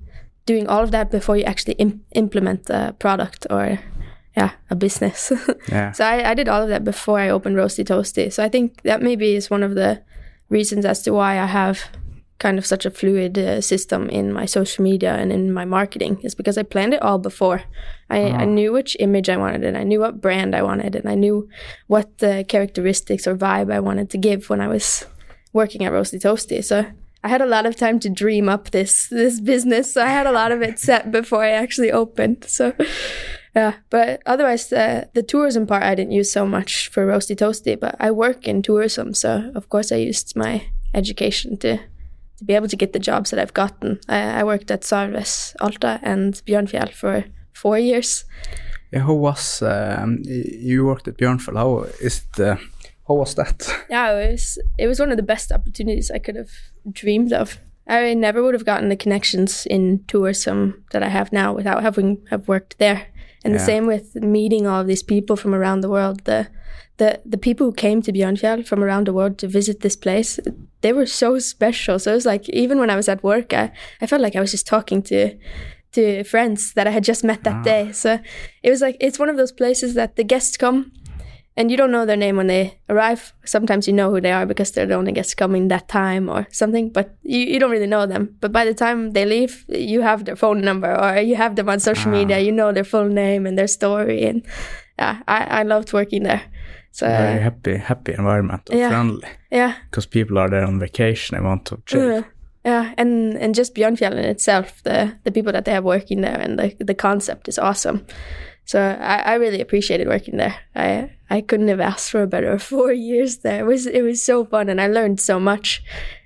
doing 0.46 0.68
all 0.70 0.84
of 0.84 0.92
that 0.92 1.12
before 1.12 1.38
you 1.40 1.46
actually 1.46 1.76
im- 1.78 2.00
implement 2.16 2.70
a 2.70 2.94
product 3.00 3.46
or 3.50 3.78
yeah 4.38 4.52
a 4.70 4.76
business. 4.76 5.32
Yeah, 5.70 5.92
So 5.92 6.06
I, 6.06 6.32
I 6.32 6.34
did 6.34 6.48
all 6.48 6.62
of 6.64 6.70
that 6.70 6.84
before 6.84 7.20
I 7.20 7.30
opened 7.30 7.58
Roasty 7.58 7.84
Toasty. 7.84 8.32
So 8.32 8.44
I 8.44 8.50
think 8.50 8.82
that 8.84 9.02
maybe 9.02 9.36
is 9.36 9.50
one 9.50 9.64
of 9.64 9.76
the 9.76 10.02
reasons 10.50 10.86
as 10.86 11.02
to 11.04 11.12
why 11.12 11.40
I 11.40 11.46
have 11.46 11.80
kind 12.40 12.58
of 12.58 12.66
such 12.66 12.86
a 12.86 12.92
fluid 12.92 13.38
uh, 13.38 13.60
system 13.62 14.10
in 14.10 14.32
my 14.32 14.46
social 14.46 14.84
media 14.84 15.16
and 15.16 15.32
in 15.32 15.52
my 15.52 15.66
marketing 15.66 16.20
is 16.22 16.36
because 16.36 16.58
I 16.58 16.64
planned 16.64 16.94
it 16.94 17.02
all 17.02 17.18
before. 17.18 17.64
I, 18.10 18.20
I 18.42 18.46
knew 18.46 18.72
which 18.72 18.96
image 19.00 19.28
I 19.28 19.38
wanted 19.38 19.64
and 19.64 19.76
I 19.76 19.84
knew 19.84 20.00
what 20.00 20.22
brand 20.22 20.56
I 20.56 20.62
wanted 20.62 20.96
and 20.96 21.10
I 21.10 21.16
knew 21.16 21.50
what 21.88 22.10
uh, 22.24 22.44
characteristics 22.44 23.28
or 23.28 23.36
vibe 23.36 23.74
I 23.74 23.80
wanted 23.80 24.10
to 24.12 24.18
give 24.18 24.50
when 24.50 24.62
I 24.62 24.68
was 24.68 25.06
working 25.52 25.84
at 25.84 25.92
Roasty 25.92 26.22
Toasty. 26.22 26.64
So 26.64 26.86
I 27.24 27.28
had 27.28 27.42
a 27.42 27.48
lot 27.48 27.66
of 27.66 27.76
time 27.76 28.00
to 28.02 28.10
dream 28.10 28.48
up 28.48 28.70
this 28.70 29.08
this 29.10 29.42
business. 29.42 29.94
So 29.94 30.04
I 30.04 30.10
had 30.10 30.28
a 30.28 30.32
lot 30.32 30.52
of 30.52 30.62
it 30.62 30.80
set 30.80 31.12
before 31.12 31.44
I 31.44 31.50
actually 31.50 31.92
opened. 31.92 32.46
So 32.48 32.74
yeah, 33.58 33.74
but 33.90 34.22
otherwise, 34.26 34.70
the 34.70 35.10
the 35.14 35.24
tourism 35.24 35.66
part 35.66 35.84
I 35.84 35.96
didn't 35.96 36.12
use 36.20 36.32
so 36.32 36.46
much 36.46 36.90
for 36.90 37.08
Roasty 37.08 37.36
Toasty, 37.36 37.76
but 37.80 37.96
I 38.00 38.12
work 38.12 38.48
in 38.48 38.62
tourism, 38.62 39.14
so 39.14 39.52
of 39.56 39.70
course 39.70 39.92
I 39.92 40.08
used 40.08 40.36
my 40.36 40.62
education 40.94 41.58
to 41.58 41.78
to 42.38 42.46
be 42.46 42.56
able 42.56 42.68
to 42.68 42.76
get 42.78 42.94
the 42.94 43.00
jobs 43.00 43.32
that 43.32 43.40
I've 43.40 43.54
gotten. 43.54 44.00
I, 44.08 44.42
I 44.42 44.44
worked 44.44 44.72
at 44.72 44.84
Sarves 44.84 45.56
Alta 45.60 46.00
and 46.04 46.34
Björnfjell 46.46 46.94
for 46.94 47.26
four 47.54 47.80
years. 47.80 48.26
yeah. 48.92 49.00
How 49.00 49.14
was 49.14 49.62
um, 49.62 50.22
you 50.26 50.86
worked 50.86 51.08
at 51.08 51.18
Björnfjell? 51.18 51.58
How 51.58 51.88
is 52.00 52.22
it? 52.22 52.40
Uh, 52.40 52.58
how 53.08 53.16
was 53.16 53.36
that? 53.36 53.68
Yeah, 53.90 54.12
it 54.12 54.32
was 54.32 54.60
it 54.78 54.88
was 54.88 55.00
one 55.00 55.12
of 55.12 55.18
the 55.18 55.34
best 55.34 55.52
opportunities 55.52 56.12
I 56.12 56.20
could 56.20 56.36
have 56.36 56.52
dreamed 56.92 57.34
of. 57.34 57.58
I 57.90 58.14
never 58.14 58.44
would 58.44 58.54
have 58.54 58.66
gotten 58.66 58.90
the 58.90 59.04
connections 59.04 59.66
in 59.66 60.04
tourism 60.08 60.84
that 60.92 61.04
I 61.04 61.10
have 61.10 61.32
now 61.32 61.56
without 61.56 61.82
having 61.82 62.18
have 62.30 62.48
worked 62.48 62.78
there. 62.78 63.08
And 63.48 63.56
the 63.56 63.66
same 63.66 63.88
with 63.88 64.16
meeting 64.16 64.68
all 64.68 64.82
of 64.82 64.88
these 64.88 65.04
people 65.04 65.36
from 65.36 65.54
around 65.54 65.82
the 65.82 65.90
world. 65.90 66.24
The 66.26 66.48
the 66.98 67.22
the 67.26 67.38
people 67.38 67.68
who 67.68 67.74
came 67.74 68.02
to 68.02 68.12
Björnfjell 68.12 68.66
from 68.66 68.84
around 68.84 69.08
the 69.08 69.14
world 69.14 69.38
to 69.40 69.48
visit 69.48 69.82
this 69.82 69.96
place, 69.96 70.40
they 70.82 70.94
were 70.94 71.06
so 71.06 71.40
special. 71.40 72.00
So 72.00 72.12
it 72.12 72.16
was 72.16 72.26
like 72.26 72.50
even 72.50 72.80
when 72.80 72.90
I 72.90 72.96
was 72.96 73.08
at 73.08 73.24
work, 73.24 73.54
I, 73.54 73.72
I 74.02 74.08
felt 74.08 74.22
like 74.22 74.36
I 74.36 74.40
was 74.40 74.52
just 74.52 74.68
talking 74.68 75.02
to 75.04 75.38
to 75.94 76.24
friends 76.24 76.74
that 76.74 76.86
I 76.88 76.92
had 76.92 77.04
just 77.04 77.24
met 77.24 77.44
that 77.44 77.56
ah. 77.56 77.64
day. 77.64 77.92
So 77.92 78.20
it 78.64 78.70
was 78.70 78.82
like 78.82 78.98
it's 79.00 79.20
one 79.20 79.30
of 79.30 79.38
those 79.38 79.52
places 79.52 79.94
that 79.94 80.16
the 80.16 80.24
guests 80.24 80.58
come 80.58 80.92
and 81.58 81.70
you 81.72 81.78
don't 81.78 81.92
know 81.92 82.06
their 82.06 82.18
name 82.18 82.38
when 82.38 82.48
they 82.48 82.78
arrive. 82.90 83.34
Sometimes 83.46 83.88
you 83.88 83.94
know 83.94 84.10
who 84.12 84.22
they 84.22 84.32
are 84.32 84.46
because 84.46 84.72
they're 84.72 84.86
the 84.88 84.96
only 84.96 85.12
guests 85.12 85.36
coming 85.36 85.68
that 85.70 85.88
time 85.88 86.30
or 86.30 86.46
something, 86.52 86.90
but 86.94 87.16
you, 87.24 87.40
you 87.40 87.60
don't 87.60 87.72
really 87.72 87.88
know 87.88 88.06
them. 88.08 88.36
But 88.40 88.52
by 88.52 88.64
the 88.66 88.74
time 88.74 89.12
they 89.14 89.26
leave, 89.26 89.66
you 89.68 90.02
have 90.02 90.24
their 90.26 90.36
phone 90.36 90.62
number 90.62 90.94
or 90.96 91.20
you 91.22 91.36
have 91.36 91.56
them 91.56 91.70
on 91.70 91.80
social 91.80 92.12
Ah. 92.12 92.18
media. 92.20 92.40
You 92.40 92.52
know 92.52 92.72
their 92.72 92.84
full 92.86 93.10
name 93.10 93.48
and 93.48 93.58
their 93.58 93.68
story, 93.68 94.24
and 94.30 94.44
yeah, 95.00 95.18
I, 95.28 95.62
I 95.62 95.64
loved 95.64 95.94
working 95.94 96.24
there. 96.24 96.42
So 96.92 97.06
Very 97.08 97.42
happy, 97.44 97.78
happy 97.78 98.14
environment, 98.18 98.62
yeah. 98.72 98.90
friendly. 98.90 99.28
yeah, 99.52 99.74
Because 99.90 100.08
people 100.08 100.38
are 100.40 100.50
there 100.50 100.66
on 100.66 100.80
vacation 100.80 101.38
they 101.38 101.44
want 101.44 101.66
to 101.66 101.78
chill. 101.86 102.18
Uh, 102.18 102.24
yeah, 102.66 102.94
and 102.98 103.38
and 103.38 103.56
just 103.58 103.76
Björnfjell 103.76 104.12
in 104.14 104.26
itself, 104.26 104.82
the 104.84 105.12
the 105.24 105.32
people 105.32 105.52
that 105.54 105.64
they 105.66 105.72
have 105.74 105.84
working 105.86 106.22
there 106.22 106.40
and 106.42 106.58
the 106.60 106.76
the 106.86 106.96
concept 106.96 107.48
is 107.48 107.60
awesome. 107.60 108.00
So 108.66 108.80
I, 108.80 109.34
I 109.34 109.38
really 109.40 109.62
appreciated 109.62 110.08
working 110.08 110.38
there. 110.38 110.56
I 110.76 111.10
I 111.30 111.42
couldn't 111.42 111.68
have 111.68 111.80
asked 111.80 112.12
for 112.12 112.22
a 112.24 112.28
better 112.28 112.58
four 112.72 112.92
years 112.94 113.38
there. 113.38 113.60
It 113.62 113.68
was 113.68 113.86
it 113.88 114.02
was 114.02 114.24
so 114.24 114.46
fun 114.46 114.70
and 114.70 114.80
I 114.82 114.88
learned 114.88 115.20
so 115.20 115.40
much, 115.40 115.84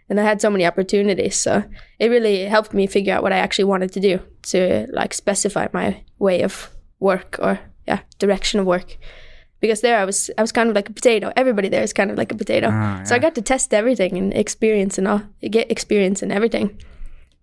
and 0.10 0.20
I 0.20 0.24
had 0.24 0.42
so 0.42 0.50
many 0.50 0.66
opportunities. 0.66 1.36
So 1.38 1.64
it 2.00 2.10
really 2.10 2.46
helped 2.46 2.74
me 2.74 2.88
figure 2.88 3.14
out 3.14 3.24
what 3.24 3.34
I 3.34 3.38
actually 3.38 3.66
wanted 3.66 3.92
to 3.94 4.00
do 4.00 4.20
to 4.44 4.88
like 4.92 5.14
specify 5.14 5.68
my 5.74 6.04
way 6.20 6.44
of 6.44 6.70
work 7.00 7.38
or 7.42 7.60
yeah 7.88 8.00
direction 8.20 8.60
of 8.60 8.66
work. 8.66 8.98
Because 9.60 9.82
there 9.82 10.00
I 10.00 10.06
was 10.06 10.30
I 10.38 10.42
was 10.42 10.52
kind 10.52 10.70
of 10.70 10.76
like 10.76 10.90
a 10.90 10.94
potato. 10.94 11.32
Everybody 11.36 11.70
there 11.70 11.84
is 11.84 11.94
kind 11.94 12.12
of 12.12 12.18
like 12.18 12.32
a 12.32 12.38
potato. 12.38 12.70
Ah, 12.72 13.04
So 13.06 13.16
I 13.16 13.20
got 13.20 13.36
to 13.36 13.42
test 13.42 13.74
everything 13.74 14.18
and 14.18 14.34
experience 14.34 14.98
and 14.98 15.08
all, 15.08 15.22
get 15.52 15.72
experience 15.72 16.24
in 16.26 16.32
everything. 16.32 16.80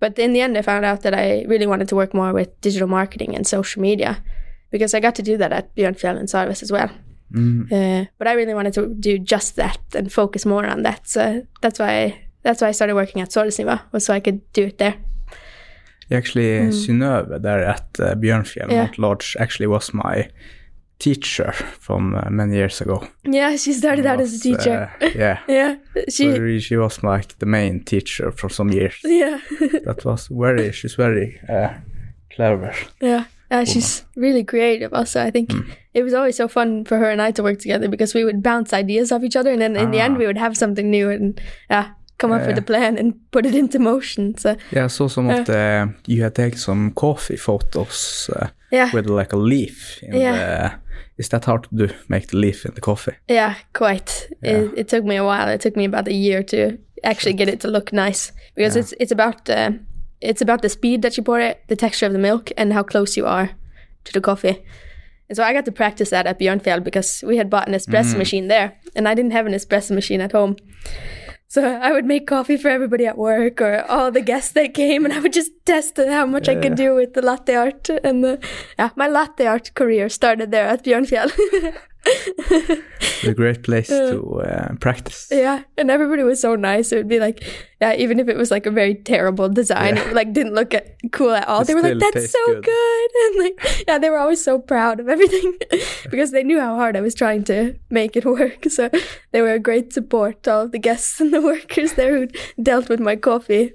But 0.00 0.18
in 0.18 0.32
the 0.32 0.40
end, 0.40 0.56
I 0.58 0.62
found 0.62 0.84
out 0.84 1.02
that 1.02 1.14
I 1.14 1.44
really 1.48 1.66
wanted 1.66 1.88
to 1.88 1.96
work 1.96 2.14
more 2.14 2.32
with 2.32 2.60
digital 2.60 2.88
marketing 2.88 3.34
and 3.36 3.46
social 3.46 3.82
media 3.82 4.22
because 4.70 4.94
I 4.94 5.00
got 5.00 5.14
to 5.16 5.22
do 5.22 5.36
that 5.38 5.52
at 5.52 5.74
Björnfjell 5.74 6.16
and 6.18 6.28
Sarves 6.28 6.62
as 6.62 6.70
well. 6.72 6.90
Mm. 7.32 7.70
Uh, 7.72 8.04
but 8.18 8.26
I 8.28 8.32
really 8.32 8.54
wanted 8.54 8.74
to 8.74 8.86
do 9.00 9.18
just 9.18 9.56
that 9.56 9.78
and 9.94 10.10
focus 10.12 10.46
more 10.46 10.66
on 10.66 10.82
that. 10.82 11.06
So 11.08 11.42
that's 11.60 11.78
why 11.78 12.14
that's 12.42 12.60
why 12.62 12.68
I 12.68 12.72
started 12.72 12.94
working 12.94 13.22
at 13.22 13.30
Sorrisniva 13.30 13.80
was 13.92 14.04
so 14.04 14.14
I 14.14 14.20
could 14.20 14.40
do 14.52 14.62
it 14.64 14.78
there. 14.78 14.94
Actually, 16.10 16.70
Synnøve 16.72 17.38
there 17.42 17.64
at 17.68 17.86
uh, 18.00 18.14
Bjørnfjell 18.14 18.68
Mm. 18.68 18.72
Yeah. 18.72 18.88
Lodge 18.98 19.36
actually 19.38 19.66
was 19.66 19.92
my 19.92 20.28
teacher 20.98 21.52
from 21.80 22.14
uh, 22.14 22.30
many 22.30 22.56
years 22.56 22.80
ago. 22.80 23.06
Yeah, 23.24 23.56
she 23.56 23.72
started 23.72 24.06
out 24.06 24.20
as 24.20 24.34
a 24.34 24.40
teacher. 24.40 24.90
uh, 25.02 25.10
yeah. 25.14 25.38
yeah, 25.48 25.74
she. 26.08 26.32
So 26.34 26.58
she 26.58 26.76
was 26.76 27.02
like 27.02 27.38
the 27.38 27.46
main 27.46 27.84
teacher 27.84 28.32
for 28.32 28.48
some 28.50 28.70
years. 28.72 28.98
Yeah, 29.04 29.38
That 29.84 30.04
was 30.04 30.28
very, 30.30 30.72
she's 30.72 30.96
very 30.96 31.38
uh, 31.48 31.74
clever. 32.34 32.72
yeah. 33.02 33.24
Yeah, 33.50 33.64
she's 33.64 34.04
really 34.16 34.44
creative. 34.44 34.92
Also, 34.92 35.22
I 35.26 35.30
think 35.30 35.50
it 35.98 36.02
was 36.04 36.14
always 36.14 36.36
so 36.36 36.48
fun 36.48 36.84
for 36.84 36.98
her 36.98 37.10
and 37.10 37.20
I 37.28 37.32
to 37.32 37.42
work 37.42 37.58
together 37.58 37.88
because 37.88 38.14
we 38.18 38.24
would 38.24 38.42
bounce 38.42 38.72
ideas 38.82 39.12
off 39.12 39.22
each 39.22 39.36
other, 39.36 39.50
and 39.52 39.60
then 39.60 39.76
in 39.76 39.90
the 39.90 40.00
end, 40.00 40.14
Ah. 40.14 40.18
we 40.18 40.26
would 40.26 40.38
have 40.38 40.54
something 40.56 40.90
new 40.90 41.10
and 41.10 41.40
yeah, 41.70 41.86
come 42.18 42.32
up 42.34 42.46
with 42.46 42.58
a 42.58 42.62
plan 42.62 42.98
and 42.98 43.14
put 43.30 43.46
it 43.46 43.54
into 43.54 43.78
motion. 43.78 44.36
So 44.38 44.56
Yeah, 44.72 44.84
I 44.84 44.88
saw 44.88 45.08
some 45.08 45.30
of 45.30 45.44
the, 45.46 45.88
you 46.06 46.22
had 46.22 46.34
taken 46.34 46.58
some 46.58 46.90
coffee 46.94 47.36
photos 47.36 48.30
uh, 48.36 48.46
yeah, 48.72 48.90
with 48.94 49.08
like 49.10 49.32
a 49.34 49.38
leaf. 49.38 50.02
In 50.02 50.14
Yeah. 50.20 50.32
the, 50.32 50.72
is 51.22 51.28
that 51.28 51.44
hard 51.44 51.62
to 51.64 51.68
do, 51.86 51.94
make 52.08 52.26
the 52.28 52.36
leaf 52.36 52.64
in 52.66 52.74
the 52.74 52.80
coffee? 52.80 53.14
yeah, 53.30 53.54
quite. 53.72 54.28
Yeah. 54.42 54.58
It, 54.58 54.72
it 54.78 54.88
took 54.88 55.04
me 55.04 55.16
a 55.18 55.24
while. 55.24 55.48
It 55.54 55.60
took 55.60 55.76
me 55.76 55.84
about 55.84 56.08
a 56.08 56.12
year 56.14 56.42
to 56.44 56.78
actually 57.04 57.34
get 57.36 57.48
it 57.48 57.60
to 57.60 57.68
look 57.68 57.92
nice 57.92 58.32
because 58.56 58.74
Yeah. 58.76 58.82
it's 58.82 58.94
it's 59.00 59.12
about 59.12 59.48
uh, 59.50 59.70
it's 60.20 60.42
about 60.42 60.60
the 60.62 60.68
speed 60.68 61.02
that 61.02 61.16
you 61.16 61.24
pour 61.24 61.40
it, 61.40 61.56
the 61.68 61.76
texture 61.76 62.06
of 62.06 62.12
the 62.12 62.18
milk, 62.18 62.50
and 62.56 62.72
how 62.72 62.82
close 62.84 63.16
you 63.20 63.26
are 63.26 63.48
to 64.04 64.12
the 64.12 64.20
coffee. 64.20 64.56
And 65.28 65.36
so 65.36 65.42
I 65.42 65.52
got 65.52 65.64
to 65.66 65.72
practice 65.72 66.10
that 66.10 66.26
at 66.26 66.38
Björnfjell 66.38 66.82
because 66.82 67.22
we 67.26 67.36
had 67.36 67.50
bought 67.50 67.68
an 67.68 67.74
espresso 67.74 68.14
Mm. 68.14 68.18
machine 68.18 68.48
there, 68.48 68.72
and 68.96 69.06
I 69.08 69.14
didn't 69.14 69.32
have 69.32 69.46
an 69.46 69.52
espresso 69.52 69.90
machine 69.94 70.20
at 70.22 70.32
home. 70.32 70.56
So 71.50 71.62
I 71.64 71.92
would 71.92 72.04
make 72.04 72.26
coffee 72.26 72.58
for 72.58 72.68
everybody 72.68 73.06
at 73.06 73.16
work 73.16 73.60
or 73.62 73.82
all 73.88 74.10
the 74.10 74.20
guests 74.20 74.52
that 74.52 74.74
came, 74.74 75.04
and 75.06 75.14
I 75.14 75.18
would 75.20 75.32
just 75.32 75.50
test 75.64 75.96
how 75.96 76.26
much 76.26 76.46
I 76.48 76.54
could 76.56 76.74
do 76.74 76.94
with 76.94 77.14
the 77.14 77.22
latte 77.22 77.54
art. 77.54 77.88
And 78.04 78.22
the, 78.22 78.38
yeah, 78.78 78.90
my 78.96 79.08
latte 79.08 79.46
art 79.46 79.72
career 79.74 80.08
started 80.10 80.50
there 80.50 80.66
at 80.68 80.84
Björnfjell. 80.84 81.30
A 83.24 83.34
great 83.34 83.62
place 83.64 83.88
to 83.88 84.40
uh, 84.40 84.74
practice. 84.80 85.28
Yeah, 85.30 85.64
and 85.76 85.90
everybody 85.90 86.22
was 86.22 86.40
so 86.40 86.54
nice. 86.54 86.92
It 86.92 86.96
would 86.96 87.08
be 87.08 87.18
like, 87.18 87.42
yeah, 87.80 87.94
even 87.94 88.20
if 88.20 88.28
it 88.28 88.36
was 88.36 88.50
like 88.50 88.64
a 88.66 88.70
very 88.70 88.94
terrible 88.94 89.48
design, 89.48 89.96
Yeah. 89.96 90.08
it 90.10 90.14
like 90.14 90.32
didn't 90.32 90.54
look 90.54 90.72
at, 90.72 90.96
cool 91.12 91.32
at 91.32 91.48
all. 91.48 91.62
It 91.62 91.66
they 91.66 91.74
were 91.74 91.82
like, 91.82 91.98
"That's 91.98 92.30
so 92.30 92.38
good." 92.46 92.64
good. 92.64 93.10
and 93.26 93.38
like, 93.44 93.84
yeah, 93.88 93.98
they 93.98 94.08
were 94.10 94.18
always 94.18 94.42
so 94.42 94.58
proud 94.58 95.00
of 95.00 95.08
everything 95.08 95.58
because 96.10 96.30
they 96.30 96.44
knew 96.44 96.60
how 96.60 96.76
hard 96.76 96.96
I 96.96 97.00
was 97.00 97.14
trying 97.14 97.44
to 97.44 97.74
make 97.90 98.16
it 98.16 98.24
work. 98.24 98.64
So 98.70 98.88
they 99.32 99.42
were 99.42 99.54
a 99.54 99.58
great 99.58 99.92
support, 99.92 100.46
all 100.46 100.62
of 100.62 100.72
the 100.72 100.78
guests 100.78 101.20
and 101.20 101.32
the 101.32 101.40
workers 101.42 101.94
there 101.94 102.16
who 102.16 102.28
dealt 102.62 102.88
with 102.88 103.00
my 103.00 103.16
coffee. 103.16 103.72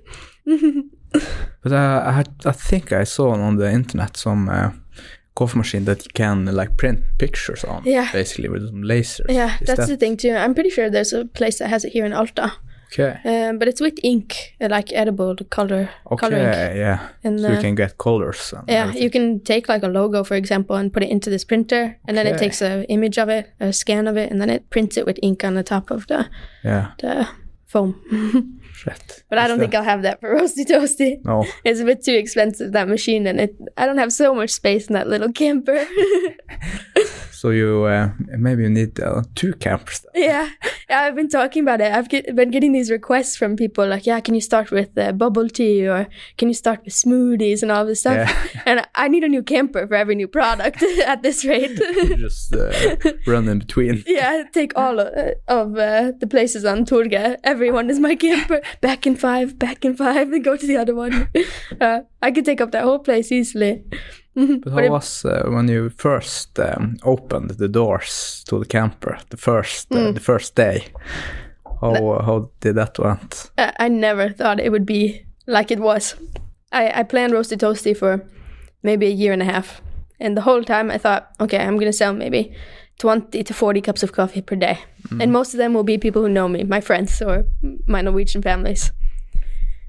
But 1.62 1.72
uh, 1.72 2.04
I, 2.06 2.24
I 2.46 2.52
think 2.52 2.92
I 2.92 3.04
saw 3.04 3.32
on 3.32 3.58
the 3.58 3.72
internet 3.72 4.18
some 4.18 4.50
uh, 4.50 4.72
coffee 5.36 5.58
machine 5.58 5.86
that 5.86 6.04
you 6.06 6.12
can 6.14 6.46
like 6.46 6.78
print 6.78 7.00
pictures 7.18 7.64
on, 7.64 7.82
Yeah. 7.86 8.10
basically 8.14 8.50
with 8.50 8.68
some 8.68 8.84
lasers. 8.84 9.26
Yeah, 9.30 9.56
Is 9.62 9.68
that's 9.68 9.80
that 9.80 9.88
the 9.88 9.98
thing 9.98 10.18
too. 10.18 10.36
I'm 10.36 10.54
pretty 10.54 10.70
sure 10.70 10.90
there's 10.90 11.14
a 11.14 11.26
place 11.26 11.58
that 11.60 11.70
has 11.70 11.84
it 11.86 11.92
here 11.94 12.06
in 12.06 12.14
Alta, 12.14 12.52
okay? 12.92 13.18
um, 13.26 13.58
but 13.60 13.68
it's 13.68 13.82
with 13.82 13.98
ink, 14.04 14.56
uh, 14.62 14.68
like 14.70 14.94
edible 14.94 15.36
color, 15.50 15.90
color 16.20 16.38
ink. 16.38 16.48
Okay, 16.50 16.78
yeah. 16.78 17.00
And, 17.24 17.40
so 17.40 17.48
you 17.50 17.58
uh, 17.58 17.62
can 17.62 17.76
get 17.76 17.98
colors. 17.98 18.54
And 18.54 18.64
Yeah, 18.70 18.82
everything. 18.84 19.04
you 19.04 19.10
can 19.10 19.40
take 19.40 19.68
like 19.70 19.84
a 19.84 19.88
logo, 19.90 20.24
for 20.24 20.36
example, 20.36 20.76
and 20.76 20.92
put 20.94 21.04
it 21.04 21.10
into 21.10 21.30
this 21.30 21.44
printer, 21.46 21.98
and 22.08 22.16
then 22.18 22.28
it 22.28 22.38
takes 22.38 22.62
a 22.62 22.84
image 22.90 23.18
of 23.18 23.30
it, 23.30 23.50
a 23.60 23.74
scan 23.74 24.08
of 24.08 24.18
it, 24.18 24.32
and 24.32 24.40
then 24.40 24.50
it 24.50 24.70
prints 24.70 24.98
it 24.98 25.06
with 25.06 25.18
ink 25.24 25.44
on 25.44 25.56
the 25.56 25.64
top 25.64 25.92
of 25.92 26.06
the, 26.08 26.30
Yeah, 26.64 26.92
the 27.00 27.28
foam. 27.66 27.96
shit. 28.74 29.24
but 29.30 29.38
I 29.40 29.48
don't 29.48 29.60
think 29.60 29.74
I'll 29.76 29.84
have 29.84 30.02
that 30.02 30.20
for 30.20 30.36
roasty 30.36 30.66
toasty. 30.66 31.24
No, 31.24 31.46
It's 31.64 31.80
a 31.80 31.86
bit 31.86 32.04
too 32.04 32.14
expensive 32.16 32.72
that 32.74 32.88
machine, 32.88 33.28
and 33.28 33.40
it 33.40 33.56
I 33.78 33.86
don't 33.86 33.98
have 34.00 34.12
so 34.14 34.34
much 34.34 34.50
space 34.50 34.88
in 34.88 34.94
that 34.94 35.08
little 35.08 35.32
camper. 35.32 35.86
so 37.44 37.50
you 37.50 37.84
uh, 37.84 38.10
maybe 38.38 38.64
you 38.64 38.70
need 38.70 38.98
uh, 39.02 39.22
two 39.36 39.54
campers. 39.56 40.06
Yeah, 40.16 40.50
yeah, 40.90 41.02
I've 41.02 41.14
been 41.14 41.28
talking 41.28 41.62
about 41.62 41.82
it. 41.82 41.92
I've 41.92 42.08
get, 42.08 42.34
been 42.34 42.52
getting 42.52 42.72
these 42.72 42.90
requests 42.90 43.36
from 43.36 43.58
people 43.58 43.86
like, 43.86 44.06
yeah, 44.06 44.22
can 44.22 44.34
you 44.34 44.40
start 44.40 44.72
with 44.72 44.98
uh, 44.98 45.12
bubble 45.12 45.50
tea 45.50 45.86
or 45.86 46.08
can 46.38 46.48
you 46.48 46.54
start 46.54 46.86
with 46.86 46.94
smoothies 46.94 47.62
and 47.62 47.70
all 47.70 47.86
this 47.86 48.00
stuff? 48.00 48.16
Yeah. 48.16 48.62
And 48.66 48.88
I 48.96 49.10
need 49.10 49.26
a 49.26 49.28
new 49.28 49.44
camper 49.44 49.86
for 49.88 49.96
every 49.96 50.16
new 50.16 50.30
product 50.30 50.82
at 51.06 51.22
this 51.22 51.44
rate. 51.44 51.78
Just 52.18 52.56
uh, 52.56 52.72
run 53.28 53.50
in 53.50 53.60
between. 53.60 54.06
Yeah, 54.08 54.44
take 54.54 54.72
all 54.78 55.02
of, 55.02 55.08
uh, 55.14 55.32
of 55.50 55.76
uh, 55.76 56.14
the 56.18 56.28
places 56.28 56.64
on 56.64 56.86
Turga. 56.86 57.38
Everyone 57.44 57.90
is 57.90 58.00
my 58.00 58.16
camper. 58.16 58.62
Back 58.80 59.06
in 59.06 59.18
five, 59.18 59.60
back 59.60 59.84
in 59.84 59.98
five, 59.98 60.32
and 60.32 60.46
go 60.46 60.56
to 60.56 60.66
the 60.66 60.78
other 60.78 60.96
one. 60.96 61.28
Uh, 61.82 62.02
I 62.22 62.32
could 62.32 62.46
take 62.46 62.62
up 62.62 62.72
that 62.72 62.86
whole 62.86 63.00
place 63.00 63.34
easily. 63.34 63.84
But 64.36 64.74
how 64.74 64.80
it- 64.80 64.92
was 64.92 65.26
uh, 65.26 65.44
when 65.50 65.68
you 65.70 65.90
first 65.90 66.60
um, 66.60 66.96
opened 67.04 67.52
the 67.58 67.68
doors 67.68 68.44
to 68.48 68.60
the 68.60 68.66
camper? 68.66 69.18
The 69.30 69.38
first, 69.38 69.92
uh, 69.92 69.98
Mm. 70.00 70.14
the 70.14 70.20
first 70.22 70.56
day. 70.56 70.84
How 71.82 72.22
how 72.26 72.50
did 72.62 72.76
that 72.76 72.98
went? 73.00 73.52
I 73.58 73.90
never 73.90 74.30
thought 74.30 74.60
it 74.60 74.70
would 74.72 74.86
be 74.86 75.26
like 75.48 75.74
it 75.74 75.80
was. 75.80 76.16
I, 76.72 77.00
I 77.02 77.04
planned 77.04 77.34
Roasty 77.34 77.58
Toasty 77.58 77.94
for 77.96 78.20
maybe 78.84 79.06
a 79.06 79.10
year 79.16 79.34
and 79.34 79.42
a 79.42 79.46
half. 79.54 79.82
And 80.20 80.38
the 80.38 80.42
whole 80.42 80.64
time 80.64 80.90
I 80.96 80.98
thought, 80.98 81.24
okay, 81.40 81.58
I'm 81.58 81.76
going 81.78 81.92
to 81.92 81.98
sell 81.98 82.14
maybe 82.14 82.54
20 83.00 83.44
to 83.44 83.54
40 83.54 83.82
cups 83.82 84.04
of 84.04 84.12
coffee 84.12 84.42
per 84.42 84.56
day. 84.56 84.78
And 85.20 85.32
most 85.32 85.54
of 85.54 85.58
them 85.58 85.74
will 85.74 85.84
be 85.84 85.98
people 85.98 86.22
who 86.22 86.30
know 86.30 86.48
me, 86.48 86.64
my 86.64 86.82
friends 86.82 87.22
or 87.22 87.44
my 87.88 88.02
Norwegian 88.02 88.42
families. 88.42 88.92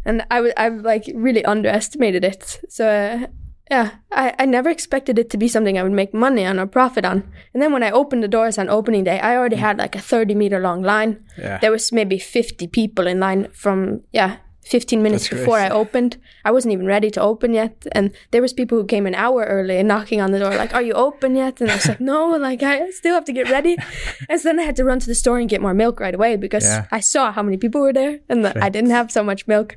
And 0.05 0.23
I 0.23 0.37
I 0.37 0.37
w- 0.37 0.55
I've 0.57 0.83
like 0.95 1.05
really 1.15 1.45
underestimated 1.45 2.25
it. 2.25 2.61
So, 2.69 2.85
uh, 2.85 3.27
yeah, 3.71 3.91
I, 4.13 4.35
I 4.39 4.45
never 4.47 4.69
expected 4.71 5.19
it 5.19 5.31
to 5.31 5.39
be 5.39 5.49
something 5.49 5.79
I 5.79 5.83
would 5.83 5.93
make 5.93 6.13
money 6.13 6.45
on 6.45 6.59
or 6.61 6.67
profit 6.67 7.05
on. 7.05 7.25
And 7.55 7.63
then 7.63 7.73
when 7.73 7.83
I 7.83 7.91
opened 7.91 8.23
the 8.23 8.29
doors 8.29 8.59
on 8.59 8.69
opening 8.69 9.05
day, 9.05 9.19
I 9.21 9.37
already 9.37 9.57
had 9.57 9.79
like 9.79 9.97
a 9.97 10.01
30 10.01 10.35
meter 10.35 10.61
long 10.61 10.83
line. 10.83 11.25
Yeah. 11.39 11.59
there 11.59 11.71
was 11.71 11.91
maybe 11.93 12.19
50 12.19 12.67
people 12.69 13.07
in 13.07 13.21
line 13.21 13.49
from 13.53 14.03
yeah 14.13 14.37
15 14.67 15.03
minutes 15.03 15.29
That's 15.29 15.41
before 15.41 15.59
i 15.59 15.69
opened. 15.69 16.17
I 16.43 16.51
wasn't 16.51 16.73
even 16.73 16.87
ready 16.87 17.11
to 17.11 17.21
open 17.21 17.53
yet. 17.53 17.87
And 17.93 18.13
there 18.31 18.41
was 18.41 18.53
people 18.55 18.79
who 18.79 18.87
came 18.87 19.07
an 19.07 19.15
hour 19.15 19.45
early 19.45 19.77
and 19.77 19.87
knocking 19.89 20.21
on 20.23 20.31
the 20.33 20.39
door 20.39 20.55
like 20.55 20.73
are 20.75 20.81
you 20.83 20.95
open 20.95 21.37
yet? 21.37 21.61
And 21.61 21.71
i 21.71 21.75
was 21.75 21.87
like 21.89 22.01
no 22.01 22.29
like 22.31 22.63
i 22.63 22.89
still 22.91 23.15
have 23.15 23.25
to 23.27 23.33
get 23.33 23.51
ready. 23.51 23.77
And 24.29 24.41
so 24.41 24.49
then 24.49 24.59
i 24.61 24.63
had 24.63 24.77
to 24.77 24.85
run 24.85 25.01
to 25.01 25.07
the 25.07 25.15
store 25.15 25.39
and 25.39 25.49
get 25.51 25.61
more 25.61 25.75
milk 25.75 26.01
right 26.01 26.15
away 26.15 26.37
because 26.37 26.65
Yeah. 26.65 26.87
i 26.93 27.01
saw 27.01 27.33
how 27.33 27.43
many 27.43 27.57
people 27.59 27.81
were 27.83 27.93
there 27.93 28.21
and 28.29 28.45
that 28.45 28.57
i 28.63 28.69
didn't 28.71 28.91
have 28.99 29.11
so 29.11 29.23
much 29.23 29.47
milk 29.47 29.77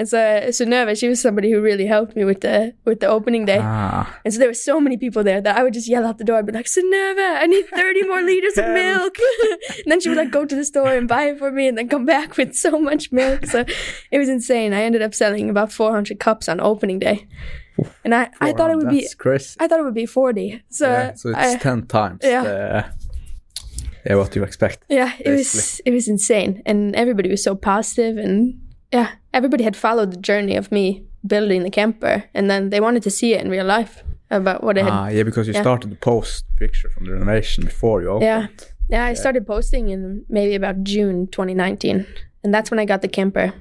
and 0.00 0.08
so 0.08 0.18
Synnøve, 0.56 0.98
she 0.98 1.08
was 1.08 1.20
somebody 1.20 1.52
who 1.52 1.60
really 1.60 1.84
helped 1.84 2.16
me 2.16 2.24
with 2.24 2.40
the 2.40 2.72
with 2.86 3.00
the 3.00 3.06
opening 3.06 3.44
day 3.44 3.58
Ah, 3.60 4.18
and 4.24 4.32
so 4.32 4.38
there 4.38 4.48
were 4.48 4.54
so 4.54 4.80
many 4.80 4.96
people 4.96 5.22
there 5.22 5.42
that 5.42 5.58
I 5.58 5.62
would 5.62 5.74
just 5.74 5.88
yell 5.88 6.06
out 6.06 6.16
the 6.16 6.24
door. 6.24 6.38
I'd 6.38 6.46
be 6.46 6.52
like, 6.52 6.64
Synnøve, 6.64 7.26
I 7.42 7.46
need 7.46 7.66
30 7.66 8.08
more 8.08 8.22
liters 8.22 8.56
of 8.56 8.68
milk. 8.82 9.14
and 9.68 9.92
then 9.92 10.00
she 10.00 10.08
would 10.08 10.16
like 10.16 10.30
go 10.30 10.46
to 10.46 10.56
the 10.56 10.64
store 10.64 10.94
and 10.94 11.06
buy 11.06 11.24
it 11.24 11.38
for 11.38 11.50
me 11.52 11.68
and 11.68 11.76
then 11.76 11.86
come 11.86 12.06
back 12.06 12.38
with 12.38 12.54
so 12.54 12.80
much 12.80 13.12
milk. 13.12 13.44
So 13.44 13.66
it 14.10 14.18
was 14.18 14.30
insane. 14.30 14.72
I 14.72 14.82
ended 14.84 15.02
up 15.02 15.14
selling 15.14 15.50
about 15.50 15.70
400 15.70 16.18
cups 16.18 16.48
on 16.48 16.60
opening 16.60 16.98
day. 16.98 17.26
And 18.02 18.14
I, 18.14 18.30
I 18.40 18.52
thought 18.54 18.70
it 18.70 18.76
would 18.76 18.88
be 18.88 19.06
crazy. 19.18 19.56
I 19.60 19.68
thought 19.68 19.80
it 19.80 19.84
would 19.84 19.94
be 19.94 20.06
40. 20.06 20.62
So, 20.70 20.88
yeah, 20.88 21.14
so 21.14 21.28
it's 21.28 21.38
I, 21.38 21.56
ten 21.56 21.86
times 21.86 22.20
yeah. 22.22 22.42
the 22.42 22.84
Yeah, 24.06 24.14
what 24.16 24.30
do 24.30 24.40
you 24.40 24.44
expect. 24.44 24.84
Yeah, 24.88 25.12
it 25.20 25.30
was 25.30 25.80
it 25.84 25.90
was 25.90 26.08
insane, 26.08 26.62
and 26.64 26.96
everybody 26.96 27.28
was 27.28 27.42
so 27.42 27.54
positive, 27.54 28.16
and 28.16 28.60
yeah, 28.92 29.10
everybody 29.32 29.64
had 29.64 29.76
followed 29.76 30.12
the 30.12 30.16
journey 30.18 30.56
of 30.56 30.70
me 30.72 31.04
building 31.26 31.62
the 31.62 31.70
camper, 31.70 32.24
and 32.34 32.50
then 32.50 32.70
they 32.70 32.80
wanted 32.80 33.02
to 33.04 33.10
see 33.10 33.34
it 33.34 33.40
in 33.40 33.50
real 33.50 33.66
life 33.66 34.02
about 34.30 34.62
what 34.62 34.78
I 34.78 34.82
had. 34.82 34.92
Ah, 34.92 35.08
yeah, 35.08 35.22
because 35.22 35.46
you 35.46 35.54
yeah. 35.54 35.62
started 35.62 35.90
to 35.90 35.96
post 35.96 36.44
picture 36.56 36.88
from 36.90 37.04
the 37.06 37.12
renovation 37.12 37.64
before 37.64 38.00
you 38.02 38.08
opened. 38.08 38.22
Yeah, 38.24 38.46
yeah, 38.88 39.04
I 39.04 39.14
started 39.14 39.46
posting 39.46 39.90
in 39.90 40.24
maybe 40.28 40.54
about 40.54 40.82
June 40.82 41.26
2019, 41.26 42.06
and 42.44 42.54
that's 42.54 42.70
when 42.70 42.78
I 42.80 42.84
got 42.84 43.02
the 43.02 43.08
camper. 43.08 43.52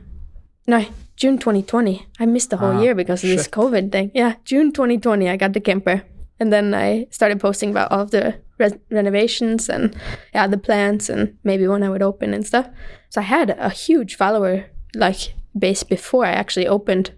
No, 0.68 0.86
June 1.16 1.38
2020. 1.38 2.06
I 2.20 2.26
missed 2.26 2.52
the 2.52 2.58
whole 2.58 2.78
Ah, 2.78 2.82
year 2.82 2.96
because 2.96 3.24
of 3.24 3.30
this. 3.30 3.48
COVID 3.48 3.92
thing. 3.92 4.12
Yeah, 4.14 4.36
June 4.46 4.72
2020, 4.72 5.28
I 5.28 5.36
got 5.38 5.54
the 5.54 5.60
camper, 5.60 6.04
and 6.40 6.54
then 6.54 6.74
I 6.74 7.08
started 7.10 7.40
posting 7.40 7.72
about 7.72 7.92
all 7.92 8.02
of 8.02 8.12
the 8.12 8.36
res- 8.60 8.78
renovations 8.92 9.68
and 9.70 9.96
yeah, 10.34 10.48
the 10.48 10.58
plans 10.58 11.10
and 11.10 11.38
maybe 11.44 11.68
when 11.68 11.84
I 11.84 11.90
would 11.90 12.04
open 12.04 12.34
and 12.34 12.46
stuff. 12.46 12.68
So 13.10 13.22
I 13.22 13.24
had 13.24 13.50
a 13.50 13.70
huge 13.70 14.16
follower 14.16 14.66
like 14.96 15.34
base 15.60 15.84
before 15.84 16.26
I 16.26 16.32
actually 16.32 16.68
opened 16.68 17.12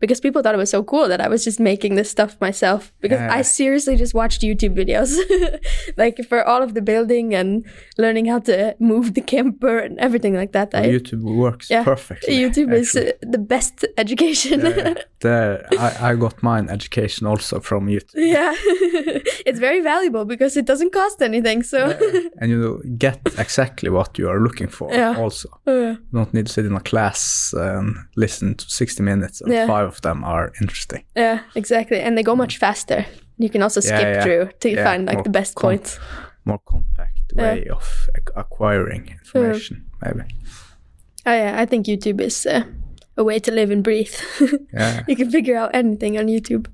because 0.00 0.20
people 0.20 0.42
thought 0.42 0.54
it 0.54 0.58
was 0.58 0.70
so 0.70 0.82
cool 0.82 1.08
that 1.08 1.20
I 1.20 1.28
was 1.28 1.44
just 1.44 1.58
making 1.60 1.94
this 1.96 2.10
stuff 2.10 2.36
myself 2.40 2.92
because 3.00 3.18
Yeah. 3.20 3.38
I 3.38 3.42
seriously 3.42 3.96
just 3.96 4.14
watched 4.14 4.42
YouTube 4.42 4.74
videos 4.76 5.10
like 5.96 6.18
for 6.28 6.42
all 6.44 6.62
of 6.62 6.74
the 6.74 6.82
building 6.82 7.34
and 7.34 7.64
learning 7.98 8.26
how 8.26 8.38
to 8.40 8.74
move 8.78 9.14
the 9.14 9.20
camper 9.20 9.78
and 9.78 9.98
everything 9.98 10.34
like 10.34 10.52
that. 10.52 10.72
Well, 10.72 10.84
I, 10.84 10.88
YouTube 10.88 11.22
works 11.22 11.70
yeah, 11.70 11.84
perfectly. 11.84 12.34
YouTube 12.38 12.72
is 12.72 12.94
uh, 12.96 13.12
the 13.22 13.38
best 13.38 13.84
education. 13.98 14.60
Yeah, 14.60 14.94
there, 15.20 15.66
I, 15.78 16.10
I 16.10 16.14
got 16.14 16.42
mine 16.42 16.68
education 16.70 17.26
also 17.26 17.60
from 17.60 17.86
YouTube. 17.88 18.14
yeah. 18.14 18.54
it's 19.46 19.58
very 19.58 19.80
valuable 19.80 20.24
because 20.24 20.56
it 20.56 20.64
doesn't 20.66 20.92
cost 20.92 21.22
anything. 21.22 21.62
So 21.62 21.78
and 22.40 22.50
you 22.50 22.82
get 22.98 23.20
exactly 23.38 23.90
what 23.90 24.18
you 24.18 24.28
are 24.28 24.40
looking 24.40 24.68
for 24.68 24.92
Yeah. 24.92 25.16
also. 25.18 25.48
Uh, 25.66 25.72
You 25.72 25.98
don't 26.12 26.34
need 26.34 26.46
to 26.46 26.52
sit 26.52 26.66
in 26.66 26.74
a 26.76 26.80
class 26.80 27.52
and 27.56 27.96
listen 28.16 28.54
to 28.54 28.64
60 28.70 29.02
minutes 29.02 29.40
and 29.40 29.52
Yeah. 29.52 29.66
five 29.66 29.87
of 29.88 30.00
them 30.00 30.24
are 30.24 30.52
interesting. 30.60 31.04
yeah, 31.16 31.40
exactly. 31.54 32.00
And 32.00 32.16
they 32.16 32.22
go 32.22 32.36
much 32.36 32.58
faster. 32.58 33.04
You 33.38 33.48
can 33.50 33.62
also 33.62 33.80
skip 33.80 34.00
Yeah, 34.00 34.12
yeah. 34.14 34.22
through 34.24 34.48
to 34.60 34.68
Yeah, 34.70 34.84
find 34.84 35.06
like 35.06 35.24
the 35.24 35.30
best 35.30 35.56
points. 35.56 35.98
More 36.44 36.60
compact 36.64 37.32
way 37.34 37.66
of 37.70 38.08
ac- 38.16 38.32
acquiring 38.36 39.08
information, 39.08 39.84
maybe. 40.02 40.24
Oh, 41.26 41.32
yeah, 41.32 41.60
I 41.62 41.66
think 41.66 41.86
YouTube 41.86 42.20
is 42.20 42.46
uh, 42.46 42.62
a 43.16 43.22
way 43.24 43.38
to 43.40 43.50
live 43.52 43.70
and 43.72 43.84
breathe. 43.84 44.14
Yeah. 44.72 45.02
you 45.08 45.16
can 45.16 45.30
figure 45.30 45.56
out 45.56 45.70
anything 45.74 46.18
on 46.18 46.26
YouTube. 46.26 46.66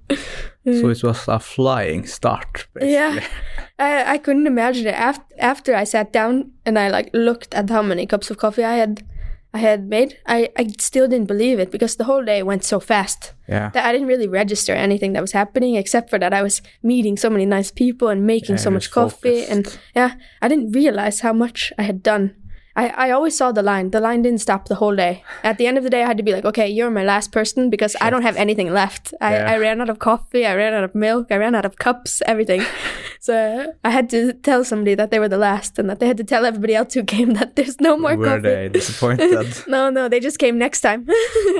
so 0.64 0.88
it 0.90 1.02
was 1.02 1.28
a 1.28 1.38
flying 1.38 2.06
start, 2.06 2.66
basically. 2.74 2.92
Yeah, 2.92 3.26
I, 3.78 4.14
I 4.14 4.18
couldn't 4.18 4.46
imagine 4.46 4.86
it. 4.86 4.94
After 4.94 5.24
after 5.38 5.74
I 5.74 5.84
sat 5.84 6.12
down 6.12 6.52
and 6.64 6.78
I 6.78 6.88
like 6.88 7.10
looked 7.12 7.54
at 7.54 7.70
how 7.70 7.82
many 7.82 8.06
cups 8.06 8.30
of 8.30 8.36
coffee 8.38 8.64
I 8.64 8.76
had, 8.76 9.02
I 9.54 9.58
had 9.58 9.88
made. 9.88 10.18
I 10.26 10.48
I 10.58 10.66
still 10.78 11.06
didn't 11.08 11.28
believe 11.28 11.58
it 11.62 11.70
because 11.70 11.96
the 11.96 12.04
whole 12.04 12.24
day 12.24 12.42
went 12.42 12.64
so 12.64 12.80
fast 12.80 13.32
Yeah. 13.48 13.70
that 13.74 13.84
I 13.86 13.92
didn't 13.92 14.08
really 14.08 14.28
register 14.28 14.74
anything 14.74 15.12
that 15.14 15.20
was 15.22 15.32
happening 15.32 15.76
except 15.76 16.10
for 16.10 16.18
that 16.18 16.32
I 16.32 16.42
was 16.42 16.60
meeting 16.82 17.16
so 17.16 17.30
many 17.30 17.46
nice 17.46 17.70
people 17.70 18.08
and 18.08 18.26
making 18.26 18.56
Yeah, 18.56 18.64
so 18.64 18.70
much 18.70 18.90
coffee 18.90 19.44
and 19.52 19.64
yeah, 19.96 20.10
I 20.42 20.48
didn't 20.48 20.72
realize 20.72 21.20
how 21.22 21.32
much 21.32 21.72
I 21.78 21.82
had 21.82 22.02
done. 22.02 22.34
I, 22.76 22.88
I 22.88 23.10
always 23.12 23.36
saw 23.36 23.52
the 23.52 23.62
line. 23.62 23.90
The 23.90 24.00
line 24.00 24.22
didn't 24.22 24.40
stop 24.40 24.66
the 24.66 24.74
whole 24.74 24.96
day. 24.96 25.22
At 25.44 25.58
the 25.58 25.66
end 25.68 25.78
of 25.78 25.84
the 25.84 25.90
day, 25.90 26.02
I 26.02 26.06
had 26.06 26.16
to 26.16 26.24
be 26.24 26.32
like, 26.32 26.44
okay, 26.44 26.68
you're 26.68 26.90
my 26.90 27.04
last 27.04 27.30
person 27.30 27.70
because 27.70 27.94
I 28.00 28.10
don't 28.10 28.22
have 28.22 28.36
anything 28.36 28.72
left. 28.72 29.14
I, 29.20 29.34
Yeah. 29.34 29.52
I 29.52 29.58
ran 29.58 29.80
out 29.80 29.88
of 29.90 29.98
coffee. 30.00 30.44
I 30.44 30.54
ran 30.56 30.74
out 30.74 30.82
of 30.82 30.92
milk. 30.94 31.28
I 31.30 31.36
ran 31.36 31.54
out 31.54 31.64
of 31.64 31.76
cups, 31.78 32.20
everything. 32.26 32.62
so 33.20 33.72
I 33.84 33.90
had 33.90 34.10
to 34.10 34.32
tell 34.32 34.64
somebody 34.64 34.96
that 34.96 35.10
they 35.12 35.20
were 35.20 35.28
the 35.28 35.38
last 35.38 35.78
and 35.78 35.88
that 35.88 36.00
they 36.00 36.08
had 36.08 36.16
to 36.16 36.24
tell 36.24 36.44
everybody 36.44 36.74
else 36.74 36.94
who 36.94 37.04
came 37.04 37.34
that 37.34 37.54
there's 37.54 37.80
no 37.80 37.96
more 37.96 38.16
Were 38.16 38.26
coffee. 38.26 38.40
they 38.42 38.68
disappointed? 38.68 39.62
No, 39.68 39.88
no, 39.90 40.08
they 40.08 40.18
just 40.20 40.38
came 40.38 40.58
next 40.58 40.80
time. 40.80 41.06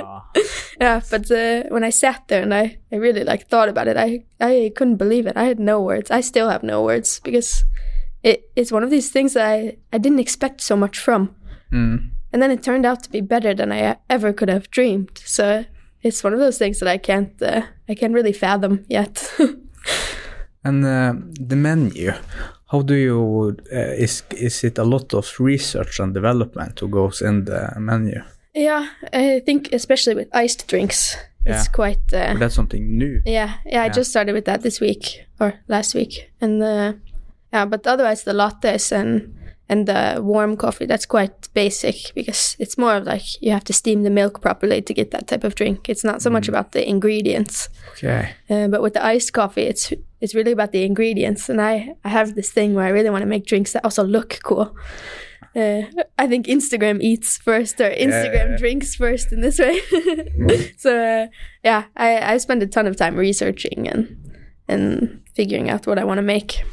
Ah, 0.03 0.25
yeah, 0.81 1.01
but 1.09 1.31
uh, 1.31 1.63
when 1.69 1.83
I 1.83 1.91
sat 1.91 2.27
there 2.27 2.41
and 2.41 2.53
I, 2.53 2.77
I 2.91 2.95
really 2.97 3.23
like 3.23 3.47
thought 3.47 3.69
about 3.69 3.87
it, 3.87 3.95
I, 3.97 4.23
I 4.41 4.71
couldn't 4.75 4.97
believe 4.97 5.27
it. 5.27 5.37
I 5.37 5.45
had 5.45 5.59
no 5.59 5.81
words. 5.81 6.11
I 6.11 6.21
still 6.21 6.49
have 6.49 6.61
no 6.63 6.83
words 6.83 7.19
because 7.23 7.63
it, 8.25 8.49
it's 8.55 8.71
one 8.71 8.83
of 8.83 8.89
these 8.89 9.11
things 9.11 9.33
that 9.33 9.45
I, 9.45 9.77
I 9.93 9.99
didn't 9.99 10.19
expect 10.19 10.59
so 10.61 10.75
much 10.75 10.99
from. 10.99 11.35
mm. 11.71 12.09
And 12.33 12.41
then 12.41 12.51
it 12.51 12.63
turned 12.63 12.85
out 12.85 13.01
to 13.03 13.09
be 13.09 13.21
better 13.21 13.53
than 13.53 13.71
I 13.71 13.97
ever 14.09 14.33
could 14.33 14.49
have 14.49 14.69
dreamed. 14.69 15.21
So 15.23 15.63
it's 16.01 16.21
one 16.21 16.33
of 16.33 16.39
those 16.39 16.57
things 16.57 16.79
that 16.79 16.89
I 16.89 16.97
can't 16.97 17.41
uh, 17.41 17.61
I 17.87 17.95
can't 17.95 18.13
really 18.13 18.33
fathom 18.33 18.83
yet. 18.89 19.31
And 20.65 20.83
uh, 20.83 21.13
the 21.39 21.55
menu, 21.55 22.11
how 22.71 22.81
do 22.81 22.95
you, 22.95 23.55
uh, 23.71 23.77
is, 23.77 24.23
is 24.31 24.63
it 24.63 24.79
a 24.79 24.83
lot 24.83 25.13
of 25.13 25.39
research 25.39 25.99
and 25.99 26.11
development 26.11 26.79
who 26.79 26.87
goes 26.87 27.21
in 27.21 27.45
the 27.45 27.71
menu? 27.77 28.19
yeah, 28.55 28.87
I 29.13 29.41
think 29.45 29.69
especially 29.73 30.15
with 30.15 30.29
iced 30.33 30.67
drinks, 30.67 31.17
it's 31.45 31.67
quite 31.67 32.11
uh, 32.11 32.33
That's 32.39 32.55
something 32.55 32.97
new. 32.97 33.21
Yeah, 33.25 33.57
yeah, 33.65 33.83
I 33.83 33.89
just 33.89 34.09
started 34.09 34.33
with 34.33 34.45
that 34.45 34.61
this 34.63 34.79
week 34.79 35.27
or 35.39 35.53
last 35.67 35.93
week, 35.93 36.31
and 36.41 36.63
uh, 36.63 36.93
yeah, 37.55 37.65
but 37.65 37.87
otherwise 37.87 38.23
the 38.23 38.33
lattes 38.33 38.91
and 38.91 39.33
and 39.67 39.87
the 39.87 40.19
warm 40.21 40.55
coffee 40.57 40.85
that's 40.85 41.07
quite 41.07 41.53
basic 41.53 41.95
because 42.13 42.55
it's 42.59 42.77
more 42.77 42.95
of 42.97 43.05
like 43.05 43.41
you 43.41 43.51
have 43.51 43.63
to 43.63 43.73
steam 43.73 44.03
the 44.03 44.09
milk 44.09 44.41
properly 44.41 44.81
to 44.81 44.93
get 44.93 45.09
that 45.11 45.27
type 45.27 45.43
of 45.43 45.55
drink. 45.55 45.89
It's 45.89 46.03
not 46.03 46.21
so 46.21 46.29
much 46.29 46.47
about 46.49 46.71
the 46.71 46.87
ingredients, 46.87 47.69
Okay. 47.93 48.29
uh, 48.49 48.67
but 48.67 48.81
with 48.81 48.93
the 48.93 49.03
iced 49.15 49.31
coffee, 49.33 49.67
it's 49.71 49.93
it's 50.21 50.35
really 50.35 50.51
about 50.51 50.71
the 50.71 50.83
ingredients. 50.83 51.49
And 51.49 51.59
I 51.61 51.95
I 52.03 52.09
have 52.09 52.35
this 52.35 52.51
thing 52.51 52.75
where 52.75 52.85
I 52.85 52.91
really 52.91 53.09
want 53.09 53.23
to 53.23 53.29
make 53.29 53.45
drinks 53.45 53.71
that 53.73 53.85
also 53.85 54.03
look 54.03 54.39
cool. 54.43 54.75
Uh, 55.55 55.83
I 56.23 56.27
think 56.27 56.47
Instagram 56.47 56.99
eats 57.01 57.37
first 57.37 57.79
or 57.79 57.89
Instagram 57.89 58.49
yeah. 58.51 58.57
drinks 58.57 58.95
first 58.95 59.31
in 59.31 59.39
this 59.41 59.57
way. 59.59 59.79
so 60.77 60.89
uh, 60.91 61.27
yeah, 61.63 61.83
I, 61.95 62.33
I 62.33 62.37
spend 62.39 62.61
a 62.63 62.67
ton 62.67 62.87
of 62.87 62.95
time 62.97 63.15
researching 63.15 63.87
and 63.91 64.17
and 64.67 65.21
figuring 65.35 65.69
out 65.69 65.87
what 65.87 65.97
I 65.97 66.03
want 66.03 66.17
to 66.17 66.27
make. 66.35 66.63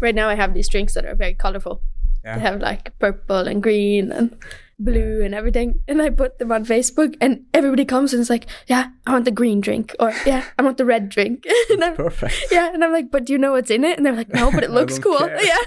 Right 0.00 0.14
now, 0.14 0.28
I 0.28 0.34
have 0.34 0.54
these 0.54 0.68
drinks 0.68 0.94
that 0.94 1.04
are 1.06 1.14
very 1.14 1.34
colorful. 1.34 1.82
Yeah. 2.24 2.34
They 2.36 2.40
have 2.42 2.60
like 2.60 2.98
purple 2.98 3.48
and 3.48 3.62
green 3.62 4.12
and 4.12 4.36
blue 4.78 5.22
and 5.22 5.34
everything. 5.34 5.80
And 5.88 6.00
I 6.02 6.10
put 6.10 6.38
them 6.38 6.52
on 6.52 6.64
Facebook, 6.64 7.16
and 7.20 7.44
everybody 7.54 7.84
comes 7.84 8.12
and 8.12 8.20
is 8.20 8.28
like, 8.30 8.46
"Yeah, 8.66 8.88
I 9.06 9.12
want 9.12 9.24
the 9.24 9.30
green 9.30 9.60
drink," 9.60 9.94
or 9.98 10.12
"Yeah, 10.26 10.44
I 10.58 10.62
want 10.62 10.76
the 10.76 10.84
red 10.84 11.08
drink." 11.08 11.44
and 11.70 11.82
I'm, 11.84 11.96
Perfect. 11.96 12.34
yeah, 12.52 12.72
and 12.74 12.84
I'm 12.84 12.92
like, 12.92 13.10
"But 13.10 13.24
do 13.26 13.32
you 13.32 13.38
know 13.38 13.52
what's 13.52 13.70
in 13.70 13.84
it?" 13.84 13.96
And 13.96 14.04
they're 14.04 14.16
like, 14.16 14.32
"No, 14.34 14.50
but 14.50 14.64
it 14.64 14.70
looks 14.78 14.98
cool." 14.98 15.18
care. 15.18 15.40
Yeah. 15.44 15.60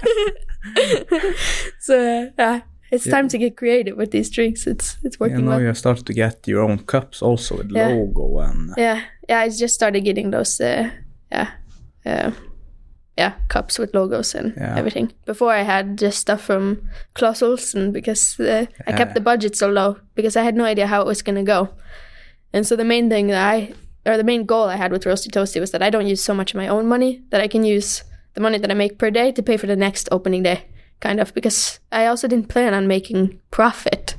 so 1.80 2.30
yeah, 2.38 2.60
it's 2.90 3.06
Yeah. 3.06 3.12
time 3.12 3.28
to 3.28 3.38
get 3.38 3.56
creative 3.56 3.96
with 3.96 4.10
these 4.10 4.30
drinks. 4.30 4.66
It's 4.66 4.96
it's 5.02 5.18
working 5.20 5.44
know, 5.44 5.50
well. 5.50 5.60
you 5.60 5.74
started 5.74 6.06
to 6.06 6.12
get 6.12 6.46
your 6.46 6.62
own 6.62 6.78
cups 6.78 7.22
also 7.22 7.56
with 7.56 7.70
Yeah. 7.70 7.88
logo 7.88 8.38
and 8.40 8.72
Yeah, 8.76 9.00
yeah. 9.28 9.40
I 9.40 9.48
just 9.48 9.74
started 9.74 10.04
getting 10.04 10.30
those. 10.30 10.60
Uh, 10.60 10.90
yeah, 11.32 11.50
uh, 12.06 12.30
yeah, 13.18 13.34
cups 13.48 13.78
with 13.78 13.94
logos 13.94 14.34
and 14.34 14.54
Yeah. 14.56 14.76
everything. 14.76 15.12
Before 15.26 15.52
I 15.52 15.62
had 15.62 15.98
just 15.98 16.18
stuff 16.18 16.40
from 16.42 16.82
Clas 17.14 17.40
Ohlson 17.42 17.92
because 17.92 18.38
uh, 18.40 18.66
I 18.86 18.90
Yeah. 18.90 18.96
kept 18.96 19.14
the 19.14 19.20
budget 19.20 19.56
so 19.56 19.68
low 19.68 19.96
because 20.14 20.36
I 20.36 20.42
had 20.44 20.56
no 20.56 20.64
idea 20.64 20.86
how 20.86 21.00
it 21.00 21.06
was 21.06 21.22
gonna 21.22 21.44
go. 21.44 21.68
And 22.52 22.66
so 22.66 22.76
the 22.76 22.84
main 22.84 23.08
thing 23.08 23.28
that 23.28 23.42
I, 23.54 23.72
or 24.06 24.16
the 24.16 24.24
main 24.24 24.44
goal 24.46 24.68
I 24.68 24.76
had 24.76 24.92
with 24.92 25.04
Roasty 25.04 25.28
Toasty 25.30 25.60
was 25.60 25.70
that 25.70 25.82
I 25.82 25.90
don't 25.90 26.06
use 26.06 26.22
so 26.24 26.34
much 26.34 26.52
of 26.54 26.56
my 26.58 26.68
own 26.68 26.86
money 26.86 27.22
that 27.30 27.40
I 27.40 27.48
can 27.48 27.64
use 27.64 28.04
the 28.34 28.40
money 28.40 28.58
that 28.58 28.70
I 28.70 28.74
make 28.74 28.98
per 28.98 29.10
day 29.10 29.32
to 29.32 29.42
pay 29.42 29.56
for 29.56 29.66
the 29.66 29.76
next 29.76 30.08
opening 30.12 30.42
day, 30.42 30.66
kind 31.00 31.20
of. 31.20 31.32
Because 31.34 31.78
I 31.92 32.06
also 32.06 32.28
didn't 32.28 32.48
plan 32.48 32.74
on 32.74 32.86
making 32.88 33.40
profit. 33.50 34.16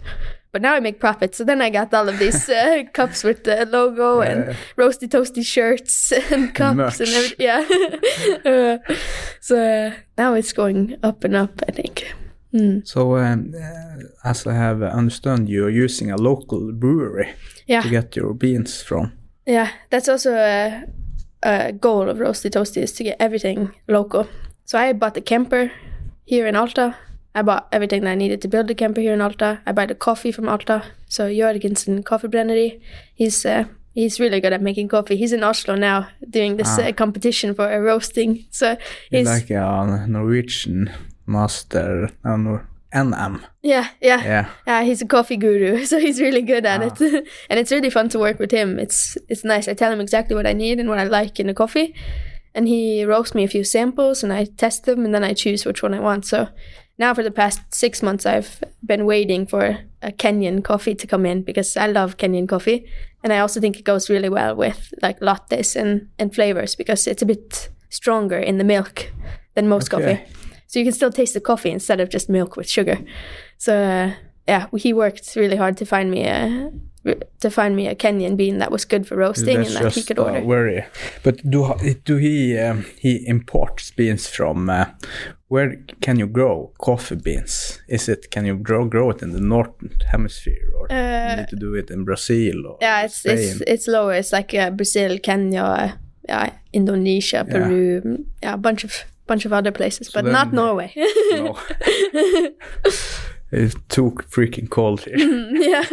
But 0.56 0.62
now 0.62 0.74
I 0.74 0.80
make 0.80 1.02
profit, 1.02 1.36
so 1.36 1.44
then 1.44 1.62
I 1.62 1.70
got 1.70 1.94
all 1.94 2.08
of 2.08 2.18
these 2.18 2.48
uh, 2.62 2.84
cups 2.94 3.26
with 3.26 3.44
the 3.44 3.66
logo 3.66 4.22
and 4.22 4.46
Yeah. 4.46 4.56
roasty 4.78 5.08
toasty 5.10 5.44
shirts 5.46 6.14
and 6.32 6.56
cups 6.56 7.02
and 7.02 7.10
everything. 7.10 7.46
Yeah. 7.46 7.66
Uh, 8.46 8.78
so 9.42 9.56
uh, 9.58 9.92
now 10.18 10.34
it's 10.34 10.54
going 10.54 10.96
up 11.04 11.24
and 11.26 11.36
up, 11.36 11.62
I 11.68 11.72
think. 11.74 12.14
Mm. 12.54 12.88
So, 12.88 13.18
um, 13.18 13.54
uh, 13.54 14.30
as 14.30 14.48
I 14.48 14.54
have 14.54 14.82
understood, 14.82 15.50
you're 15.50 15.84
using 15.86 16.12
a 16.12 16.16
local 16.16 16.72
brewery 16.72 17.34
Yeah. 17.68 17.82
to 17.82 17.90
get 17.90 18.16
your 18.16 18.34
beans 18.34 18.82
from. 18.82 19.12
Yeah, 19.46 19.68
that's 19.90 20.08
also 20.08 20.32
a, 20.36 20.84
a 21.44 21.74
goal 21.74 22.10
of 22.10 22.18
Roasty 22.20 22.50
Toasty 22.50 22.82
is 22.82 22.94
to 22.94 23.04
get 23.04 23.18
everything 23.20 23.72
local. 23.90 24.26
So 24.66 24.78
I 24.80 24.94
bought 24.94 25.16
the 25.16 25.22
camper 25.22 25.70
here 26.24 26.48
in 26.48 26.56
Alta. 26.56 26.96
I 27.36 27.42
bought 27.42 27.68
everything 27.72 28.02
that 28.04 28.12
I 28.12 28.16
needed 28.16 28.42
to 28.42 28.48
build 28.48 28.68
the 28.68 28.76
camper 28.76 29.02
here 29.02 29.14
in 29.14 29.22
Alta. 29.22 29.60
I 29.68 29.72
buy 29.74 29.86
the 29.86 29.96
coffee 29.96 30.32
from 30.32 30.48
Alta. 30.50 30.84
So 31.08 31.28
Jörgensen 31.28 32.04
Coffee 32.04 32.30
Brennery, 32.30 32.80
he's 33.14 33.46
uh, 33.46 33.66
he's 33.94 34.20
really 34.20 34.40
good 34.42 34.54
at 34.54 34.62
making 34.62 34.88
coffee. 34.88 35.18
He's 35.18 35.34
in 35.34 35.44
Oslo 35.44 35.76
now 35.76 36.08
doing 36.30 36.58
this 36.58 36.80
Ah. 36.80 36.88
uh, 36.88 36.92
competition 36.94 37.54
for 37.54 37.66
uh, 37.72 37.78
roasting. 37.80 38.46
So 38.52 38.78
he's 39.12 39.28
like 39.28 39.50
a 39.52 40.06
Norwegian 40.08 40.90
master, 41.28 42.10
uh, 42.24 42.38
NM. 42.94 43.42
yeah, 43.62 43.88
yeah, 44.02 44.24
Yeah. 44.24 44.46
Yeah, 44.68 44.84
he's 44.84 45.02
a 45.02 45.06
coffee 45.08 45.38
guru, 45.38 45.84
so 45.92 46.00
he's 46.00 46.22
really 46.22 46.42
good 46.42 46.66
at 46.66 46.82
Ah. 46.82 46.86
it, 46.86 47.02
and 47.50 47.60
it's 47.60 47.72
really 47.72 47.90
fun 47.90 48.10
to 48.10 48.20
work 48.20 48.40
with 48.40 48.52
him. 48.52 48.80
It's 48.80 49.18
it's 49.28 49.44
nice. 49.44 49.68
I 49.72 49.74
tell 49.74 49.92
him 49.92 50.00
exactly 50.02 50.36
what 50.36 50.48
I 50.48 50.54
need 50.54 50.80
and 50.80 50.88
what 50.90 51.00
I 51.00 51.04
like 51.22 51.40
in 51.42 51.48
the 51.48 51.54
coffee, 51.54 51.94
and 52.56 52.68
he 52.68 53.04
roasts 53.06 53.36
me 53.36 53.44
a 53.44 53.48
few 53.50 53.64
samples, 53.64 54.24
and 54.24 54.32
I 54.32 54.46
test 54.58 54.86
them, 54.86 55.04
and 55.06 55.14
then 55.14 55.24
I 55.32 55.34
choose 55.34 55.66
which 55.66 55.84
one 55.84 55.94
I 55.94 56.00
want. 56.00 56.26
So 56.26 56.48
now 56.98 57.14
for 57.14 57.24
the 57.24 57.32
past 57.32 57.62
six 57.74 58.02
months, 58.02 58.26
I've 58.26 58.64
been 58.86 59.06
waiting 59.06 59.46
for 59.48 59.78
a 60.02 60.12
Kenyan 60.12 60.64
coffee 60.64 60.96
to 60.96 61.08
come 61.08 61.26
in 61.26 61.44
because 61.44 61.76
I 61.78 61.88
love 61.88 62.18
Kenyan 62.18 62.48
coffee, 62.48 62.86
and 63.24 63.34
I 63.34 63.40
also 63.40 63.60
think 63.60 63.78
it 63.78 63.84
goes 63.86 64.10
really 64.10 64.30
well 64.30 64.56
with 64.56 64.94
like 65.02 65.20
lattes 65.20 65.76
and 65.76 66.08
and 66.20 66.34
flavors 66.34 66.76
because 66.76 67.08
it's 67.08 67.22
a 67.22 67.26
bit 67.26 67.70
stronger 67.90 68.38
in 68.38 68.58
the 68.58 68.64
milk 68.64 69.12
than 69.56 69.68
most 69.68 69.94
Okay. 69.94 70.18
coffee. 70.18 70.36
So 70.68 70.80
you 70.80 70.86
can 70.86 70.94
still 70.94 71.12
taste 71.12 71.34
the 71.34 71.42
coffee 71.42 71.72
instead 71.72 72.00
of 72.02 72.10
just 72.10 72.30
milk 72.30 72.58
with 72.58 72.70
sugar. 72.70 72.98
So 73.58 73.74
uh, 73.74 74.12
yeah, 74.48 74.68
he 74.78 74.94
worked 74.94 75.36
really 75.36 75.56
hard 75.58 75.78
to 75.78 75.86
find 75.86 76.10
me 76.12 76.26
a 76.26 76.72
to 77.40 77.50
find 77.50 77.76
me 77.76 77.88
a 77.88 77.96
Kenyan 77.96 78.36
bean 78.36 78.58
that 78.60 78.72
was 78.72 78.86
good 78.86 79.06
for 79.08 79.16
roasting 79.18 79.58
That's 79.58 79.76
and 79.76 79.86
that 79.86 79.94
he 79.94 80.04
could 80.04 80.20
uh, 80.20 80.24
order. 80.24 80.42
very. 80.42 80.86
But 81.24 81.48
do 81.50 81.74
do 82.06 82.18
he 82.18 82.58
um, 82.60 82.86
he 83.00 83.24
imports 83.28 83.92
beans 83.92 84.28
from? 84.28 84.70
Uh, 84.70 84.86
where 85.48 85.78
can 86.02 86.18
you 86.20 86.28
grow 86.28 86.72
coffee 86.80 87.16
beans? 87.16 87.82
Is 87.88 88.10
it 88.10 88.32
can 88.32 88.46
you 88.46 88.58
grow 88.58 88.86
grow 88.90 89.12
it 89.12 89.22
in 89.22 89.32
the 89.32 89.40
northern 89.42 89.92
hemisphere 90.12 90.72
or 90.80 90.88
you 90.90 90.98
Uh, 90.98 91.36
need 91.38 91.50
to 91.50 91.56
do 91.56 91.76
it 91.76 91.90
in 91.92 92.04
Brazil 92.06 92.66
or 92.68 92.78
yeah, 92.82 93.06
it's 93.06 93.18
Spain? 93.18 93.38
it's 93.38 93.62
it's 93.68 93.88
lower. 93.88 94.14
It's 94.18 94.32
like 94.34 94.54
uh, 94.58 94.72
Brazil, 94.72 95.20
Kenya, 95.20 96.00
yeah, 96.28 96.50
Indonesia, 96.74 97.46
Peru, 97.46 98.26
yeah, 98.42 98.54
a 98.54 98.58
bunch 98.58 98.84
of 98.84 98.92
bunch 99.28 99.46
of 99.46 99.54
other 99.54 99.72
places, 99.72 100.10
but 100.14 100.26
not 100.26 100.54
Norway. 100.54 100.92
no. 101.32 101.56
it's 103.52 103.76
too 103.90 104.12
freaking 104.30 104.70
cold 104.70 105.02
here. 105.02 105.18
yeah. 105.52 105.84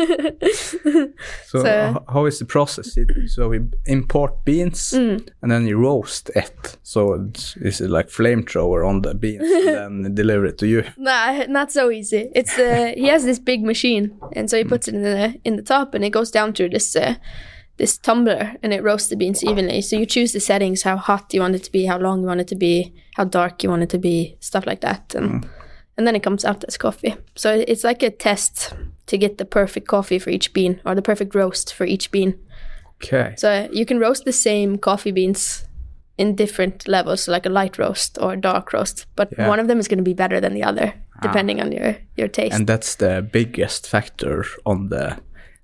So, 1.47 1.63
So- 1.63 2.05
how 2.13 2.27
is 2.27 2.39
the 2.39 2.45
process? 2.45 2.97
It- 2.97 3.29
So 3.31 3.49
we 3.49 3.61
import 3.87 4.45
beans 4.45 4.93
Mm. 4.93 5.29
and 5.43 5.51
then 5.53 5.67
you 5.67 5.79
roast 5.79 6.31
it. 6.35 6.79
So 6.83 7.15
it's, 7.15 7.57
is 7.57 7.81
it 7.81 7.91
like 7.91 8.09
flamethrower 8.11 8.87
on 8.89 9.03
the 9.03 9.15
beans 9.15 9.43
and 9.51 10.05
then 10.05 10.15
deliver 10.15 10.47
it 10.47 10.59
to 10.59 10.67
you? 10.67 10.83
Nah, 10.97 11.45
not 11.49 11.71
so 11.73 11.91
easy. 11.91 12.31
It's 12.35 12.59
uh, 12.59 12.93
he 12.97 13.09
has 13.11 13.25
this 13.25 13.39
big 13.41 13.63
machine, 13.65 14.11
and 14.37 14.49
so 14.51 14.57
he 14.57 14.65
puts 14.65 14.89
it 14.89 14.95
in 14.95 15.03
the 15.03 15.35
in 15.45 15.57
the 15.57 15.63
top, 15.63 15.95
and 15.95 16.05
it 16.05 16.13
goes 16.13 16.31
down 16.31 16.53
through 16.53 16.71
this 16.71 16.97
uh, 16.97 17.15
this 17.79 17.99
tumbler, 17.99 18.53
and 18.63 18.73
it 18.73 18.83
roasts 18.83 19.09
the 19.09 19.17
beans 19.17 19.43
evenly. 19.45 19.83
So 19.83 19.97
you 19.97 20.07
choose 20.07 20.33
the 20.33 20.41
settings, 20.41 20.83
how 20.83 20.97
hot 20.97 21.33
you 21.35 21.41
want 21.41 21.55
it 21.55 21.65
to 21.65 21.73
be, 21.73 21.87
how 21.87 21.99
long 21.99 22.21
you 22.21 22.27
want 22.27 22.41
it 22.41 22.49
to 22.49 22.57
be, 22.57 22.93
how 23.17 23.25
dark 23.25 23.63
you 23.63 23.71
want 23.71 23.83
it 23.83 23.91
to 23.91 23.99
be, 23.99 24.37
stuff 24.41 24.67
like 24.67 24.81
that, 24.81 25.15
and 25.15 25.47
and 25.97 26.07
then 26.07 26.17
it 26.17 26.23
comes 26.23 26.45
out 26.45 26.65
as 26.65 26.77
coffee. 26.79 27.15
So 27.35 27.65
it's 27.69 27.85
like 27.85 28.03
a 28.03 28.11
test 28.11 28.75
to 29.07 29.19
get 29.19 29.39
the 29.39 29.45
perfect 29.45 29.89
coffee 29.89 30.19
for 30.19 30.31
each 30.31 30.53
bean 30.53 30.81
or 30.85 30.95
the 30.95 31.03
perfect 31.03 31.35
roast 31.35 31.75
for 31.75 31.85
each 31.85 32.11
bean. 32.11 32.39
Okay. 33.03 33.35
So 33.37 33.69
you 33.73 33.85
can 33.85 33.99
roast 33.99 34.25
the 34.25 34.33
same 34.33 34.79
coffee 34.79 35.11
beans 35.13 35.65
in 36.19 36.37
different 36.37 36.87
levels, 36.87 37.27
like 37.29 37.47
a 37.47 37.49
light 37.51 37.79
roast 37.79 38.19
or 38.21 38.35
a 38.35 38.41
dark 38.41 38.73
roast, 38.73 39.07
but 39.17 39.29
Yeah. 39.37 39.49
one 39.49 39.61
of 39.61 39.67
them 39.67 39.79
is 39.79 39.89
going 39.89 39.99
to 39.99 40.05
be 40.05 40.15
better 40.15 40.41
than 40.41 40.55
the 40.55 40.63
other, 40.63 40.95
ah. 41.17 41.19
depending 41.23 41.61
on 41.61 41.73
your 41.73 41.97
your 42.17 42.29
taste. 42.29 42.55
And 42.55 42.67
that's 42.67 42.97
the 42.97 43.27
biggest 43.33 43.89
factor 43.89 44.45
on 44.65 44.89
the. 44.89 45.17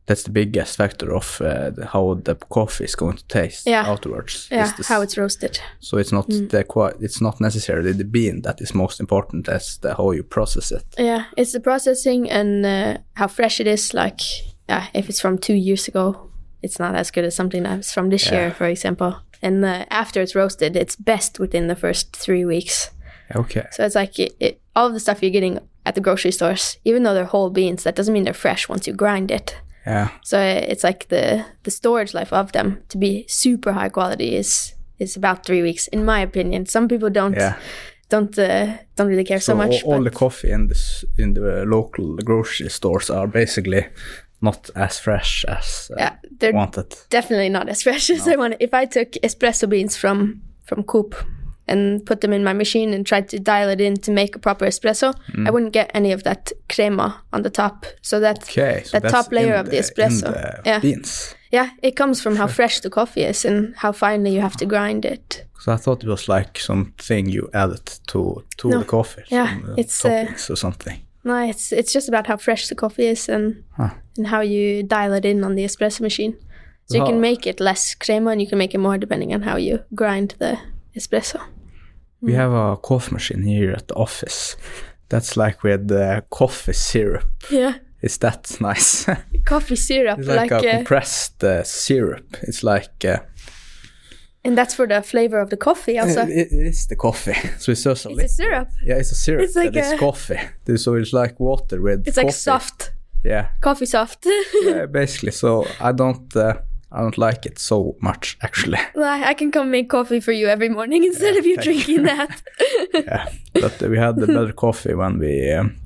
That's 0.08 0.22
the 0.22 0.30
biggest 0.32 0.76
factor 0.76 1.14
of 1.14 1.40
uh, 1.40 1.70
how 1.92 2.14
the 2.24 2.34
coffee 2.34 2.84
is 2.84 2.94
going 2.96 3.16
to 3.18 3.24
taste 3.26 3.66
Yeah. 3.66 3.92
afterwards. 3.92 4.48
yeah, 4.50 4.64
is 4.64 4.72
the 4.72 4.80
s- 4.82 4.88
how 4.88 5.02
it's 5.02 5.16
roasted. 5.18 5.60
so 5.80 5.98
it's 5.98 6.12
not 6.12 6.26
the 6.28 6.64
qua- 6.64 6.96
it's 7.00 7.20
not 7.20 7.40
necessarily 7.40 7.92
the 7.92 8.04
bean 8.04 8.42
that 8.42 8.60
is 8.60 8.74
most 8.74 9.00
important 9.00 9.48
as 9.48 9.78
the 9.78 9.94
how 9.94 10.12
you 10.12 10.22
process 10.24 10.72
it. 10.72 10.84
Yeah, 10.98 11.24
it's 11.36 11.52
the 11.52 11.60
processing 11.60 12.30
and 12.30 12.64
uh, 12.66 12.96
how 13.14 13.28
fresh 13.28 13.60
it 13.60 13.66
is. 13.66 13.92
Like, 13.94 14.20
yeah, 14.68 14.86
if 14.94 15.08
it's 15.08 15.20
from 15.20 15.38
two 15.38 15.54
years 15.54 15.88
ago, 15.88 16.30
it's 16.62 16.78
not 16.78 16.94
as 16.94 17.10
good 17.10 17.24
as 17.24 17.34
something 17.36 17.62
that's 17.64 17.92
from 17.92 18.08
this 18.10 18.30
year, 18.30 18.50
for 18.50 18.64
example. 18.66 19.12
And 19.42 19.64
uh, 19.64 19.84
after 19.90 20.20
it's 20.22 20.34
roasted, 20.34 20.74
it's 20.76 20.96
best 20.96 21.38
within 21.38 21.68
the 21.68 21.76
first 21.76 22.16
three 22.16 22.44
weeks. 22.46 22.90
Okay. 23.36 23.66
So 23.72 23.84
it's 23.84 23.94
like 23.94 24.18
it, 24.18 24.34
it, 24.40 24.60
all 24.74 24.86
of 24.86 24.94
the 24.94 25.00
stuff 25.00 25.22
you're 25.22 25.30
getting 25.32 25.58
at 25.84 25.94
the 25.94 26.00
grocery 26.00 26.32
stores, 26.32 26.78
even 26.84 27.02
though 27.02 27.14
they're 27.14 27.24
whole 27.32 27.50
beans, 27.50 27.82
that 27.82 27.94
doesn't 27.96 28.12
mean 28.14 28.24
they're 28.24 28.34
fresh 28.34 28.68
once 28.68 28.86
you 28.88 28.94
grind 28.96 29.30
it. 29.30 29.54
Yeah. 29.88 30.08
So 30.22 30.38
it's 30.38 30.84
like 30.84 31.06
the 31.08 31.44
the 31.62 31.70
storage 31.70 32.14
life 32.14 32.32
of 32.36 32.52
them 32.52 32.76
to 32.88 32.98
be 32.98 33.24
super 33.28 33.72
high 33.72 33.88
quality 33.90 34.36
is 34.36 34.74
is 34.98 35.16
about 35.16 35.46
three 35.46 35.62
weeks, 35.62 35.88
in 35.88 36.04
my 36.04 36.20
opinion. 36.22 36.66
Some 36.66 36.88
people 36.88 37.10
don't 37.10 37.36
Yeah. 37.36 37.54
don't 38.10 38.38
uh, 38.38 38.66
don't 38.96 39.08
really 39.10 39.24
care 39.24 39.40
so, 39.40 39.52
So, 39.52 39.56
much. 39.56 39.84
all, 39.84 39.94
all 39.94 40.04
the 40.04 40.10
coffee 40.18 40.50
in 40.52 40.68
this 40.68 41.04
in 41.16 41.34
the 41.34 41.64
local 41.66 42.16
grocery 42.24 42.70
stores 42.70 43.10
are 43.10 43.26
basically 43.26 43.86
not 44.40 44.70
as 44.74 44.98
fresh 45.00 45.44
as 45.48 45.90
uh, 45.90 45.96
yeah, 45.98 46.16
they're 46.40 46.52
wanted. 46.54 46.94
definitely 47.10 47.48
not 47.50 47.68
as 47.68 47.82
fresh 47.82 48.10
as 48.10 48.28
I 48.28 48.36
want. 48.36 48.54
If 48.60 48.72
I 48.74 48.86
took 48.86 49.12
espresso 49.22 49.68
beans 49.68 49.96
from 49.96 50.42
from 50.64 50.82
Coop 50.84 51.14
and 51.68 52.04
put 52.06 52.20
them 52.20 52.32
in 52.32 52.42
my 52.44 52.52
machine 52.52 52.94
and 52.94 53.06
tried 53.06 53.28
to 53.28 53.38
dial 53.38 53.68
it 53.68 53.80
in 53.80 53.96
to 53.96 54.10
make 54.10 54.36
a 54.36 54.38
proper 54.38 54.66
espresso, 54.66 55.12
Mm. 55.34 55.46
I 55.46 55.50
wouldn't 55.50 55.72
get 55.72 55.90
any 55.94 56.12
of 56.12 56.22
that 56.22 56.52
crema 56.68 57.22
on 57.32 57.42
the 57.42 57.50
top. 57.50 57.86
So 58.02 58.20
that 58.20 58.38
Okay, 58.42 58.82
so 58.84 58.98
that 58.98 59.10
top 59.10 59.32
layer 59.32 59.54
of 59.54 59.66
the 59.70 59.78
espresso. 59.78 60.26
in 60.26 60.32
the 60.32 60.60
Yeah. 60.66 60.80
beans. 60.80 61.34
yeah, 61.52 61.68
it 61.82 61.96
comes 61.96 62.20
from 62.22 62.36
how 62.36 62.46
fresh 62.48 62.80
the 62.80 62.90
coffee 62.90 63.24
is 63.28 63.44
and 63.44 63.74
how 63.76 63.92
finely 63.92 64.30
you 64.34 64.40
have 64.40 64.56
to 64.56 64.66
grind 64.66 65.04
it. 65.04 65.44
So 65.60 65.72
I 65.72 65.76
thought 65.76 66.02
it 66.04 66.08
was 66.08 66.28
like 66.28 66.60
something 66.60 67.28
you 67.34 67.48
added 67.52 67.98
to 68.06 68.42
to 68.56 68.68
No. 68.68 68.78
the 68.78 68.84
coffee. 68.84 69.22
Yeah, 69.32 69.48
uh, 69.68 69.74
it's, 69.76 70.04
uh, 70.04 70.08
toppings 70.08 70.50
or 70.50 70.56
something. 70.56 70.98
No, 71.24 71.36
it's 71.48 71.72
it's 71.72 71.92
just 71.94 72.08
about 72.08 72.26
how 72.26 72.36
fresh 72.38 72.68
the 72.68 72.74
coffee 72.74 73.10
is 73.10 73.28
and 73.28 73.54
Huh. 73.76 73.90
and 74.18 74.26
how 74.26 74.40
you 74.42 74.82
dial 74.86 75.12
it 75.14 75.24
in 75.24 75.44
on 75.44 75.56
the 75.56 75.64
espresso 75.64 76.00
machine. 76.00 76.34
So 76.90 76.96
you 76.98 77.04
can 77.04 77.20
make 77.20 77.46
it 77.50 77.60
less 77.60 77.94
crema 77.94 78.30
and 78.30 78.40
you 78.40 78.48
can 78.48 78.58
make 78.58 78.74
it 78.74 78.80
more 78.80 78.98
depending 78.98 79.34
on 79.34 79.42
how 79.42 79.58
you 79.58 79.78
grind 79.94 80.34
the 80.38 80.56
espresso. 80.96 81.40
We 82.20 82.32
have 82.34 82.52
a 82.52 82.76
coffee 82.76 83.12
machine 83.12 83.42
here 83.42 83.72
at 83.72 83.88
the 83.88 83.94
office. 83.94 84.56
That's 85.08 85.36
like 85.36 85.62
with 85.62 85.88
the 85.88 86.24
coffee 86.30 86.72
syrup. 86.72 87.24
Yeah, 87.50 87.74
Is 88.02 88.18
that 88.18 88.60
nice? 88.60 89.06
coffee 89.44 89.76
syrup, 89.76 90.18
it's 90.18 90.28
like, 90.28 90.50
like, 90.50 90.64
a 90.64 90.68
uh, 90.68 90.76
compressed 90.76 91.42
uh, 91.44 91.62
syrup. 91.64 92.36
It's 92.42 92.62
like 92.62 93.04
uh, 93.04 93.18
and 94.44 94.56
that's 94.56 94.74
for 94.74 94.86
the 94.86 95.02
flavor 95.02 95.40
of 95.40 95.50
the 95.50 95.56
coffee. 95.56 95.98
Also, 95.98 96.22
it, 96.22 96.30
it 96.52 96.66
is 96.66 96.86
the 96.86 96.96
coffee. 96.96 97.34
So 97.58 97.72
it's 97.72 97.82
just 97.84 98.06
a 98.06 98.10
it's 98.10 98.22
a 98.24 98.28
syrup. 98.28 98.68
Yeah, 98.84 98.96
it's 98.96 99.12
a 99.12 99.14
syrup. 99.14 99.42
It's 99.42 99.56
like 99.56 99.72
that 99.72 99.84
is 99.84 99.92
a- 99.92 99.98
coffee. 99.98 100.40
So 100.76 100.94
it's 100.94 101.12
like 101.12 101.38
water 101.40 101.80
with 101.80 102.06
It's 102.06 102.16
like 102.16 102.32
soft 102.32 102.92
Yeah, 103.24 103.48
coffee, 103.60 103.86
soft. 103.86 104.26
yeah, 104.62 104.86
basically. 104.86 105.32
So 105.32 105.66
I 105.80 105.92
don't, 105.92 106.34
uh, 106.36 106.54
I 106.90 107.00
don't 107.00 107.18
like 107.18 107.44
it 107.46 107.58
so 107.58 107.96
much 108.00 108.38
actually. 108.42 108.78
Well, 108.94 109.22
I 109.24 109.34
can 109.34 109.50
come 109.50 109.70
make 109.70 109.88
coffee 109.90 110.20
for 110.20 110.32
you 110.32 110.48
every 110.48 110.68
morning 110.68 111.04
instead 111.10 111.36
of 111.36 111.46
you 111.46 111.56
drinking 111.56 112.04
that. 112.04 112.42
yeah, 112.94 113.28
but 113.54 113.80
we 113.82 113.98
had 113.98 114.16
the 114.16 114.26
better 114.26 114.52
coffee 114.52 114.94
when 114.94 115.18
we 115.18 115.52
um, 115.52 115.76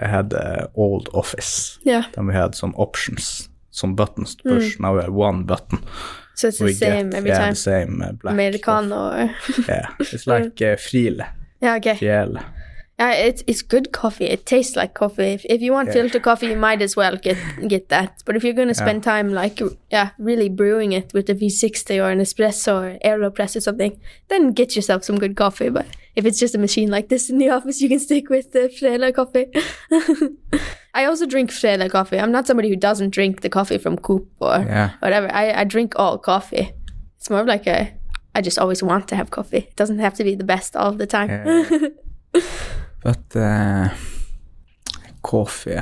had 0.00 0.30
the 0.30 0.70
old 0.74 1.08
office. 1.12 1.78
yeah, 1.82 2.04
Then 2.14 2.26
we 2.26 2.34
had 2.34 2.54
some 2.54 2.74
options, 2.76 3.48
some 3.70 3.94
buttons 3.94 4.36
to 4.36 4.42
push. 4.44 4.78
Now 4.80 4.94
we 4.94 5.02
have 5.02 5.12
one 5.12 5.44
button. 5.44 5.78
so 6.34 6.48
it's 6.48 6.58
the 6.58 6.72
same 6.72 7.10
get, 7.10 7.18
every 7.18 7.30
yeah, 7.30 7.38
time. 7.38 7.50
the 7.50 7.56
same 7.56 8.02
uh, 8.02 8.12
black. 8.12 8.32
Americano. 8.34 9.10
Yeah, 9.68 9.88
it's 9.98 10.26
like 10.26 10.62
uh, 10.62 10.76
Friele, 10.76 11.26
yeah, 11.60 11.74
okay. 11.76 11.94
Friele. 11.94 12.42
Yeah, 13.02 13.26
it's 13.28 13.42
it's 13.46 13.62
good 13.62 13.86
coffee. 13.92 14.26
It 14.26 14.46
tastes 14.46 14.76
like 14.76 14.92
coffee. 14.94 15.32
If, 15.36 15.44
if 15.54 15.60
you 15.60 15.72
want 15.72 15.92
filter 15.92 16.20
coffee, 16.20 16.46
you 16.52 16.56
might 16.56 16.82
as 16.82 16.94
well 16.96 17.16
get 17.16 17.36
get 17.68 17.88
that. 17.88 18.22
But 18.24 18.36
if 18.36 18.44
you're 18.44 18.58
gonna 18.60 18.74
spend 18.74 19.02
time 19.02 19.28
like 19.42 19.60
yeah, 19.90 20.10
really 20.18 20.48
brewing 20.48 20.92
it 20.92 21.12
with 21.14 21.30
a 21.30 21.34
V60 21.34 21.98
or 22.02 22.10
an 22.10 22.20
espresso 22.20 22.72
or 22.82 22.98
Aeropress 23.10 23.56
or 23.56 23.60
something, 23.60 23.98
then 24.28 24.52
get 24.52 24.76
yourself 24.76 25.02
some 25.04 25.18
good 25.18 25.34
coffee. 25.36 25.70
But 25.70 25.86
if 26.14 26.24
it's 26.26 26.38
just 26.38 26.54
a 26.54 26.58
machine 26.58 26.90
like 26.90 27.08
this 27.08 27.30
in 27.30 27.38
the 27.38 27.48
office, 27.56 27.80
you 27.82 27.88
can 27.88 27.98
stick 27.98 28.28
with 28.30 28.52
the 28.52 28.68
Friele 28.68 29.12
coffee. 29.12 29.46
I 30.94 31.04
also 31.06 31.26
drink 31.26 31.50
Friele 31.50 31.90
coffee. 31.90 32.18
I'm 32.20 32.32
not 32.32 32.46
somebody 32.46 32.68
who 32.68 32.76
doesn't 32.76 33.10
drink 33.10 33.40
the 33.40 33.48
coffee 33.48 33.78
from 33.78 33.96
Coop 33.96 34.28
or 34.40 34.58
Yeah. 34.58 34.90
whatever. 35.00 35.28
I, 35.32 35.60
I 35.62 35.64
drink 35.64 35.94
all 35.96 36.18
coffee. 36.18 36.72
It's 37.18 37.30
more 37.30 37.40
of 37.40 37.46
like 37.46 37.66
a 37.66 37.78
I 38.34 38.40
just 38.42 38.58
always 38.58 38.82
want 38.82 39.08
to 39.08 39.16
have 39.16 39.30
coffee. 39.30 39.64
It 39.70 39.76
doesn't 39.76 39.98
have 39.98 40.14
to 40.14 40.24
be 40.24 40.34
the 40.36 40.44
best 40.54 40.76
all 40.76 40.88
of 40.90 40.98
the 40.98 41.06
time. 41.06 41.30
Yeah. 41.30 42.42
but 43.04 43.36
uh, 43.36 43.88
coffee. 45.22 45.80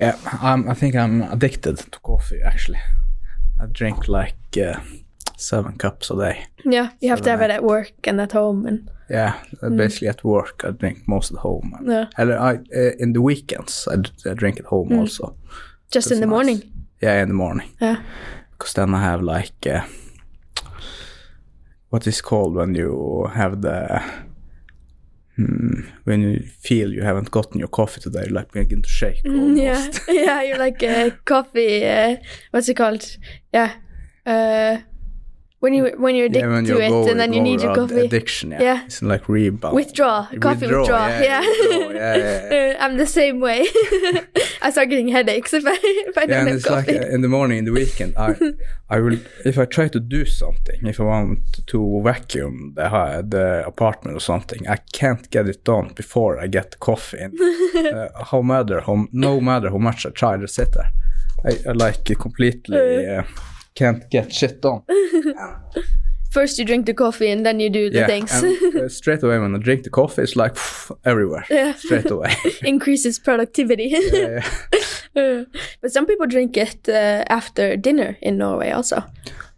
Yeah, 0.00 0.16
I'm, 0.42 0.68
I 0.70 0.74
think 0.74 0.94
I'm 0.94 1.22
addicted 1.22 1.78
to 1.78 2.00
coffee 2.00 2.40
actually. 2.44 2.78
I 3.60 3.66
drink 3.66 4.06
like 4.08 4.36
uh, 4.56 4.78
seven 5.36 5.76
cups 5.76 6.10
a 6.10 6.16
day. 6.16 6.46
Yeah, 6.64 6.90
you 7.00 7.08
have 7.10 7.22
to 7.22 7.30
have 7.30 7.40
Seven, 7.40 7.50
it 7.50 7.54
at 7.54 7.64
work 7.64 7.92
and 8.06 8.20
at 8.20 8.32
home, 8.32 8.66
and 8.66 8.90
Yeah, 9.10 9.34
uh, 9.62 9.70
basically 9.70 10.08
at 10.08 10.22
work 10.24 10.62
I 10.64 10.70
drink 10.70 10.98
most 11.08 11.32
at 11.32 11.38
home. 11.38 11.72
And, 11.78 11.86
Mm. 11.86 11.90
Yeah. 11.92 12.04
Mm. 12.04 12.18
Eller 12.18 12.38
I, 12.38 12.54
uh, 12.76 12.92
in 12.98 13.12
the 13.12 13.20
weekends 13.22 13.88
I, 13.88 13.96
d- 13.96 14.30
I 14.30 14.34
drink 14.34 14.60
at 14.60 14.66
home 14.66 14.92
also. 15.00 15.34
just 15.90 16.12
in 16.12 16.20
the 16.20 16.26
nice. 16.26 16.30
morning. 16.30 16.62
Yeah, 17.02 17.22
in 17.22 17.28
the 17.28 17.34
morning. 17.34 17.68
Yeah, 17.80 18.02
Because 18.52 18.74
then 18.74 18.94
I 18.94 19.00
have 19.02 19.22
like, 19.22 19.66
uh, 19.66 19.86
what 21.90 22.06
is 22.06 22.20
called 22.22 22.54
when 22.54 22.74
you 22.74 23.26
have 23.34 23.60
the, 23.62 24.02
when 26.04 26.20
you 26.22 26.40
feel 26.40 26.92
you 26.92 27.02
haven't 27.02 27.30
gotten 27.30 27.58
your 27.58 27.68
coffee 27.68 28.00
today, 28.00 28.24
you 28.26 28.34
like 28.34 28.52
begin 28.52 28.82
to 28.82 28.88
shake 28.88 29.22
Mm, 29.24 29.56
yeah, 29.56 29.90
yeah. 30.08 30.42
You're 30.42 30.58
like 30.58 30.82
a 30.82 31.10
coffee. 31.24 31.86
Uh, 31.86 32.16
what's 32.50 32.68
it 32.68 32.74
called? 32.74 33.16
Yeah, 33.52 33.74
uh, 34.26 34.78
when 35.60 35.74
you 35.74 35.92
when 35.98 36.14
you're 36.14 36.26
addicted 36.26 36.46
yeah, 36.48 36.54
when 36.54 36.64
to 36.64 36.72
you 36.74 36.80
it 36.80 37.10
and 37.10 37.18
then 37.18 37.32
you 37.32 37.40
need 37.40 37.60
your 37.60 37.74
coffee. 37.74 38.06
Addiction, 38.06 38.52
yeah. 38.52 38.62
Yeah. 38.62 38.84
It's 38.84 39.02
like 39.02 39.28
rebound. 39.28 39.74
Withdraw, 39.74 40.26
coffee 40.40 40.66
withdraw. 40.66 41.06
Yeah, 41.08 41.40
withdraw, 41.40 41.90
yeah, 41.90 42.16
yeah, 42.16 42.50
yeah. 42.52 42.76
Uh, 42.78 42.84
I'm 42.84 42.96
the 42.96 43.06
same 43.06 43.40
way. 43.40 43.66
I 44.62 44.70
start 44.70 44.88
getting 44.90 45.08
headaches 45.08 45.52
if 45.52 45.64
I 45.66 45.76
if 45.82 46.16
I 46.16 46.20
Yeah, 46.22 46.26
don't 46.26 46.38
and 46.38 46.48
have 46.48 46.56
it's 46.58 46.70
like 46.70 46.88
uh, 46.88 47.14
in 47.14 47.22
the 47.22 47.28
morning, 47.28 47.58
in 47.58 47.64
the 47.64 47.72
weekend, 47.72 48.14
I, 48.16 48.36
I 48.90 49.00
will 49.00 49.18
if 49.44 49.58
I 49.58 49.64
try 49.64 49.88
to 49.88 50.00
do 50.00 50.24
something, 50.24 50.86
if 50.86 51.00
I 51.00 51.04
want 51.04 51.66
to 51.66 52.00
vacuum 52.04 52.74
the 52.76 52.88
the 53.28 53.64
apartment 53.66 54.16
or 54.16 54.20
something, 54.20 54.68
I 54.68 54.76
can't 54.92 55.28
get 55.30 55.48
it 55.48 55.64
done 55.64 55.88
before 55.94 56.38
I 56.38 56.46
get 56.46 56.70
the 56.70 56.78
coffee. 56.78 57.18
In. 57.18 57.32
uh, 57.86 58.24
how 58.30 58.42
matter, 58.42 58.80
how, 58.80 59.06
no 59.12 59.40
matter 59.40 59.70
how 59.70 59.78
much 59.78 60.06
I 60.06 60.10
try 60.10 60.36
to 60.36 60.46
sit 60.46 60.72
there, 60.72 60.92
I, 61.44 61.50
I 61.68 61.72
like 61.72 62.08
it 62.10 62.18
completely 62.18 63.06
uh, 63.06 63.22
can't 63.78 64.10
get 64.10 64.32
shit 64.32 64.60
done. 64.60 64.82
First 66.30 66.58
you 66.58 66.64
drink 66.66 66.84
the 66.86 66.92
coffee 66.94 67.30
and 67.30 67.44
then 67.46 67.58
you 67.58 67.70
do 67.70 67.88
the 67.90 68.00
yeah, 68.00 68.06
things. 68.06 68.30
and 68.32 68.76
uh, 68.76 68.88
straight 69.00 69.22
away 69.22 69.38
when 69.38 69.54
I 69.54 69.58
drink 69.58 69.82
the 69.84 69.90
coffee, 69.90 70.22
it's 70.22 70.36
like 70.36 70.56
everywhere. 71.04 71.46
Yeah. 71.50 71.72
Straight 71.74 72.10
away. 72.10 72.34
Increases 72.62 73.18
productivity. 73.18 73.88
yeah, 74.12 74.40
Uh, 75.16 75.44
but 75.80 75.90
some 75.90 76.04
people 76.06 76.26
drink 76.26 76.56
it 76.56 76.86
uh, 76.88 77.24
after 77.30 77.76
dinner 77.76 78.18
in 78.20 78.36
Norway 78.36 78.70
also. 78.70 78.96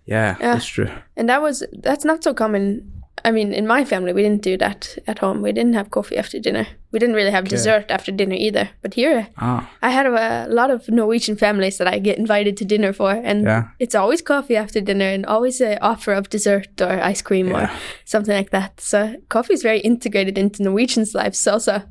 yeah, 0.07 0.37
Yeah. 0.41 0.53
that's 0.55 0.67
true. 0.67 0.89
And 1.17 1.29
that 1.29 1.43
was 1.43 1.65
that's 1.83 2.05
not 2.05 2.23
so 2.23 2.35
common. 2.35 2.83
I 3.25 3.31
mean, 3.31 3.53
in 3.53 3.67
my 3.67 3.85
family, 3.85 4.13
we 4.13 4.23
didn't 4.23 4.43
do 4.43 4.57
that 4.59 4.97
at 5.07 5.19
home. 5.19 5.43
We 5.43 5.53
didn't 5.53 5.75
have 5.75 5.91
coffee 5.91 6.17
after 6.17 6.39
dinner. 6.41 6.67
We 6.93 6.99
didn't 6.99 7.15
really 7.15 7.31
have 7.31 7.49
dessert 7.49 7.91
after 7.91 8.13
dinner 8.13 8.35
either. 8.35 8.71
But 8.83 8.95
here, 8.95 9.29
Ah, 9.37 9.71
I 9.83 9.91
had 9.91 10.07
a, 10.07 10.47
lot 10.49 10.71
of 10.71 10.89
Norwegian 10.89 11.37
families 11.37 11.79
that 11.79 11.87
I 11.87 11.99
get 12.01 12.19
invited 12.19 12.57
to 12.57 12.65
dinner 12.65 12.93
for, 12.93 13.11
and 13.13 13.45
Yeah. 13.45 13.69
it's 13.79 13.95
always 13.95 14.23
coffee 14.23 14.57
after 14.57 14.81
dinner, 14.81 15.05
and 15.15 15.25
always 15.27 15.61
an 15.61 15.79
offer 15.81 16.13
of 16.13 16.29
dessert 16.31 16.81
or 16.81 17.01
ice 17.11 17.23
cream 17.23 17.55
or 17.55 17.71
something 18.05 18.35
like 18.35 18.51
that. 18.51 18.81
So 18.81 19.15
coffee 19.29 19.55
is 19.55 19.63
very 19.63 19.81
integrated 19.81 20.39
into 20.39 20.63
Norwegians' 20.63 21.15
lives. 21.15 21.47
Also, 21.47 21.83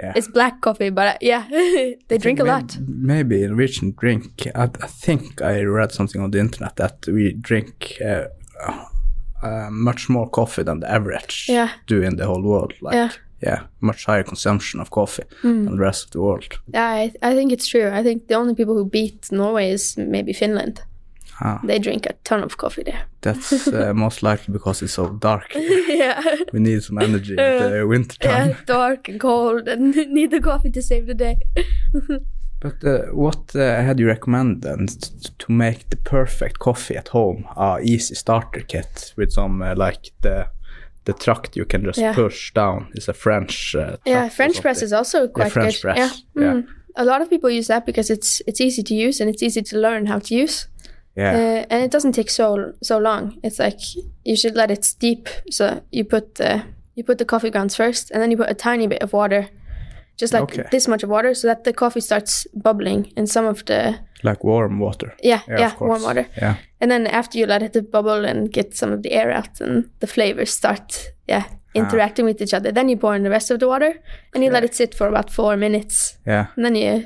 yeah. 0.00 0.12
it's 0.16 0.28
black 0.28 0.60
coffee, 0.60 0.90
but 0.90 1.06
uh, 1.06 1.18
yeah, 1.20 1.46
they 2.08 2.18
drink 2.18 2.40
a 2.40 2.44
lot. 2.44 2.78
Maybe 2.86 3.46
Norwegian 3.46 3.94
drink. 3.96 4.46
I, 4.54 4.64
I 4.64 4.86
think 4.88 5.40
I 5.42 5.62
read 5.62 5.92
something 5.92 6.20
on 6.22 6.30
the 6.30 6.40
internet 6.40 6.76
that 6.76 7.06
we 7.06 7.32
drink 7.32 7.98
uh, 8.04 8.24
uh, 9.42 9.68
much 9.70 10.08
more 10.08 10.28
coffee 10.30 10.64
than 10.64 10.80
the 10.80 10.90
average 10.90 11.46
Yeah. 11.48 11.68
do 11.86 12.02
in 12.02 12.16
the 12.16 12.24
whole 12.26 12.42
world. 12.42 12.72
Like, 12.80 12.94
Yeah. 12.94 13.10
yeah, 13.42 13.60
much 13.80 14.06
higher 14.06 14.22
consumption 14.24 14.80
of 14.80 14.90
coffee 14.90 15.24
than 15.42 15.64
the 15.76 15.78
rest 15.84 16.04
of 16.04 16.10
the 16.10 16.20
world. 16.20 16.44
Yeah, 16.74 16.88
I, 16.88 17.12
I 17.22 17.34
think 17.34 17.52
it's 17.52 17.66
true. 17.66 17.88
I 17.98 18.02
think 18.02 18.26
the 18.28 18.34
only 18.36 18.54
people 18.54 18.74
who 18.74 18.84
beat 18.90 19.30
Norway 19.32 19.72
is 19.72 19.96
maybe 19.96 20.32
Finland. 20.32 20.82
Ah. 21.40 21.60
They 21.64 21.78
drink 21.80 22.06
a 22.06 22.12
ton 22.24 22.42
of 22.44 22.56
coffee 22.56 22.84
there. 22.84 23.00
That's 23.20 23.66
uh, 23.72 23.92
most 23.94 24.22
likely 24.22 24.52
because 24.52 24.84
it's 24.84 24.94
so 24.94 25.06
dark. 25.18 25.54
yeah. 25.88 26.22
We 26.52 26.60
need 26.60 26.82
some 26.82 26.98
energy 27.04 27.32
in 27.32 27.36
the 27.72 27.84
winter 27.88 28.18
time. 28.18 28.48
Yeah, 28.48 28.56
dark 28.66 29.08
and 29.08 29.18
cold 29.20 29.68
and 29.68 29.94
need 30.14 30.30
the 30.30 30.40
coffee 30.40 30.70
to 30.70 30.82
save 30.82 31.06
the 31.06 31.14
day. 31.14 31.36
But 32.62 32.84
uh, 32.84 33.06
what 33.12 33.54
uh, 33.56 33.82
had 33.82 33.98
you 33.98 34.06
recommend 34.06 34.62
then 34.62 34.86
to 35.38 35.52
make 35.52 35.88
the 35.90 35.96
perfect 35.96 36.58
coffee 36.58 36.96
at 36.98 37.08
home? 37.08 37.44
A 37.56 37.80
easy 37.82 38.14
starter 38.14 38.60
kit 38.60 39.12
with 39.16 39.32
some 39.32 39.62
uh, 39.62 39.74
like 39.76 40.12
the 40.20 40.46
the 41.04 41.12
truck 41.12 41.56
you 41.56 41.64
can 41.66 41.84
just 41.84 41.98
Yeah. 41.98 42.14
push 42.14 42.52
down. 42.54 42.86
It's 42.94 43.08
a 43.08 43.12
French. 43.12 43.74
Uh, 43.74 43.96
Yeah, 44.06 44.28
French 44.30 44.60
press 44.60 44.82
is 44.82 44.92
also 44.92 45.26
quite 45.28 45.52
French 45.52 45.74
good. 45.74 45.80
press, 45.82 45.98
Yeah. 45.98 46.42
yeah. 46.44 46.52
Mm. 46.54 46.66
A 46.96 47.04
lot 47.04 47.20
of 47.22 47.28
people 47.30 47.50
use 47.50 47.66
that 47.66 47.84
because 47.86 48.12
it's 48.12 48.42
it's 48.46 48.60
easy 48.60 48.82
to 48.82 48.94
use 48.94 49.20
and 49.24 49.30
it's 49.30 49.42
easy 49.42 49.62
to 49.62 49.78
learn 49.78 50.06
how 50.06 50.20
to 50.20 50.34
use. 50.42 50.68
Yeah, 51.16 51.34
Uh, 51.36 51.64
and 51.70 51.82
it 51.84 51.90
doesn't 51.92 52.14
take 52.14 52.30
so 52.30 52.72
so 52.82 52.98
long. 52.98 53.34
It's 53.42 53.58
like 53.58 53.80
you 54.24 54.36
should 54.36 54.56
let 54.56 54.70
it 54.70 54.84
steep. 54.84 55.28
So 55.50 55.64
you 55.90 56.04
put 56.04 56.34
the 56.34 56.62
you 56.96 57.04
put 57.04 57.18
the 57.18 57.24
coffee 57.24 57.50
grounds 57.50 57.76
first, 57.76 58.10
and 58.12 58.20
then 58.22 58.30
you 58.30 58.36
put 58.36 58.50
a 58.50 58.54
tiny 58.70 58.86
bit 58.88 59.02
of 59.02 59.12
water, 59.12 59.48
just 60.22 60.32
like 60.34 60.44
Okay. 60.58 60.68
this 60.70 60.88
much 60.88 61.02
of 61.04 61.10
water, 61.10 61.34
so 61.34 61.48
that 61.48 61.64
the 61.64 61.72
coffee 61.72 62.00
starts 62.00 62.46
bubbling, 62.64 63.12
and 63.16 63.28
some 63.28 63.48
of 63.50 63.64
the 63.64 63.94
like 64.24 64.44
warm 64.44 64.78
water. 64.80 65.12
yeah 65.22 65.40
Yeah, 65.48 65.58
yeah, 65.60 65.72
warm 65.80 66.02
water. 66.02 66.26
Yeah, 66.42 66.54
And 66.80 66.90
then 66.90 67.06
after 67.06 67.38
you 67.38 67.46
let 67.46 67.62
it 67.62 67.90
bubble 67.90 68.24
and 68.30 68.52
get 68.54 68.76
some 68.76 68.94
of 68.94 69.02
the 69.02 69.10
air 69.12 69.30
out, 69.38 69.60
and 69.60 69.84
the 70.00 70.06
flavors 70.06 70.50
start 70.52 71.12
yeah 71.28 71.44
interacting 71.74 72.26
with 72.26 72.40
each 72.42 72.54
other, 72.54 72.72
then 72.72 72.88
you 72.88 72.96
pour 72.98 73.14
in 73.16 73.22
the 73.22 73.30
rest 73.30 73.50
of 73.50 73.58
the 73.58 73.66
water, 73.66 73.92
and 74.34 74.44
you 74.44 74.50
let 74.52 74.64
it 74.64 74.74
sit 74.74 74.94
for 74.94 75.08
about 75.08 75.30
four 75.30 75.56
minutes, 75.56 76.18
yeah, 76.26 76.46
and 76.56 76.64
then 76.64 76.74
you 76.76 77.04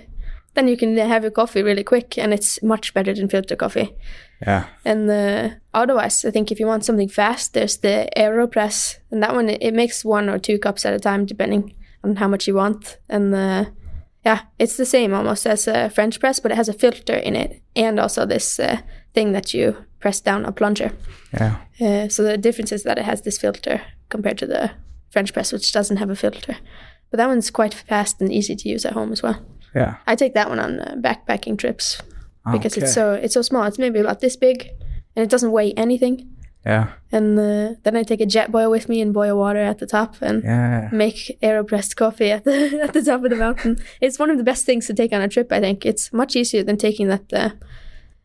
then 0.55 0.69
you 0.69 0.77
can 0.77 0.97
have 0.97 1.23
your 1.25 1.33
coffee 1.35 1.63
really 1.63 1.85
quick, 1.85 2.19
and 2.19 2.33
it's 2.33 2.63
much 2.63 2.93
better 2.95 3.15
than 3.15 3.29
filter 3.29 3.57
coffee. 3.57 3.89
yeah. 4.47 4.65
And 4.85 5.11
uh, 5.11 5.49
otherwise, 5.75 6.29
I 6.29 6.31
think 6.33 6.51
if 6.51 6.61
you 6.61 6.67
want 6.69 6.85
something 6.85 7.11
fast, 7.11 7.53
there's 7.53 7.79
the 7.79 8.09
AeroPress, 8.17 8.99
and 9.11 9.23
that 9.23 9.35
one 9.35 9.49
it, 9.53 9.63
it 9.63 9.75
makes 9.75 10.05
one 10.05 10.29
or 10.33 10.39
two 10.39 10.59
cups 10.59 10.85
at 10.87 10.95
a 10.95 10.99
time 10.99 11.27
depending 11.27 11.75
on 12.07 12.17
how 12.17 12.29
much 12.29 12.47
you 12.49 12.55
want. 12.57 12.99
And 13.09 13.35
uh, 13.35 13.65
yeah, 14.25 14.41
it's 14.59 14.77
the 14.77 14.87
same 14.87 15.15
almost 15.15 15.47
as 15.47 15.69
a 15.69 15.89
French 15.91 16.19
press, 16.21 16.41
but 16.41 16.51
it 16.53 16.57
has 16.57 16.69
a 16.69 16.73
filter 16.73 17.15
in 17.17 17.37
it, 17.37 17.63
and 17.75 17.99
also 18.01 18.27
this 18.27 18.59
uh, 18.61 18.79
thing 19.15 19.33
that 19.33 19.53
you 19.55 19.77
press 20.01 20.21
down 20.21 20.45
a 20.47 20.53
plunger. 20.53 20.91
Yeah, 21.41 21.57
Uh, 21.81 22.09
so 22.09 22.23
the 22.23 22.39
difference 22.39 22.73
is 22.75 22.83
that 22.83 22.99
it 22.99 23.05
has 23.05 23.23
this 23.23 23.39
filter 23.39 23.81
compared 24.09 24.39
to 24.39 24.47
the 24.47 24.71
French 25.11 25.33
press, 25.33 25.53
which 25.53 25.73
doesn't 25.73 25.99
have 25.99 26.11
a 26.11 26.17
filter. 26.17 26.57
But 27.11 27.19
that 27.19 27.29
one's 27.29 27.51
quite 27.51 27.75
fast 27.75 28.21
and 28.21 28.33
easy 28.33 28.57
to 28.57 28.69
use 28.69 28.85
at 28.89 28.93
home 28.95 29.13
as 29.13 29.23
well. 29.23 29.37
yeah. 29.75 29.97
I 30.07 30.17
take 30.17 30.35
that 30.35 30.49
one 30.49 30.59
on 30.61 30.81
uh, 30.81 30.95
backpacking 31.01 31.57
trips 31.59 32.03
because 32.53 32.77
Okay. 32.77 32.85
it's 32.87 32.95
so 32.95 33.13
it's 33.13 33.35
so 33.35 33.43
small. 33.43 33.65
It's 33.67 33.79
maybe 33.79 34.01
about 34.01 34.21
this 34.21 34.37
big, 34.37 34.69
and 35.17 35.23
it 35.25 35.31
doesn't 35.31 35.53
weigh 35.53 35.73
anything. 35.77 36.29
Yeah, 36.67 36.87
And 37.13 37.39
uh, 37.39 37.75
then 37.85 37.97
I 37.97 38.03
take 38.03 38.21
a 38.21 38.27
Jetboil 38.27 38.71
with 38.71 38.89
me 38.89 39.01
and 39.01 39.15
boil 39.15 39.37
water 39.39 39.61
at 39.61 39.79
the 39.79 39.87
top 39.87 40.17
and 40.21 40.43
yeah. 40.43 40.89
make 40.93 41.39
aeropressed 41.41 41.95
coffee 41.97 42.33
at 42.33 42.43
the 42.45 42.81
at 42.85 42.93
the 42.93 43.03
top 43.03 43.23
of 43.25 43.31
the 43.31 43.37
mountain. 43.37 43.77
It's 44.01 44.19
one 44.19 44.31
of 44.31 44.39
the 44.39 44.45
best 44.45 44.67
things 44.67 44.87
to 44.87 44.95
take 44.95 45.13
on 45.13 45.23
a 45.23 45.29
trip. 45.29 45.53
I 45.53 45.61
think 45.61 45.87
it's 45.87 46.13
much 46.13 46.35
easier 46.37 46.65
than 46.65 46.77
taking 46.77 47.09
that. 47.09 47.33
Uh, 47.33 47.51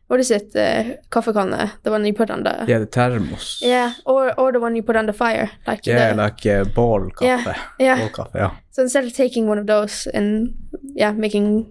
what 0.08 0.20
is 0.20 0.30
it? 0.30 0.52
The 0.52 0.98
coffee 1.08 1.32
conne, 1.32 1.70
the 1.84 1.90
one 1.90 2.04
you 2.04 2.12
put 2.12 2.30
on 2.30 2.42
the 2.42 2.64
Yeah, 2.68 2.80
the 2.80 2.86
thermos. 2.86 3.60
yeah, 3.62 3.94
or 4.04 4.38
or 4.38 4.52
the 4.52 4.60
one 4.60 4.76
you 4.76 4.82
put 4.82 4.96
on 4.96 5.06
the 5.06 5.12
fire, 5.12 5.50
like 5.66 5.86
Yeah, 5.86 6.10
the, 6.12 6.22
like 6.22 6.44
uh, 6.46 6.64
ball 6.74 7.10
Yeah, 7.20 7.54
yeah. 7.78 7.98
Ball 7.98 8.10
kaffe, 8.10 8.34
yeah. 8.34 8.50
So 8.70 8.82
instead 8.82 9.04
of 9.04 9.12
taking 9.14 9.48
one 9.48 9.58
of 9.60 9.66
those 9.66 10.06
and 10.12 10.54
yeah, 10.94 11.12
making 11.12 11.66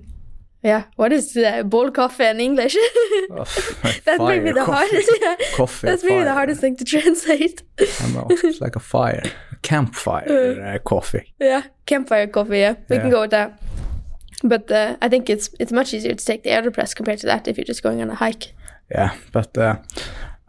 yeah, 0.63 0.83
what 0.95 1.11
is 1.11 1.33
the 1.33 1.63
bowl 1.67 1.91
coffee 1.91 2.25
in 2.25 2.39
English? 2.39 2.75
Oh, 3.33 3.35
That's 4.05 4.17
fire 4.17 4.17
maybe 4.17 4.51
the 4.51 4.65
coffee. 4.65 4.71
hardest. 4.71 5.11
Yeah. 5.21 5.35
Coffee 5.55 5.87
That's 5.87 6.03
maybe 6.03 6.23
the 6.25 6.33
hardest 6.33 6.59
thing 6.61 6.75
to 6.77 6.83
translate. 6.83 7.63
I 7.79 8.07
know. 8.11 8.27
It's 8.29 8.59
like 8.59 8.75
a 8.75 8.79
fire, 8.79 9.21
a 9.51 9.55
campfire 9.61 10.73
uh, 10.75 10.79
coffee. 10.79 11.33
yeah, 11.39 11.63
campfire 11.85 12.27
coffee. 12.27 12.59
Yeah, 12.59 12.75
we 12.89 12.95
Yeah. 12.95 13.01
can 13.01 13.11
go 13.11 13.21
with 13.21 13.31
that. 13.31 13.61
But 14.43 14.69
uh, 14.71 14.97
I 15.01 15.09
think 15.09 15.29
it's 15.29 15.49
it's 15.59 15.71
much 15.71 15.93
easier 15.93 16.15
to 16.15 16.25
take 16.25 16.43
the 16.43 16.49
AeroPress 16.49 16.95
compared 16.95 17.19
to 17.19 17.27
that 17.27 17.47
if 17.47 17.57
you're 17.57 17.69
just 17.69 17.83
going 17.83 18.01
on 18.01 18.09
a 18.09 18.15
hike. 18.15 18.53
Yeah, 18.89 19.11
but 19.31 19.57
uh, 19.57 19.75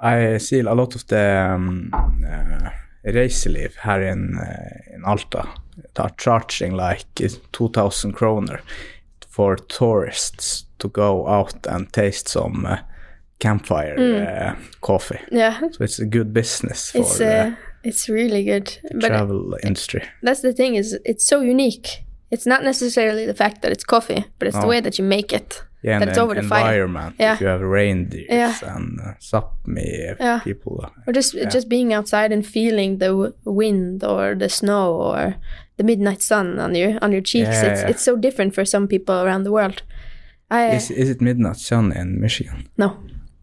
I 0.00 0.38
see 0.38 0.60
a 0.60 0.74
lot 0.74 0.94
of 0.96 1.06
the 1.06 1.52
um, 1.54 1.90
uh, 1.94 2.70
Reiseliv 3.04 3.72
here 3.84 4.02
in 4.12 4.38
uh, 4.38 4.94
in 4.96 5.04
Alta 5.04 5.46
they 5.94 6.02
are 6.02 6.14
charging 6.16 6.72
like 6.72 7.04
2000 7.52 8.12
kroner 8.12 8.60
for 9.32 9.56
tourists 9.56 10.66
to 10.78 10.88
go 10.88 11.26
out 11.26 11.66
and 11.66 11.90
taste 11.92 12.28
some 12.28 12.66
uh, 12.66 12.76
campfire 13.38 13.96
uh, 13.98 14.54
coffee. 14.80 15.18
Yeah, 15.30 15.58
So 15.70 15.84
it's 15.84 15.98
a 16.00 16.06
good 16.06 16.32
business 16.32 16.90
for 16.92 16.98
it's 16.98 17.18
the 17.18 17.46
uh, 17.46 17.54
it's 17.84 18.08
really 18.08 18.44
good. 18.44 18.78
But 19.00 19.08
travel 19.08 19.56
industry. 19.64 20.02
that's 20.22 20.40
the 20.42 20.52
thing 20.52 20.76
is 20.76 20.98
it's 21.04 21.26
so 21.26 21.40
unique. 21.40 22.04
It's 22.30 22.46
not 22.46 22.62
necessarily 22.62 23.26
the 23.26 23.34
fact 23.34 23.60
that 23.62 23.72
it's 23.72 23.84
coffee, 23.84 24.24
but 24.38 24.48
it's 24.48 24.58
the 24.58 24.66
way 24.66 24.80
that 24.80 24.98
you 24.98 25.04
make 25.08 25.32
it. 25.36 25.62
Yeah, 25.84 25.98
that 25.98 26.02
and 26.02 26.10
it's 26.10 26.18
over 26.18 26.34
the 26.34 26.42
fire. 26.48 26.60
environment. 26.84 27.16
Yeah. 27.18 27.34
If 27.34 27.40
you 27.40 27.48
have 27.48 27.60
reindeers 27.60 28.26
Yeah. 28.30 28.54
and 28.76 29.00
uh, 29.00 29.14
Sapmi 29.20 30.16
Yeah. 30.20 30.40
people. 30.44 30.80
uh, 30.84 30.90
Or 31.06 31.12
just 31.12 31.34
just 31.52 31.68
being 31.68 31.92
outside 31.94 32.32
and 32.34 32.46
feeling 32.46 32.98
the 32.98 33.08
w- 33.08 33.32
wind 33.44 34.04
or 34.04 34.36
the 34.38 34.48
snow 34.48 34.94
or 34.94 35.34
the 35.76 35.84
midnight 35.84 36.22
sun 36.22 36.58
on 36.58 36.74
your 36.74 36.98
on 37.02 37.12
your 37.12 37.22
cheeks. 37.22 37.48
Yeah, 37.50 37.72
it's 37.72 37.80
yeah. 37.82 37.88
it's 37.90 38.02
so 38.04 38.16
different 38.16 38.54
for 38.54 38.64
some 38.64 38.86
people 38.88 39.14
around 39.14 39.44
the 39.44 39.52
world. 39.52 39.82
I 40.50 40.76
Is, 40.76 40.90
is 40.90 41.08
it 41.10 41.20
midnight 41.20 41.56
sun 41.56 41.92
in 41.92 42.20
Michigan? 42.20 42.68
no 42.76 42.96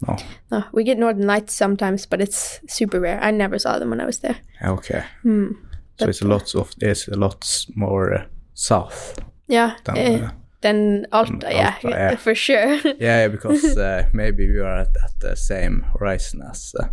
No. 0.08 0.16
no 0.52 0.64
we 0.72 0.84
get 0.84 0.98
northern 0.98 1.28
lights 1.28 1.54
sometimes, 1.58 2.06
but 2.06 2.22
it's 2.22 2.60
super 2.68 3.00
rare. 3.00 3.20
I 3.28 3.32
never 3.32 3.60
saw 3.60 3.80
them 3.80 3.90
when 3.90 4.02
I 4.02 4.06
was 4.06 4.20
there. 4.20 4.38
Okay. 4.64 5.04
Hmm. 5.24 5.52
So 6.00 6.08
it's 6.10 6.22
a 6.22 6.28
lot 6.28 6.56
of 6.56 6.72
it's 6.82 7.08
a 7.08 7.18
lot 7.18 7.66
more 7.76 8.14
uh, 8.14 8.26
south 8.54 9.20
Yeah, 9.48 9.76
than 9.84 9.98
eh, 9.98 10.26
uh, 10.26 10.32
then 10.62 11.06
Alta, 11.12 11.48
Alta, 11.48 11.90
yeah. 11.90 12.16
for 12.16 12.36
sure. 12.36 12.78
yeah 13.00 13.28
because 13.32 13.78
uh, 13.78 14.04
maybe 14.14 14.48
we 14.48 14.60
are 14.60 14.80
at, 14.82 14.96
at 15.04 15.20
the 15.20 15.36
same 15.36 15.86
horizon 16.00 16.42
as 16.52 16.74
uh, 16.80 16.88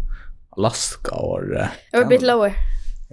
Alaska 0.57 1.15
or 1.15 1.55
uh, 1.55 1.71
or 1.93 2.03
a 2.03 2.09
bit 2.09 2.23
lower. 2.23 2.57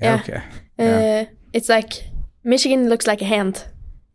Yeah, 0.02 0.16
yeah. 0.16 0.22
okay. 0.22 0.42
Yeah. 0.80 1.22
Uh, 1.22 1.26
it's 1.54 1.70
like 1.70 2.04
Michigan 2.44 2.90
looks 2.90 3.08
like 3.08 3.22
a 3.22 3.26
hand, 3.26 3.56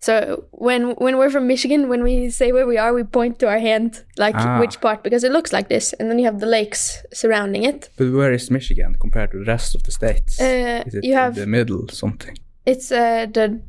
So 0.01 0.45
when 0.53 0.95
when 1.05 1.17
we're 1.19 1.31
from 1.31 1.47
Michigan, 1.47 1.89
when 1.89 2.03
we 2.05 2.31
say 2.31 2.53
where 2.53 2.67
we 2.67 2.79
are, 2.79 2.93
we 2.95 3.03
point 3.05 3.39
to 3.39 3.47
our 3.49 3.59
hand, 3.59 4.05
like 4.17 4.37
Ah. 4.39 4.61
which 4.61 4.77
part, 4.81 5.03
because 5.03 5.27
it 5.27 5.33
looks 5.33 5.53
like 5.53 5.69
this, 5.69 5.95
and 5.99 6.09
then 6.09 6.19
you 6.21 6.25
have 6.31 6.39
the 6.39 6.47
lakes 6.47 7.03
surrounding 7.13 7.65
it. 7.65 7.91
But 7.97 8.13
where 8.13 8.33
is 8.35 8.51
Michigan 8.51 8.95
compared 9.01 9.31
to 9.33 9.39
the 9.39 9.45
rest 9.53 9.75
of 9.75 9.83
the 9.83 9.91
states? 9.91 10.41
Uh, 10.41 10.83
is 10.87 10.95
it 10.95 11.05
you 11.05 11.13
in 11.13 11.19
have 11.19 11.35
the 11.35 11.47
middle 11.47 11.89
something? 11.89 12.37
it's 12.67 12.93
uh, 12.93 13.27
the 13.33 13.61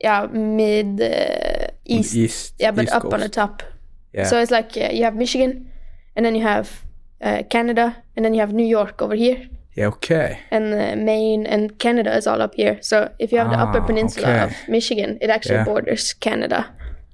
yeah 0.00 0.26
mid 0.32 1.00
uh, 1.00 1.68
east, 1.84 2.14
East. 2.14 2.54
yeah, 2.60 2.72
but 2.74 2.84
East 2.84 2.94
up 2.94 3.12
on 3.12 3.20
the 3.20 3.28
top. 3.28 3.62
Yeah. 4.12 4.26
So 4.28 4.36
it's 4.42 4.50
like 4.50 4.76
uh, 4.76 4.92
you 4.92 5.04
have 5.04 5.16
Michigan, 5.16 5.70
and 6.16 6.24
then 6.26 6.34
you 6.34 6.42
have 6.42 6.66
uh, 7.20 7.42
Canada, 7.48 7.96
and 8.16 8.24
then 8.24 8.34
you 8.34 8.40
have 8.40 8.52
New 8.52 8.66
York 8.66 9.00
over 9.02 9.14
here, 9.16 9.48
yeah. 9.76 9.88
Okay. 9.88 10.38
and 10.50 10.72
uh, 10.74 10.96
Maine 11.04 11.46
and 11.46 11.78
Canada 11.78 12.16
is 12.16 12.26
all 12.26 12.40
up 12.42 12.54
here. 12.54 12.78
So 12.80 13.08
if 13.18 13.32
you 13.32 13.38
have 13.38 13.50
the 13.50 13.58
upper 13.58 13.80
Ah, 13.80 13.86
peninsula 13.86 14.28
okay. 14.28 14.44
of 14.44 14.52
Michigan, 14.68 15.18
it 15.20 15.30
actually 15.30 15.56
Yeah. 15.56 15.64
borders 15.64 16.14
Canada. 16.14 16.66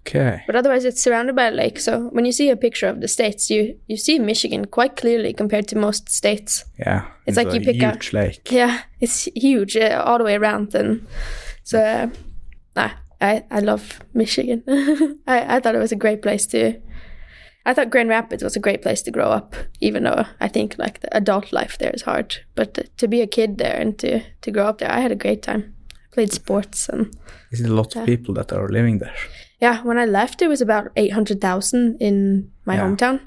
Okay. 0.06 0.42
But 0.46 0.56
otherwise, 0.56 0.84
it's 0.88 1.02
surrounded 1.02 1.36
by 1.36 1.46
a 1.48 1.50
lake. 1.50 1.78
So 1.80 2.08
when 2.12 2.24
you 2.24 2.32
see 2.32 2.50
a 2.50 2.56
picture 2.56 2.88
of 2.90 3.00
the 3.00 3.08
states, 3.08 3.50
you 3.50 3.76
you 3.86 3.96
see 3.96 4.18
Michigan 4.18 4.64
quite 4.66 4.96
clearly 4.96 5.32
compared 5.34 5.66
to 5.68 5.78
most 5.78 6.08
states. 6.08 6.64
Yeah. 6.78 7.02
It's 7.26 7.36
like 7.36 7.50
a 7.52 7.54
you 7.54 7.60
pick 7.60 7.82
a- 7.82 7.90
huge 7.90 8.12
lake. 8.12 8.52
Yeah, 8.52 8.78
it's 9.00 9.28
huge 9.36 9.76
uh, 9.76 10.02
all 10.06 10.18
the 10.18 10.24
way 10.24 10.36
around, 10.36 10.74
and 10.74 11.06
so 11.64 11.78
uh, 12.76 12.88
I 13.20 13.44
I 13.50 13.60
love 13.60 14.00
Michigan. 14.14 14.62
I 15.26 15.56
I 15.56 15.60
thought 15.60 15.74
it 15.74 15.80
was 15.82 15.92
a 15.92 15.96
great 16.04 16.22
place 16.22 16.46
to. 16.46 16.80
I 17.66 17.74
thought 17.74 17.90
Grand 17.90 18.08
Rapids 18.08 18.42
was 18.42 18.56
a 18.56 18.60
great 18.60 18.80
place 18.82 19.02
to 19.02 19.10
grow 19.10 19.28
up, 19.30 19.54
even 19.80 20.04
though 20.04 20.24
I 20.40 20.48
think 20.48 20.76
like 20.78 21.00
the 21.00 21.14
adult 21.16 21.52
life 21.52 21.76
there 21.78 21.92
is 21.94 22.02
hard. 22.02 22.36
But 22.54 22.88
to 22.96 23.06
be 23.08 23.20
a 23.20 23.26
kid 23.26 23.58
there 23.58 23.76
and 23.80 23.98
to 23.98 24.20
to 24.40 24.50
grow 24.50 24.66
up 24.66 24.78
there, 24.78 24.90
I 24.92 25.00
had 25.00 25.12
a 25.12 25.16
great 25.24 25.42
time. 25.42 25.74
Played 26.12 26.32
sports 26.32 26.88
and 26.88 27.14
Is 27.52 27.60
it 27.60 27.70
a 27.70 27.74
lot 27.74 27.96
of 27.96 28.06
people 28.06 28.34
that 28.34 28.52
are 28.52 28.68
living 28.68 28.98
there? 28.98 29.14
yeah, 29.62 29.82
when 29.84 29.98
I 29.98 30.06
left, 30.06 30.42
it 30.42 30.48
was 30.48 30.60
about 30.62 30.88
800,000 30.96 31.96
in 32.00 32.50
my 32.64 32.74
Yeah. 32.74 32.82
hometown. 32.82 33.20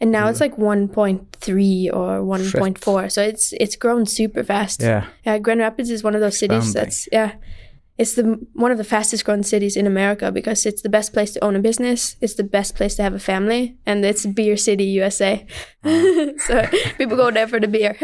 And 0.00 0.12
now 0.12 0.28
it's 0.28 0.40
like 0.40 0.56
1.3 0.58 1.90
or 1.92 2.22
1.4. 2.22 3.08
So 3.10 3.22
it's 3.22 3.52
it's 3.60 3.76
grown 3.76 4.06
super 4.06 4.44
fast. 4.44 4.82
Yeah. 4.82 5.04
Yeah, 5.26 5.38
Grand 5.38 5.60
Rapids 5.60 5.90
is 5.90 6.04
one 6.04 6.14
of 6.14 6.20
those 6.20 6.38
cities 6.38 6.72
that's 6.72 7.08
yeah. 7.12 7.32
It's 7.98 8.14
the 8.14 8.38
one 8.52 8.70
of 8.70 8.78
the 8.78 8.84
fastest 8.84 9.24
growing 9.24 9.42
cities 9.42 9.76
in 9.76 9.84
America 9.86 10.30
because 10.30 10.64
it's 10.66 10.82
the 10.82 10.88
best 10.88 11.12
place 11.12 11.32
to 11.32 11.44
own 11.44 11.56
a 11.56 11.60
business. 11.60 12.14
It's 12.20 12.34
the 12.34 12.44
best 12.44 12.76
place 12.76 12.94
to 12.96 13.02
have 13.02 13.12
a 13.14 13.18
family, 13.18 13.76
and 13.86 14.04
it's 14.04 14.24
Beer 14.24 14.56
City, 14.56 14.84
USA. 14.84 15.44
so 15.84 16.66
people 16.98 17.16
go 17.16 17.30
there 17.32 17.48
for 17.48 17.58
the 17.60 17.66
beer. 17.66 17.96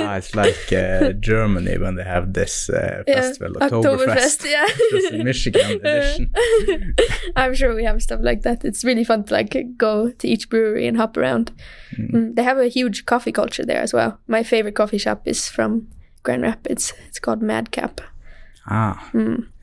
ah, 0.00 0.16
it's 0.16 0.34
like 0.34 0.72
uh, 0.72 1.12
Germany 1.20 1.76
when 1.78 1.96
they 1.96 2.04
have 2.04 2.32
this 2.32 2.70
uh, 2.70 3.02
Yeah, 3.06 3.14
festival, 3.20 3.54
Oktoberfest. 3.60 4.50
yeah. 4.50 4.66
Just 4.90 5.12
Michigan 5.12 5.70
edition. 5.84 6.32
I'm 7.36 7.54
sure 7.54 7.74
we 7.74 7.84
have 7.84 8.02
stuff 8.02 8.20
like 8.22 8.42
that. 8.42 8.64
It's 8.64 8.84
really 8.84 9.04
fun 9.04 9.24
to 9.24 9.34
like 9.34 9.54
go 9.76 10.10
to 10.10 10.28
each 10.28 10.48
brewery 10.48 10.86
and 10.86 10.96
hop 10.96 11.16
around. 11.16 11.52
Mm, 11.98 12.36
they 12.36 12.42
have 12.42 12.58
a 12.58 12.68
huge 12.68 13.04
coffee 13.06 13.32
culture 13.32 13.66
there 13.66 13.82
as 13.82 13.92
well. 13.92 14.18
My 14.26 14.42
favorite 14.42 14.74
coffee 14.76 14.98
shop 14.98 15.28
is 15.28 15.48
from 15.48 15.88
Grand 16.22 16.42
Rapids. 16.42 16.94
It's 17.08 17.18
called 17.20 17.42
Madcap. 17.42 18.00
Ah. 18.66 19.10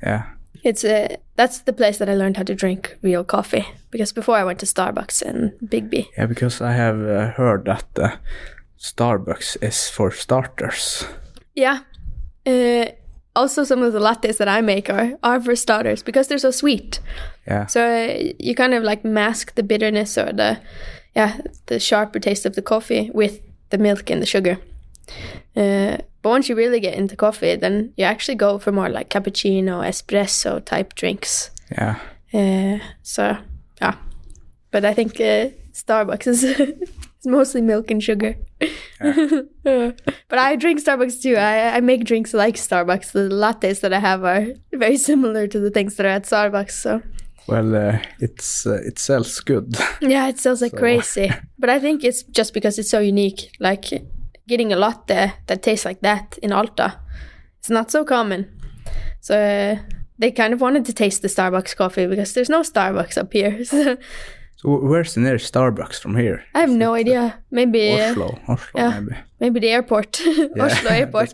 Yeah. 0.03 0.23
It's 0.63 0.83
a 0.83 1.17
that's 1.35 1.59
the 1.59 1.73
place 1.73 1.97
that 1.99 2.09
I 2.09 2.15
learned 2.15 2.37
how 2.37 2.43
to 2.43 2.55
drink 2.55 2.97
real 3.01 3.23
coffee 3.23 3.65
because 3.91 4.11
before 4.11 4.35
I 4.35 4.43
went 4.43 4.59
to 4.59 4.65
Starbucks 4.65 5.21
and 5.21 5.51
Biggby. 5.63 6.07
Yeah, 6.17 6.25
because 6.25 6.61
I 6.61 6.73
have 6.73 6.99
uh, 7.01 7.31
heard 7.31 7.65
that 7.65 7.85
uh, 7.97 8.17
Starbucks 8.77 9.57
is 9.61 9.89
for 9.89 10.11
starters. 10.11 11.05
Yeah. 11.55 11.79
Uh, 12.45 12.85
also, 13.35 13.63
some 13.63 13.83
of 13.83 13.93
the 13.93 13.99
lattes 13.99 14.37
that 14.37 14.47
I 14.47 14.61
make 14.61 14.89
are 14.89 15.17
are 15.23 15.39
for 15.41 15.55
starters 15.55 16.03
because 16.03 16.27
they're 16.27 16.37
so 16.37 16.51
sweet. 16.51 16.99
Yeah. 17.47 17.67
So 17.67 17.81
uh, 17.81 18.33
you 18.39 18.55
kind 18.55 18.73
of 18.73 18.83
like 18.83 19.05
mask 19.05 19.55
the 19.55 19.63
bitterness 19.63 20.17
or 20.17 20.33
the 20.33 20.59
yeah 21.15 21.39
the 21.67 21.79
sharper 21.79 22.19
taste 22.19 22.45
of 22.45 22.55
the 22.55 22.61
coffee 22.61 23.11
with 23.13 23.39
the 23.69 23.77
milk 23.77 24.09
and 24.09 24.21
the 24.21 24.25
sugar. 24.25 24.57
Uh, 25.55 25.97
but 26.21 26.29
once 26.29 26.49
you 26.49 26.55
really 26.55 26.79
get 26.79 26.95
into 26.95 27.15
coffee, 27.15 27.55
then 27.55 27.93
you 27.97 28.03
actually 28.05 28.35
go 28.35 28.59
for 28.59 28.71
more 28.71 28.89
like 28.89 29.09
cappuccino, 29.09 29.81
espresso 29.87 30.63
type 30.63 30.93
drinks. 30.95 31.51
Yeah. 31.71 31.99
Uh, 32.33 32.79
so 33.01 33.37
yeah, 33.81 33.95
but 34.71 34.85
I 34.85 34.93
think 34.93 35.19
uh, 35.19 35.49
Starbucks 35.73 36.27
is 36.27 36.43
is 37.19 37.25
mostly 37.25 37.61
milk 37.61 37.91
and 37.91 38.03
sugar. 38.03 38.35
Uh, 39.01 39.91
but 40.27 40.39
I 40.39 40.55
drink 40.57 40.81
Starbucks 40.81 41.21
too. 41.21 41.35
I 41.37 41.77
I 41.77 41.79
make 41.79 42.03
drinks 42.03 42.33
like 42.33 42.55
Starbucks. 42.55 43.11
The 43.13 43.29
lattes 43.29 43.79
that 43.79 43.93
I 43.93 43.99
have 43.99 44.25
are 44.25 44.47
very 44.73 44.97
similar 44.97 45.47
to 45.47 45.59
the 45.59 45.69
things 45.71 45.95
that 45.95 46.05
are 46.05 46.09
at 46.15 46.23
Starbucks. 46.25 46.71
So 46.71 47.01
Well, 47.47 47.75
uh, 47.75 47.99
it's 48.19 48.65
uh, 48.67 48.81
it 48.85 48.99
sells 48.99 49.39
good. 49.39 49.77
yeah, 50.01 50.27
it 50.27 50.39
sells 50.39 50.61
like 50.61 50.75
crazy. 50.83 51.31
But 51.57 51.69
I 51.69 51.79
think 51.79 52.03
it's 52.03 52.23
just 52.23 52.53
because 52.53 52.77
it's 52.77 52.89
so 52.89 52.99
unique. 52.99 53.51
Like 53.59 53.85
getting 54.49 54.73
a 54.73 54.75
latte 54.75 55.31
that 55.47 55.61
tastes 55.63 55.85
like 55.85 56.01
that 56.01 56.37
in 56.41 56.51
Alta, 56.51 56.99
it's 57.59 57.69
not 57.69 57.91
so 57.91 58.03
common. 58.03 58.45
So 59.21 59.33
uh, 59.35 59.75
they 60.17 60.31
kind 60.31 60.53
of 60.53 60.61
wanted 60.61 60.85
to 60.85 60.93
taste 60.93 61.21
the 61.21 61.27
Starbucks 61.29 61.75
coffee 61.75 62.07
because 62.07 62.33
there's 62.33 62.49
no 62.49 62.61
Starbucks 62.61 63.17
up 63.17 63.31
here. 63.33 63.63
So 64.61 64.67
where's 64.89 65.13
the 65.13 65.21
nearest 65.21 65.53
Starbucks 65.53 66.01
from 66.01 66.17
here? 66.17 66.43
I 66.53 66.59
have 66.59 66.69
no 66.69 66.93
idea. 66.93 67.39
Maybe 67.49 67.93
uh, 67.93 68.11
Oslo. 68.11 68.37
Oslo, 68.49 68.81
yeah. 68.81 68.99
maybe. 68.99 69.15
maybe 69.39 69.59
the 69.61 69.69
airport, 69.69 70.19
Oslo 70.59 70.89
Airport. 70.99 71.33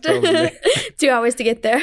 Two 0.96 1.10
hours 1.10 1.34
to 1.34 1.42
get 1.42 1.62
there. 1.62 1.82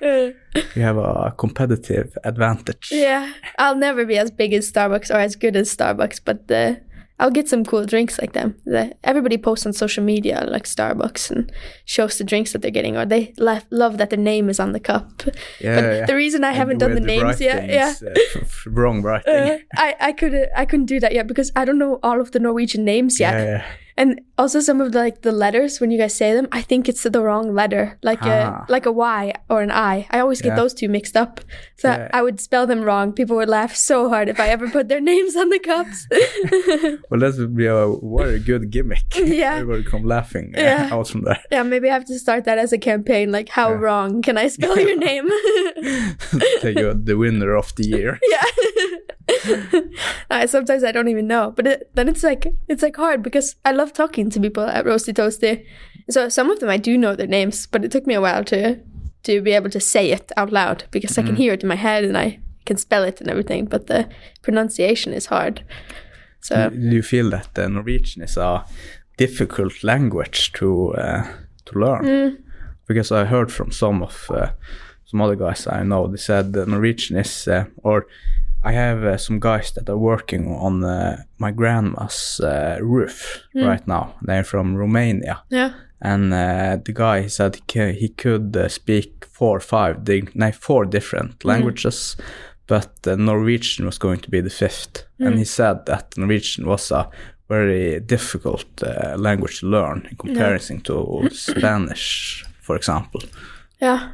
Uh, 0.00 0.30
You 0.74 0.82
have 0.82 0.96
a 0.96 1.34
competitive 1.36 2.16
advantage. 2.24 2.88
yeah, 2.90 3.30
I'll 3.58 3.76
never 3.76 4.06
be 4.06 4.16
as 4.16 4.30
big 4.30 4.54
as 4.54 4.72
Starbucks 4.72 5.10
or 5.10 5.18
as 5.20 5.36
good 5.36 5.54
as 5.56 5.68
Starbucks, 5.76 6.20
but 6.24 6.50
uh, 6.50 6.76
I'll 7.20 7.30
get 7.30 7.48
some 7.48 7.64
cool 7.64 7.84
drinks 7.86 8.18
like 8.18 8.32
them. 8.32 8.56
The, 8.64 8.92
everybody 9.04 9.38
posts 9.38 9.66
on 9.66 9.72
social 9.72 10.02
media 10.02 10.44
like 10.50 10.64
Starbucks 10.64 11.30
and 11.30 11.52
shows 11.84 12.18
the 12.18 12.24
drinks 12.24 12.52
that 12.52 12.60
they're 12.62 12.72
getting, 12.72 12.96
or 12.96 13.06
they 13.06 13.32
la- 13.38 13.60
love 13.70 13.98
that 13.98 14.10
their 14.10 14.18
name 14.18 14.48
is 14.48 14.58
on 14.58 14.72
the 14.72 14.80
cup. 14.80 15.22
Yeah, 15.60 15.74
but 15.80 15.84
yeah. 15.84 16.06
the 16.06 16.16
reason 16.16 16.42
I 16.44 16.48
And 16.48 16.56
haven't 16.56 16.78
done 16.78 16.90
with 16.94 17.02
the 17.04 17.06
names 17.06 17.40
yet, 17.40 17.68
yeah. 17.68 17.94
uh, 18.04 18.44
wrong 18.66 19.00
writing. 19.02 19.32
Uh, 19.34 19.58
I 19.76 19.94
I 20.00 20.12
could 20.12 20.34
I 20.56 20.64
couldn't 20.66 20.86
do 20.86 20.98
that 21.00 21.12
yet 21.12 21.26
because 21.26 21.52
I 21.54 21.64
don't 21.64 21.78
know 21.78 21.98
all 22.02 22.20
of 22.20 22.32
the 22.32 22.40
Norwegian 22.40 22.84
names 22.84 23.20
yet. 23.20 23.34
yeah, 23.34 23.44
yeah. 23.44 23.64
And 23.96 24.20
also 24.36 24.58
some 24.58 24.80
of 24.80 24.90
the, 24.90 24.98
like 24.98 25.22
the 25.22 25.30
letters 25.30 25.78
when 25.80 25.92
you 25.92 25.98
guys 25.98 26.14
say 26.14 26.34
them, 26.34 26.48
I 26.50 26.62
think 26.62 26.88
it's 26.88 27.04
the 27.04 27.22
wrong 27.22 27.54
letter, 27.54 27.96
like 28.02 28.18
Ah. 28.22 28.64
a 28.68 28.72
like 28.72 28.86
a 28.86 28.92
Y 28.92 29.32
or 29.48 29.62
an 29.62 29.70
I. 29.70 30.08
I 30.10 30.18
always 30.18 30.42
get 30.42 30.48
Yeah. 30.50 30.56
those 30.56 30.74
two 30.74 30.88
mixed 30.88 31.16
up, 31.16 31.40
so 31.76 31.88
Yeah. 31.90 32.08
I 32.12 32.20
would 32.22 32.40
spell 32.40 32.66
them 32.66 32.82
wrong. 32.82 33.12
People 33.12 33.36
would 33.36 33.48
laugh 33.48 33.76
so 33.76 34.08
hard 34.08 34.28
if 34.28 34.40
I 34.40 34.48
ever 34.48 34.68
put 34.68 34.88
their 34.88 35.00
names 35.12 35.36
on 35.36 35.48
the 35.50 35.60
cups. 35.60 36.08
Well, 37.10 37.20
that 37.20 37.36
would 37.38 37.54
be 37.56 37.66
a 37.66 37.86
very 38.02 38.40
good 38.40 38.70
gimmick. 38.70 39.04
Yeah. 39.16 39.54
Everybody 39.60 39.84
come 39.84 40.02
laughing 40.04 40.52
Yeah. 40.56 40.88
out 40.90 41.06
from 41.08 41.22
there. 41.22 41.38
yeah, 41.52 41.62
maybe 41.62 41.88
I 41.88 41.92
have 41.92 42.04
to 42.06 42.18
start 42.18 42.44
that 42.44 42.58
as 42.58 42.72
a 42.72 42.78
campaign. 42.78 43.30
Like, 43.30 43.48
how 43.48 43.68
Yeah. 43.70 43.78
wrong 43.84 44.22
can 44.22 44.36
I 44.36 44.48
spell 44.48 44.76
your 44.78 44.96
name? 44.98 45.28
Take 46.60 46.78
you 46.78 46.94
the 46.94 47.16
winner 47.16 47.54
of 47.54 47.74
the 47.76 47.86
year. 47.86 48.18
yeah. 48.28 48.42
I, 50.30 50.46
sometimes 50.46 50.84
I 50.84 50.92
don't 50.92 51.08
even 51.08 51.26
know, 51.26 51.52
but 51.54 51.66
it, 51.66 51.90
then 51.94 52.08
it's 52.08 52.22
like 52.22 52.46
it's 52.68 52.82
like 52.82 52.96
hard 52.96 53.22
because 53.22 53.56
I 53.64 53.72
love 53.72 53.92
talking 53.92 54.30
to 54.30 54.40
people 54.40 54.64
at 54.64 54.84
Roasty 54.84 55.12
Toasty. 55.12 55.64
So 56.10 56.28
some 56.28 56.50
of 56.50 56.60
them 56.60 56.68
I 56.68 56.76
do 56.76 56.98
know 56.98 57.14
their 57.14 57.26
names, 57.26 57.66
but 57.66 57.84
it 57.84 57.90
took 57.90 58.06
me 58.06 58.14
a 58.14 58.20
while 58.20 58.44
to 58.44 58.80
to 59.24 59.40
be 59.40 59.52
able 59.52 59.70
to 59.70 59.80
say 59.80 60.10
it 60.10 60.30
out 60.36 60.52
loud 60.52 60.84
because 60.90 61.16
I 61.18 61.22
can 61.22 61.36
hear 61.36 61.54
it 61.54 61.62
in 61.62 61.68
my 61.68 61.76
head 61.76 62.04
and 62.04 62.16
I 62.16 62.40
can 62.66 62.76
spell 62.76 63.04
it 63.04 63.20
and 63.20 63.30
everything, 63.30 63.64
but 63.66 63.86
the 63.86 64.08
pronunciation 64.42 65.12
is 65.12 65.26
hard. 65.26 65.64
So 66.40 66.68
Do 66.70 66.76
you 66.76 67.02
feel 67.02 67.30
that 67.30 67.54
the 67.54 67.68
Norwegian 67.68 68.22
is 68.22 68.36
a 68.36 68.64
difficult 69.16 69.82
language 69.82 70.52
to 70.54 70.94
uh, 70.94 71.26
to 71.64 71.78
learn? 71.78 72.04
Mm. 72.04 72.42
Because 72.86 73.10
I 73.10 73.24
heard 73.24 73.50
from 73.50 73.72
some 73.72 74.02
of 74.02 74.30
uh, 74.30 74.50
some 75.06 75.22
other 75.22 75.36
guys 75.36 75.66
I 75.66 75.82
know, 75.84 76.06
they 76.06 76.18
said 76.18 76.52
that 76.52 76.68
Norwegian 76.68 77.16
is, 77.16 77.48
uh, 77.48 77.64
or 77.82 78.06
I 78.64 78.72
have 78.72 79.04
uh, 79.04 79.16
some 79.18 79.38
guys 79.40 79.72
that 79.72 79.88
are 79.88 79.98
working 79.98 80.46
on 80.48 80.84
uh, 80.84 81.22
my 81.38 81.50
grandma's 81.52 82.40
uh, 82.40 82.78
roof 82.80 83.40
Mm. 83.54 83.68
right 83.68 83.86
now. 83.86 84.14
They're 84.26 84.44
from 84.44 84.76
Romania. 84.76 85.42
yeah, 85.50 85.70
And 86.00 86.32
uh, 86.32 86.82
the 86.84 86.92
guy 86.92 87.22
he 87.22 87.28
said 87.28 87.56
he, 87.72 88.08
could 88.08 88.56
uh, 88.56 88.68
speak 88.68 89.26
four 89.32 89.56
or 89.56 89.60
five, 89.60 90.04
di- 90.04 90.28
no, 90.34 90.50
four 90.52 90.84
different 90.86 91.44
languages, 91.44 92.16
but 92.66 92.90
uh, 93.06 93.16
Norwegian 93.16 93.86
was 93.86 93.98
going 93.98 94.20
to 94.22 94.30
be 94.30 94.40
the 94.40 94.50
fifth. 94.50 95.06
And 95.18 95.38
he 95.38 95.44
said 95.44 95.86
that 95.86 96.16
Norwegian 96.16 96.66
was 96.66 96.90
a 96.90 97.08
very 97.48 98.00
difficult 98.00 98.82
uh, 98.82 99.16
language 99.18 99.60
to 99.60 99.66
learn 99.66 100.06
in 100.10 100.16
comparison 100.16 100.80
to 100.80 101.28
Spanish, 101.32 102.44
for 102.62 102.76
example. 102.76 103.20
yeah. 103.82 104.08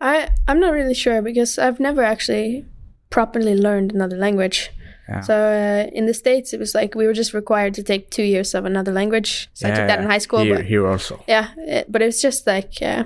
I 0.00 0.28
I'm 0.46 0.60
not 0.60 0.72
really 0.74 0.94
sure 0.94 1.22
because 1.22 1.58
I've 1.58 1.80
never 1.80 2.02
actually 2.04 2.64
properly 3.10 3.54
learned 3.54 3.92
another 3.92 4.16
language. 4.16 4.70
Yeah. 5.08 5.20
So 5.22 5.34
uh, 5.34 5.90
in 5.96 6.06
the 6.06 6.14
states, 6.14 6.52
it 6.52 6.60
was 6.60 6.74
like 6.74 6.94
we 6.94 7.06
were 7.06 7.14
just 7.14 7.32
required 7.32 7.74
to 7.74 7.82
take 7.82 8.10
two 8.10 8.22
years 8.24 8.54
of 8.54 8.64
another 8.66 8.92
language. 8.92 9.48
So 9.54 9.66
I 9.68 9.70
took 9.70 9.86
that 9.86 10.00
in 10.00 10.06
high 10.06 10.18
school. 10.20 10.40
Here, 10.40 10.56
but 10.56 10.64
here 10.66 10.86
also. 10.86 11.22
yeah, 11.26 11.48
it, 11.56 11.90
but 11.90 12.02
it 12.02 12.06
was 12.06 12.20
just 12.20 12.46
like 12.46 12.82
uh, 12.82 13.04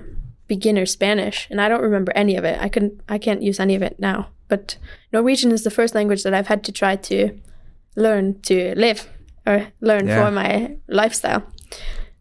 beginner 0.48 0.84
Spanish, 0.86 1.46
and 1.50 1.60
I 1.60 1.68
don't 1.68 1.82
remember 1.82 2.12
any 2.16 2.34
of 2.36 2.44
it. 2.44 2.58
I 2.60 2.68
can 2.68 3.00
I 3.08 3.18
can't 3.18 3.42
use 3.42 3.60
any 3.60 3.76
of 3.76 3.82
it 3.82 3.98
now. 4.00 4.26
But 4.48 4.76
Norwegian 5.12 5.52
is 5.52 5.62
the 5.62 5.70
first 5.70 5.94
language 5.94 6.24
that 6.24 6.34
I've 6.34 6.48
had 6.48 6.62
to 6.64 6.72
try 6.72 6.96
to 6.96 7.30
learn 7.96 8.40
to 8.42 8.74
live 8.76 9.08
or 9.46 9.68
learn 9.80 10.06
Yeah. 10.08 10.24
for 10.24 10.30
my 10.32 10.76
lifestyle. 10.88 11.42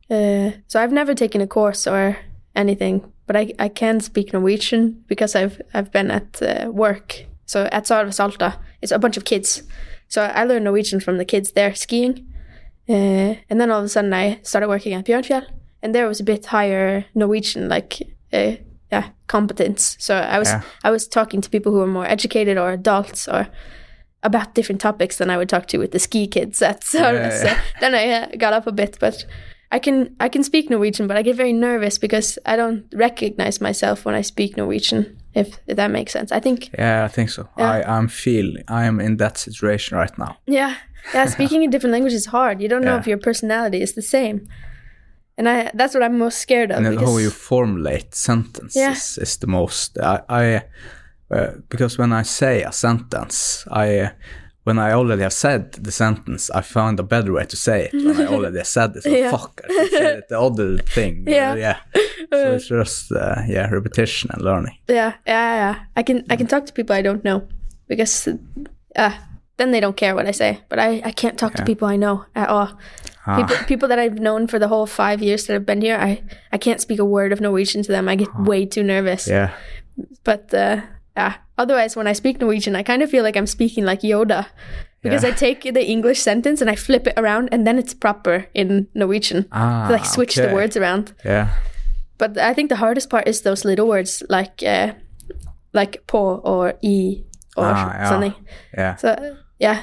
Uh, 0.09 0.51
so 0.67 0.79
I've 0.79 0.91
never 0.93 1.13
taken 1.15 1.41
a 1.41 1.47
course 1.47 1.87
or 1.87 2.17
anything, 2.55 3.11
but 3.25 3.35
I, 3.35 3.53
I 3.59 3.69
can 3.69 3.99
speak 3.99 4.31
Norwegian 4.33 5.03
because 5.07 5.35
I've 5.35 5.59
I've 5.73 5.91
been 5.91 6.11
at 6.11 6.41
uh, 6.41 6.69
work. 6.71 7.25
So 7.51 7.67
at 7.71 7.83
Sarves 7.83 8.19
Alta, 8.19 8.57
it's 8.81 8.93
a 8.93 8.99
bunch 8.99 9.17
of 9.17 9.25
kids. 9.25 9.63
So 10.07 10.21
I 10.21 10.45
learned 10.45 10.63
Norwegian 10.63 11.01
from 11.01 11.17
the 11.17 11.25
kids 11.25 11.51
there 11.51 11.75
skiing. 11.75 12.25
Uh, 12.87 13.35
and 13.49 13.59
then 13.59 13.69
all 13.69 13.79
of 13.79 13.85
a 13.85 13.89
sudden 13.89 14.13
I 14.13 14.39
started 14.43 14.69
working 14.69 14.93
at 14.93 15.05
Björnfjell, 15.05 15.45
and 15.81 15.93
there 15.93 16.07
was 16.07 16.21
a 16.21 16.23
bit 16.23 16.45
higher 16.45 17.03
Norwegian 17.13 17.67
like 17.67 18.01
uh, 18.31 18.55
yeah 18.89 19.09
competence. 19.27 19.97
So 19.99 20.15
I 20.15 20.39
was 20.39 20.47
Yeah. 20.47 20.61
I 20.87 20.91
was 20.91 21.07
talking 21.07 21.41
to 21.41 21.49
people 21.49 21.73
who 21.73 21.79
were 21.79 21.93
more 21.99 22.07
educated 22.07 22.57
or 22.57 22.71
adults 22.71 23.27
or 23.27 23.47
about 24.23 24.55
different 24.55 24.81
topics 24.81 25.17
than 25.17 25.29
I 25.29 25.37
would 25.37 25.49
talk 25.49 25.65
to 25.67 25.77
with 25.77 25.91
the 25.91 25.99
ski 25.99 26.27
kids 26.27 26.61
at. 26.61 26.85
Yeah, 26.93 27.29
So 27.29 27.57
then 27.81 27.93
I 27.95 28.03
uh, 28.11 28.27
got 28.37 28.53
up 28.53 28.67
a 28.67 28.71
bit, 28.71 28.97
but 28.99 29.25
I 29.71 29.79
can 29.79 30.15
I 30.25 30.29
can 30.29 30.43
speak 30.43 30.69
Norwegian, 30.69 31.07
but 31.07 31.17
I 31.17 31.21
get 31.21 31.35
very 31.35 31.53
nervous 31.53 31.99
because 31.99 32.39
I 32.45 32.55
don't 32.55 32.85
recognize 32.93 33.59
myself 33.61 34.05
when 34.05 34.15
I 34.15 34.23
speak 34.23 34.55
Norwegian. 34.57 35.20
If, 35.33 35.47
if 35.67 35.75
that 35.77 35.91
makes 35.91 36.11
sense, 36.11 36.31
I 36.37 36.39
think 36.41 36.69
Yeah, 36.79 37.05
I 37.05 37.07
think 37.07 37.29
so. 37.29 37.47
Yeah. 37.57 37.71
I 37.71 37.97
I'm 37.97 38.07
feel 38.09 38.53
I 38.67 38.85
am 38.85 38.99
in 38.99 39.17
that 39.17 39.37
situation 39.37 39.97
right 39.97 40.17
now. 40.17 40.37
yeah, 40.47 40.75
yeah. 41.13 41.25
Speaking 41.35 41.63
in 41.63 41.69
different 41.71 41.93
languages 41.93 42.21
is 42.21 42.25
hard. 42.31 42.61
You 42.61 42.67
don't 42.69 42.83
know 42.83 42.97
if 42.97 43.07
your 43.07 43.17
personality 43.19 43.81
is 43.81 43.93
the 43.93 44.01
same, 44.01 44.47
and 45.37 45.47
I 45.47 45.71
that's 45.73 45.93
what 45.93 46.03
I'm 46.03 46.17
most 46.17 46.37
scared 46.39 46.71
of. 46.71 46.77
and 46.77 46.89
because, 46.89 47.09
how 47.09 47.17
you 47.19 47.29
formulate 47.31 48.13
sentences 48.15 48.75
Yeah. 48.75 49.23
is 49.23 49.37
the 49.37 49.47
most 49.47 49.97
I, 49.97 50.19
I 50.29 50.63
uh, 51.35 51.51
because 51.69 51.97
when 51.97 52.11
I 52.13 52.23
say 52.23 52.63
a 52.63 52.71
sentence 52.71 53.65
I 53.71 54.11
when 54.63 54.77
I 54.79 54.91
already 54.93 55.21
have 55.23 55.33
said 55.33 55.71
the 55.73 55.91
sentence 55.91 56.49
I 56.59 56.61
found 56.61 56.99
a 56.99 57.03
better 57.03 57.31
way 57.33 57.45
to 57.45 57.55
say 57.55 57.85
it 57.85 57.93
when 57.93 58.15
I 58.21 58.27
already 58.35 58.57
have 58.57 58.67
said 58.67 58.95
it 58.95 59.03
so 59.03 59.09
Yeah. 59.09 59.31
fuck 59.31 59.61
I 59.63 59.73
should 59.73 59.91
say 59.91 60.17
it 60.17 60.27
the 60.29 60.39
other 60.47 60.77
thing 60.95 61.23
Yeah. 61.27 61.55
yeah 61.55 61.77
so 62.31 62.53
it's 62.55 62.67
just 62.67 63.11
uh, 63.11 63.41
yeah 63.47 63.69
repetition 63.69 64.29
and 64.33 64.41
learning 64.43 64.75
yeah, 64.87 65.13
yeah, 65.27 65.55
yeah. 65.61 65.75
I 65.99 66.03
can 66.03 66.23
I 66.29 66.35
can 66.37 66.47
talk 66.47 66.65
to 66.65 66.73
people 66.73 66.95
I 66.95 67.01
don't 67.01 67.23
know 67.23 67.47
because 67.87 68.27
uh, 68.95 69.17
then 69.57 69.71
they 69.71 69.79
don't 69.81 69.97
care 69.97 70.15
what 70.15 70.25
I 70.25 70.31
say. 70.31 70.59
But 70.69 70.79
I, 70.79 71.01
I 71.05 71.11
can't 71.11 71.37
talk 71.37 71.53
to 71.55 71.63
people 71.65 71.87
I 71.87 71.95
know 71.97 72.25
at 72.35 72.49
all. 72.49 72.69
Ah. 73.27 73.35
People 73.37 73.55
people 73.67 73.87
that 73.89 73.99
I've 73.99 74.19
known 74.19 74.47
for 74.47 74.59
the 74.59 74.67
whole 74.67 74.87
five 74.87 75.21
years 75.21 75.45
that 75.45 75.55
I've 75.55 75.65
been 75.65 75.81
here, 75.81 75.97
I 76.09 76.23
I 76.51 76.57
can't 76.57 76.81
speak 76.81 76.99
a 76.99 77.05
word 77.05 77.31
of 77.33 77.39
Norwegian 77.41 77.83
to 77.83 77.91
them. 77.91 78.07
I 78.09 78.15
get 78.15 78.29
way 78.39 78.65
too 78.65 78.81
nervous. 78.83 79.27
yeah 79.27 79.49
But 80.23 80.53
uh, 80.53 80.81
yeah. 81.17 81.33
Otherwise, 81.57 81.95
when 81.95 82.07
I 82.07 82.13
speak 82.13 82.39
Norwegian, 82.41 82.75
I 82.75 82.83
kind 82.83 83.01
of 83.03 83.09
feel 83.09 83.23
like 83.23 83.37
I'm 83.39 83.47
speaking 83.47 83.85
like 83.85 84.01
Yoda, 84.01 84.45
because 85.03 85.23
Yeah. 85.23 85.33
I 85.33 85.35
take 85.35 85.73
the 85.73 85.85
English 85.89 86.19
sentence 86.21 86.61
and 86.61 86.69
I 86.71 86.75
flip 86.75 87.07
it 87.07 87.13
around, 87.17 87.49
and 87.51 87.65
then 87.67 87.77
it's 87.77 87.93
proper 87.93 88.45
in 88.53 88.87
Norwegian. 88.93 89.45
ah, 89.51 89.87
like 89.91 90.05
switch 90.05 90.35
the 90.35 90.53
words 90.53 90.75
around. 90.77 91.13
yeah 91.25 91.47
But 92.17 92.37
I 92.37 92.53
think 92.53 92.69
the 92.69 92.75
hardest 92.77 93.09
part 93.09 93.27
is 93.27 93.41
those 93.41 93.67
little 93.67 93.87
words 93.87 94.23
like 94.29 94.63
uh, 94.65 94.93
like 95.73 95.97
på 96.07 96.41
or 96.43 96.73
e 96.81 97.23
or 97.57 97.65
Ah, 97.65 98.05
something. 98.09 98.33
yeah 98.77 98.95
So 98.97 99.15
yeah. 99.59 99.77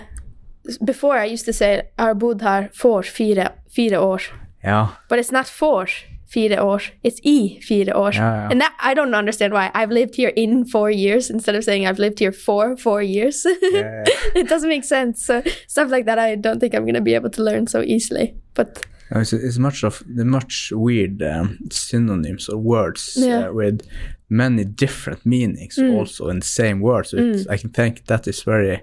Before 0.85 1.17
I 1.25 1.33
used 1.35 1.47
to 1.47 1.53
say 1.53 1.71
jeg 1.75 1.85
har 1.99 2.15
bodd 2.15 2.41
her 2.43 2.69
for 2.75 3.03
fire, 3.03 3.49
fire 3.77 3.99
år. 3.99 4.21
yeah 4.65 4.87
But 5.09 5.19
it's 5.19 5.33
not 5.33 5.47
for 5.47 5.87
fire 6.35 6.63
år. 6.63 6.83
It's 7.05 7.21
i 7.25 7.59
fire 7.69 7.97
år. 7.97 8.15
Ja, 8.15 8.21
ja. 8.35 8.49
And 8.51 8.61
that 8.61 8.73
I 8.81 8.95
don't 8.95 9.15
understand 9.15 9.53
why. 9.53 9.71
I've 9.75 9.95
lived 9.95 10.15
here 10.17 10.33
in 10.37 10.65
four 10.65 10.91
years 10.91 11.31
instead 11.31 11.55
of 11.57 11.65
saying 11.65 11.87
I've 11.87 11.99
lived 12.03 12.19
here 12.19 12.33
for 12.33 12.77
four 12.77 13.03
years. 13.03 13.47
yeah 13.73 14.05
it 14.35 14.49
doesn't 14.49 14.69
make 14.69 14.85
sense. 14.85 15.25
So 15.25 15.43
stuff 15.67 15.91
like 15.91 16.05
that 16.05 16.19
I 16.19 16.37
don't 16.37 16.61
think 16.61 16.75
I'm 16.75 16.85
gonna 16.87 17.01
be 17.05 17.15
able 17.17 17.31
to 17.31 17.43
learn 17.43 17.67
so 17.67 17.81
easily. 17.83 18.35
But 18.55 18.87
No, 19.11 19.21
it's, 19.21 19.33
it's 19.33 19.59
much 19.59 19.85
of 19.85 20.03
the 20.17 20.25
much 20.25 20.71
weird 20.75 21.23
um, 21.23 21.59
synonyms 21.71 22.49
or 22.49 22.59
words 22.59 23.17
Yeah. 23.17 23.43
Mm. 23.43 23.49
uh, 23.49 23.55
with 23.55 23.81
many 24.29 24.65
different 24.65 25.25
meanings 25.25 25.79
also 25.79 26.29
in 26.29 26.39
the 26.41 26.47
same 26.47 26.81
word. 26.81 27.07
So 27.07 27.17
it's, 27.17 27.47
I 27.47 27.57
can 27.57 27.71
think 27.71 28.05
that 28.07 28.27
is 28.27 28.43
very 28.47 28.83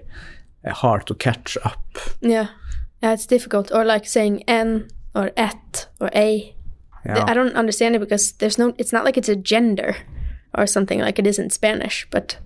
uh, 0.64 0.72
hard 0.74 1.06
to 1.06 1.14
catch 1.14 1.56
up. 1.64 1.98
yeah. 2.20 2.46
Yeah, 3.02 3.12
it's 3.12 3.26
difficult. 3.26 3.70
Or 3.72 3.84
like 3.84 4.06
saying 4.08 4.42
n 4.48 4.88
or 5.14 5.30
et 5.36 5.88
or 6.00 6.08
a. 6.14 6.55
Yeah. 7.06 7.24
I 7.26 7.34
don't 7.34 7.56
understand 7.56 7.94
it 7.96 8.00
because 8.00 8.32
there's 8.32 8.58
no. 8.58 8.74
It's 8.78 8.92
not 8.92 9.04
like 9.04 9.16
it's 9.18 9.28
a 9.28 9.36
gender 9.36 9.96
or 10.58 10.66
something 10.66 11.00
like 11.00 11.18
it 11.18 11.26
is 11.26 11.38
in 11.38 11.50
Spanish. 11.50 12.06
But 12.10 12.38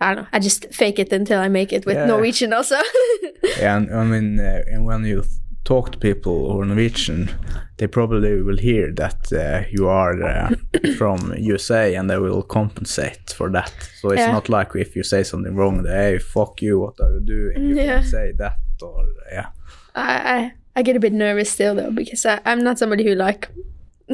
I 0.00 0.06
don't 0.14 0.22
know. 0.24 0.28
I 0.32 0.38
just 0.38 0.66
fake 0.72 0.98
it 0.98 1.12
until 1.12 1.38
I 1.40 1.48
make 1.48 1.72
it 1.72 1.86
with 1.86 1.96
Yeah. 1.96 2.06
Norwegian 2.06 2.52
also. 2.52 2.76
and 3.60 3.90
I 3.94 4.04
mean, 4.04 4.38
uh, 4.40 4.62
and 4.72 4.84
when 4.84 5.04
you 5.04 5.22
talk 5.64 5.92
to 5.92 5.98
people 5.98 6.52
who 6.52 6.60
are 6.60 6.64
Norwegian, 6.66 7.30
they 7.76 7.86
probably 7.86 8.42
will 8.42 8.58
hear 8.58 8.92
that 8.96 9.32
uh, 9.32 9.62
you 9.70 9.86
are 9.88 10.20
uh, 10.22 10.50
from 10.98 11.34
USA 11.38 11.94
and 11.94 12.10
they 12.10 12.18
will 12.18 12.42
compensate 12.42 13.32
for 13.36 13.48
that. 13.50 13.72
So 14.00 14.10
it's 14.10 14.20
Yeah. 14.20 14.32
not 14.32 14.48
like 14.48 14.74
if 14.74 14.96
you 14.96 15.04
say 15.04 15.22
something 15.22 15.54
wrong, 15.54 15.82
they, 15.84 16.12
hey, 16.12 16.18
fuck 16.18 16.62
you, 16.62 16.80
what 16.80 16.98
are 17.00 17.12
you 17.14 17.20
doing? 17.20 17.62
You 17.68 17.76
Yeah. 17.76 18.00
can 18.00 18.04
say 18.10 18.32
that 18.38 18.56
or, 18.82 19.06
yeah. 19.32 19.46
I, 19.94 20.12
I 20.36 20.52
I 20.74 20.82
get 20.82 20.96
a 20.96 21.00
bit 21.00 21.12
nervous 21.12 21.50
still 21.50 21.74
though 21.76 21.90
because 21.92 22.26
I, 22.26 22.40
I'm 22.44 22.58
not 22.64 22.78
somebody 22.78 23.04
who 23.04 23.14
like. 23.14 23.48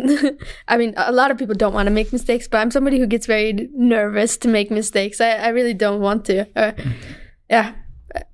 I 0.69 0.77
mean, 0.77 0.95
a 0.97 1.13
lot 1.13 1.31
of 1.31 1.39
people 1.39 1.55
don't 1.55 1.75
want 1.75 1.87
to 1.87 1.93
make 1.93 2.13
mistakes, 2.13 2.49
but 2.49 2.59
I'm 2.59 2.71
somebody 2.71 2.99
who 2.99 3.07
gets 3.07 3.27
very 3.27 3.69
nervous 3.75 4.37
to 4.39 4.49
make 4.49 4.71
mistakes. 4.71 5.21
I, 5.21 5.31
I 5.31 5.49
really 5.49 5.75
don't 5.75 6.01
want 6.01 6.25
to. 6.27 6.47
Uh, 6.57 6.73
yeah, 7.51 7.73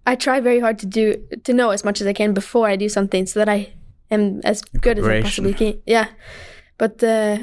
I 0.06 0.14
try 0.16 0.40
very 0.40 0.60
hard 0.60 0.78
to 0.80 0.86
do 0.86 1.16
to 1.44 1.52
know 1.52 1.70
as 1.70 1.84
much 1.84 2.00
as 2.00 2.06
I 2.06 2.12
can 2.12 2.34
before 2.34 2.66
I 2.68 2.76
do 2.76 2.88
something, 2.88 3.26
so 3.26 3.40
that 3.40 3.48
I 3.48 3.72
am 4.10 4.40
as 4.44 4.62
good 4.62 4.98
as 4.98 5.06
I 5.06 5.22
possibly 5.22 5.54
can. 5.54 5.80
Yeah, 5.86 6.08
but 6.78 7.02
uh, 7.02 7.38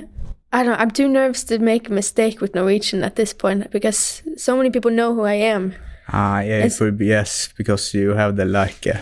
I 0.53 0.63
don't. 0.63 0.79
I'm 0.79 0.91
too 0.91 1.07
nervous 1.07 1.43
to 1.45 1.59
make 1.59 1.89
a 1.89 1.93
mistake 1.93 2.41
with 2.41 2.55
Norwegian 2.55 3.03
at 3.03 3.15
this 3.15 3.33
point 3.33 3.71
because 3.71 4.21
so 4.37 4.55
many 4.57 4.69
people 4.69 4.91
know 4.91 5.13
who 5.15 5.21
I 5.23 5.35
am. 5.35 5.73
Ah, 6.13 6.41
yeah, 6.41 6.57
It's- 6.65 6.81
it 6.81 6.83
would 6.83 6.97
be 6.97 7.05
yes, 7.07 7.53
because 7.57 7.93
you 7.93 8.09
have 8.15 8.35
the 8.35 8.43
like, 8.45 8.85
uh, 8.85 9.01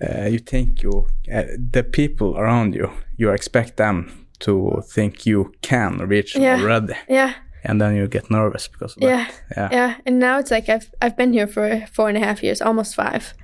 uh, 0.00 0.26
you 0.28 0.38
think 0.38 0.82
you, 0.82 1.06
uh, 1.32 1.42
the 1.72 1.82
people 1.82 2.36
around 2.38 2.74
you, 2.74 2.90
you 3.16 3.30
expect 3.32 3.76
them 3.76 4.26
to 4.40 4.82
think 4.94 5.26
you 5.26 5.52
can 5.62 5.98
reach 6.08 6.36
Yeah. 6.36 6.60
already, 6.60 6.94
Yeah, 7.08 7.32
and 7.64 7.80
then 7.80 7.96
you 7.96 8.06
get 8.08 8.30
nervous 8.30 8.68
because 8.68 8.96
of 8.96 9.02
yeah. 9.02 9.26
that. 9.26 9.56
Yeah, 9.56 9.68
Yeah, 9.72 9.94
and 10.06 10.18
now 10.18 10.38
it's 10.38 10.50
like 10.50 10.68
I've 10.68 10.90
I've 11.02 11.16
been 11.16 11.32
here 11.32 11.46
for 11.48 11.86
four 11.92 12.08
and 12.08 12.16
a 12.16 12.20
half 12.26 12.42
years, 12.42 12.62
almost 12.62 12.94
five, 12.94 13.34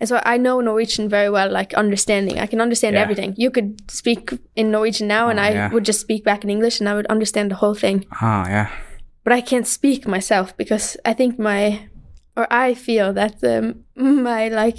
and 0.00 0.08
so 0.08 0.20
I 0.34 0.36
know 0.38 0.60
Norwegian 0.60 1.08
very 1.08 1.30
well, 1.30 1.50
like 1.52 1.72
understanding. 1.78 2.38
I 2.38 2.46
can 2.46 2.60
understand 2.60 2.94
Yeah. 2.94 3.02
everything. 3.02 3.34
You 3.36 3.50
could 3.50 3.88
speak 3.90 4.30
in 4.56 4.70
Norwegian 4.70 5.06
now, 5.08 5.28
and 5.28 5.38
Oh, 5.38 5.42
I 5.42 5.50
yeah. 5.52 5.70
would 5.72 5.86
just 5.86 6.00
speak 6.00 6.24
back 6.24 6.42
in 6.44 6.50
English, 6.50 6.80
and 6.80 6.88
I 6.88 6.94
would 6.94 7.06
understand 7.10 7.50
the 7.50 7.56
whole 7.56 7.74
thing. 7.78 8.04
Ah, 8.20 8.44
yeah, 8.48 8.68
But 9.24 9.32
I 9.38 9.40
can't 9.42 9.66
speak 9.66 10.06
myself 10.06 10.56
because 10.56 10.96
I 11.10 11.14
think 11.14 11.38
my, 11.38 11.88
or 12.36 12.46
I 12.50 12.74
feel 12.74 13.12
that 13.14 13.42
um, 13.44 13.84
my 14.22 14.48
like 14.48 14.78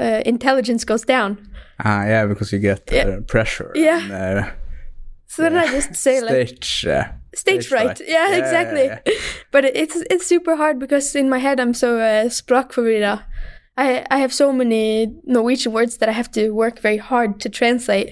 uh, 0.00 0.22
intelligence 0.26 0.84
goes 0.84 1.04
down. 1.04 1.36
ah, 1.84 2.04
yeah, 2.06 2.26
because 2.26 2.52
you 2.52 2.58
get 2.60 2.80
uh, 2.92 2.96
Yeah. 2.96 3.20
pressure. 3.26 3.70
Yeah. 3.74 4.00
And, 4.02 4.38
uh, 4.38 4.50
So 5.26 5.42
then 5.42 5.56
I 5.56 5.66
just 5.72 5.94
say 5.94 6.20
like 6.20 6.48
stage, 6.48 6.86
uh, 6.86 7.04
stage 7.34 7.66
fright. 7.68 8.00
Yeah, 8.06 8.28
Yeah, 8.28 8.36
exactly. 8.38 8.84
yeah, 8.84 8.98
yeah. 9.06 9.14
But 9.52 9.64
it's 9.64 9.96
it's 10.10 10.26
super 10.26 10.56
hard 10.56 10.78
because 10.78 11.18
in 11.18 11.28
my 11.28 11.38
head 11.40 11.58
I'm 11.60 11.74
so 11.74 11.88
uh, 11.98 12.28
språkforvirra. 12.28 13.14
I 13.76 14.04
I 14.14 14.18
have 14.20 14.32
so 14.32 14.52
many 14.52 15.06
Norwegian 15.24 15.72
words 15.72 15.96
that 15.98 16.08
I 16.08 16.12
have 16.12 16.28
to 16.30 16.42
work 16.50 16.82
very 16.82 16.98
hard 16.98 17.40
to 17.40 17.48
translate. 17.48 18.08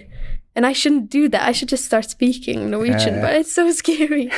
And 0.57 0.67
I 0.67 0.75
shouldn't 0.75 1.11
do 1.13 1.29
that. 1.29 1.49
I 1.51 1.53
should 1.53 1.71
just 1.71 1.85
start 1.85 2.11
speaking 2.11 2.71
Norwegian, 2.71 3.15
Yeah. 3.15 3.23
but 3.23 3.33
it's 3.41 3.53
so 3.55 3.71
scary. 3.83 4.31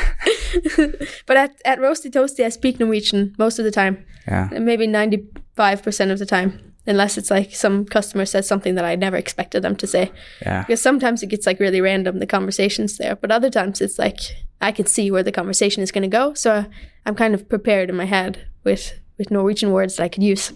but 1.26 1.36
at, 1.36 1.51
at 1.64 1.78
Roasty 1.78 2.11
Toasty, 2.11 2.45
I 2.45 2.51
speak 2.51 2.78
Norwegian 2.78 3.34
most 3.38 3.59
of 3.59 3.64
the 3.64 3.70
time, 3.70 3.97
yeah, 4.28 4.49
maybe 4.61 4.86
95% 4.86 6.12
of 6.12 6.18
the 6.18 6.26
time, 6.26 6.71
unless 6.86 7.16
it's 7.16 7.30
like 7.30 7.54
some 7.54 7.84
customer 7.84 8.26
says 8.26 8.46
something 8.46 8.74
that 8.74 8.84
I 8.84 8.96
never 8.96 9.16
expected 9.16 9.62
them 9.62 9.76
to 9.76 9.86
say. 9.86 10.10
yeah, 10.40 10.62
Because 10.62 10.82
sometimes 10.82 11.22
it 11.22 11.28
gets 11.28 11.46
like 11.46 11.60
really 11.60 11.80
random, 11.80 12.18
the 12.18 12.26
conversations 12.26 12.96
there, 12.96 13.16
but 13.16 13.30
other 13.30 13.50
times 13.50 13.80
it's 13.80 13.98
like 13.98 14.18
I 14.60 14.72
can 14.72 14.86
see 14.86 15.10
where 15.10 15.22
the 15.22 15.32
conversation 15.32 15.82
is 15.82 15.92
going 15.92 16.02
to 16.02 16.08
go. 16.08 16.34
So 16.34 16.66
I'm 17.06 17.14
kind 17.14 17.34
of 17.34 17.48
prepared 17.48 17.90
in 17.90 17.96
my 17.96 18.04
head 18.06 18.46
with, 18.64 18.98
with 19.18 19.30
Norwegian 19.30 19.70
words 19.72 19.96
that 19.96 20.04
I 20.04 20.08
could 20.08 20.22
use. 20.22 20.52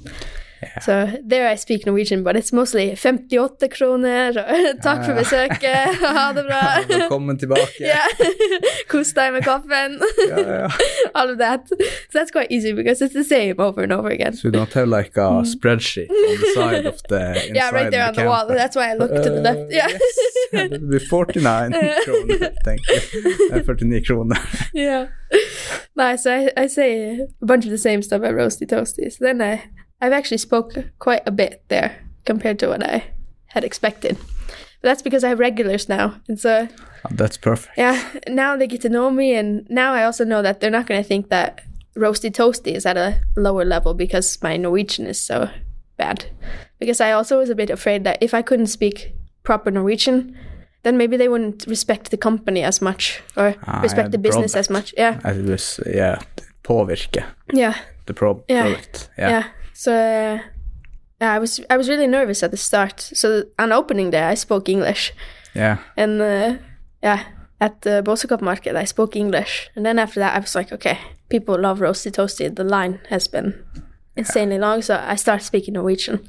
So 0.83 1.09
there 1.23 1.49
I 1.49 1.55
speak 1.57 1.85
Norwegian, 1.87 2.23
but 2.25 2.37
it's 2.37 2.53
mostly 2.53 2.95
58 2.95 3.69
kroner, 3.71 4.29
og 4.39 4.81
takk 4.87 5.05
for 5.05 5.15
besøket, 5.19 5.99
ha 6.01 6.33
det 6.33 6.45
bra. 6.47 6.61
Velkommen 6.89 7.39
tilbake. 7.39 7.81
yeah, 7.81 8.07
kos 8.91 9.13
deg 9.17 9.33
med 9.37 9.43
kaffen. 9.45 9.99
Ja, 10.29 10.39
ja. 10.41 10.69
All 11.15 11.31
of 11.31 11.39
that. 11.39 11.69
So 11.69 12.19
that's 12.19 12.31
quite 12.31 12.51
easy 12.51 12.73
because 12.73 13.03
it's 13.03 13.15
the 13.15 13.25
same 13.25 13.55
over 13.59 13.83
and 13.83 13.93
over 13.93 14.09
again. 14.09 14.33
So 14.35 14.49
you 14.49 14.53
don't 14.53 14.73
have 14.73 14.89
like 14.89 15.17
a 15.17 15.43
spreadsheet 15.45 16.09
on 16.11 16.41
the 16.41 16.53
side 16.55 16.87
of 16.87 17.03
the 17.09 17.21
inside 17.21 17.47
Mm. 17.47 17.55
Yeah, 17.55 17.71
right 17.71 17.91
there 17.91 18.07
on 18.09 18.15
the 18.15 18.25
wall. 18.25 18.47
That's 18.49 18.77
why 18.77 18.91
I 18.91 18.95
look 18.95 19.11
to 19.11 19.31
the 19.31 19.41
left. 19.41 19.59
Uh, 19.61 19.67
Yeah. 19.71 19.89
Yes, 19.89 20.03
that 20.53 20.71
would 20.71 20.91
be 20.91 20.99
49 20.99 21.73
kroner. 22.05 22.53
Thank 22.65 22.81
you. 22.89 23.51
Uh, 23.53 23.63
49 23.63 24.03
kroner. 24.05 24.37
yeah. 24.75 25.07
Nice. 25.97 26.27
I, 26.27 26.51
I 26.57 26.67
say 26.67 27.21
a 27.43 27.47
bunch 27.47 27.65
of 27.65 27.71
the 27.71 27.79
same 27.79 28.03
stuff 28.03 28.23
at 28.23 28.33
Roasty 28.35 28.67
Toasties. 28.67 29.19
Then 29.19 29.43
I, 29.43 29.63
I've 30.01 30.13
actually 30.13 30.39
spoke 30.39 30.73
quite 30.99 31.23
a 31.27 31.31
bit 31.31 31.63
there 31.69 31.97
compared 32.25 32.59
to 32.61 32.69
what 32.69 32.83
I 32.83 33.05
had 33.47 33.65
expected. 33.65 34.17
But 34.83 34.89
that's 34.91 35.03
because 35.03 35.25
I 35.25 35.29
have 35.31 35.39
regulars 35.39 35.89
now. 35.89 36.21
And 36.29 36.39
so, 36.39 36.69
Oh, 37.05 37.09
that's 37.15 37.37
perfect. 37.39 37.79
yeah, 37.79 38.03
now 38.29 38.57
they 38.57 38.67
get 38.67 38.83
to 38.83 38.89
know 38.89 39.11
me. 39.11 39.35
And 39.35 39.67
now 39.71 39.95
I 39.95 40.05
also 40.05 40.25
know 40.25 40.43
that 40.43 40.61
they're 40.61 40.71
not 40.71 40.87
going 40.87 41.03
to 41.03 41.09
think 41.09 41.29
that 41.31 41.63
Roasty 41.97 42.31
Toasty 42.31 42.75
is 42.75 42.85
at 42.87 42.97
a 42.97 43.15
lower 43.37 43.65
level 43.65 43.95
because 43.95 44.39
my 44.43 44.57
Norwegian 44.59 45.07
is 45.07 45.21
so 45.21 45.49
bad. 45.97 46.27
Because 46.79 47.01
I 47.01 47.13
also 47.13 47.39
was 47.39 47.49
a 47.51 47.55
bit 47.55 47.71
afraid 47.71 48.05
that 48.05 48.19
if 48.23 48.35
I 48.35 48.43
couldn't 48.43 48.67
speak 48.67 49.15
proper 49.45 49.71
Norwegian, 49.71 50.37
then 50.83 50.99
maybe 50.99 51.17
they 51.17 51.29
wouldn't 51.29 51.65
respect 51.67 52.11
the 52.11 52.17
company 52.19 52.63
as 52.63 52.83
much 52.83 53.23
or 53.37 53.55
Ah, 53.67 53.81
respect 53.81 54.07
yeah, 54.07 54.11
the 54.11 54.19
the 54.19 54.19
business 54.19 54.53
product. 54.53 54.57
as 54.57 54.71
much. 54.71 54.95
Yeah. 54.99 55.21
It 55.33 55.45
was, 55.47 55.81
yeah, 55.87 56.19
påvirke 56.63 57.25
Yeah. 57.55 57.75
the 58.07 58.13
pro 58.15 58.45
Yeah. 58.49 58.63
product. 58.63 59.09
Yeah. 59.19 59.29
Yeah. 59.31 59.45
So 59.79 59.93
uh, 59.93 60.39
yeah, 61.21 61.33
I 61.35 61.39
was 61.39 61.61
I 61.71 61.77
was 61.77 61.89
really 61.89 62.07
nervous 62.07 62.43
at 62.43 62.51
the 62.51 62.57
start. 62.57 63.01
So 63.01 63.45
on 63.59 63.73
opening 63.73 64.11
day, 64.11 64.23
I 64.33 64.35
spoke 64.37 64.69
English, 64.73 65.13
Yeah. 65.55 65.77
and 65.97 66.21
uh, 66.23 66.55
yeah, 67.03 67.21
at 67.61 67.81
the 67.83 68.03
Bosekop 68.03 68.41
market, 68.41 68.77
I 68.77 68.85
spoke 68.87 69.17
English, 69.19 69.71
and 69.77 69.85
then 69.85 69.99
after 69.99 70.21
that, 70.21 70.35
I 70.37 70.41
was 70.41 70.55
like, 70.55 70.73
okay, 70.73 70.99
people 71.29 71.61
love 71.61 71.81
roasty 71.81 72.11
toasty. 72.11 72.49
The 72.55 72.65
line 72.65 72.99
has 73.11 73.29
been 73.29 73.55
insanely 74.17 74.59
long, 74.59 74.83
so 74.83 74.95
I 74.95 75.17
started 75.17 75.45
speaking 75.45 75.75
Norwegian. 75.75 76.21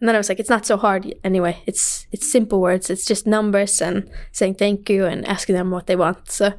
And 0.00 0.08
then 0.08 0.14
I 0.14 0.18
was 0.18 0.28
like, 0.28 0.40
it's 0.40 0.50
not 0.50 0.66
so 0.66 0.76
hard 0.76 1.14
anyway. 1.24 1.56
It's 1.66 2.06
it's 2.12 2.30
simple 2.32 2.60
words. 2.60 2.90
It's 2.90 3.06
just 3.08 3.26
numbers 3.26 3.80
and 3.82 4.10
saying 4.32 4.56
thank 4.56 4.90
you 4.90 5.06
and 5.06 5.26
asking 5.26 5.56
them 5.56 5.70
what 5.70 5.86
they 5.86 5.96
want. 5.96 6.30
So 6.30 6.52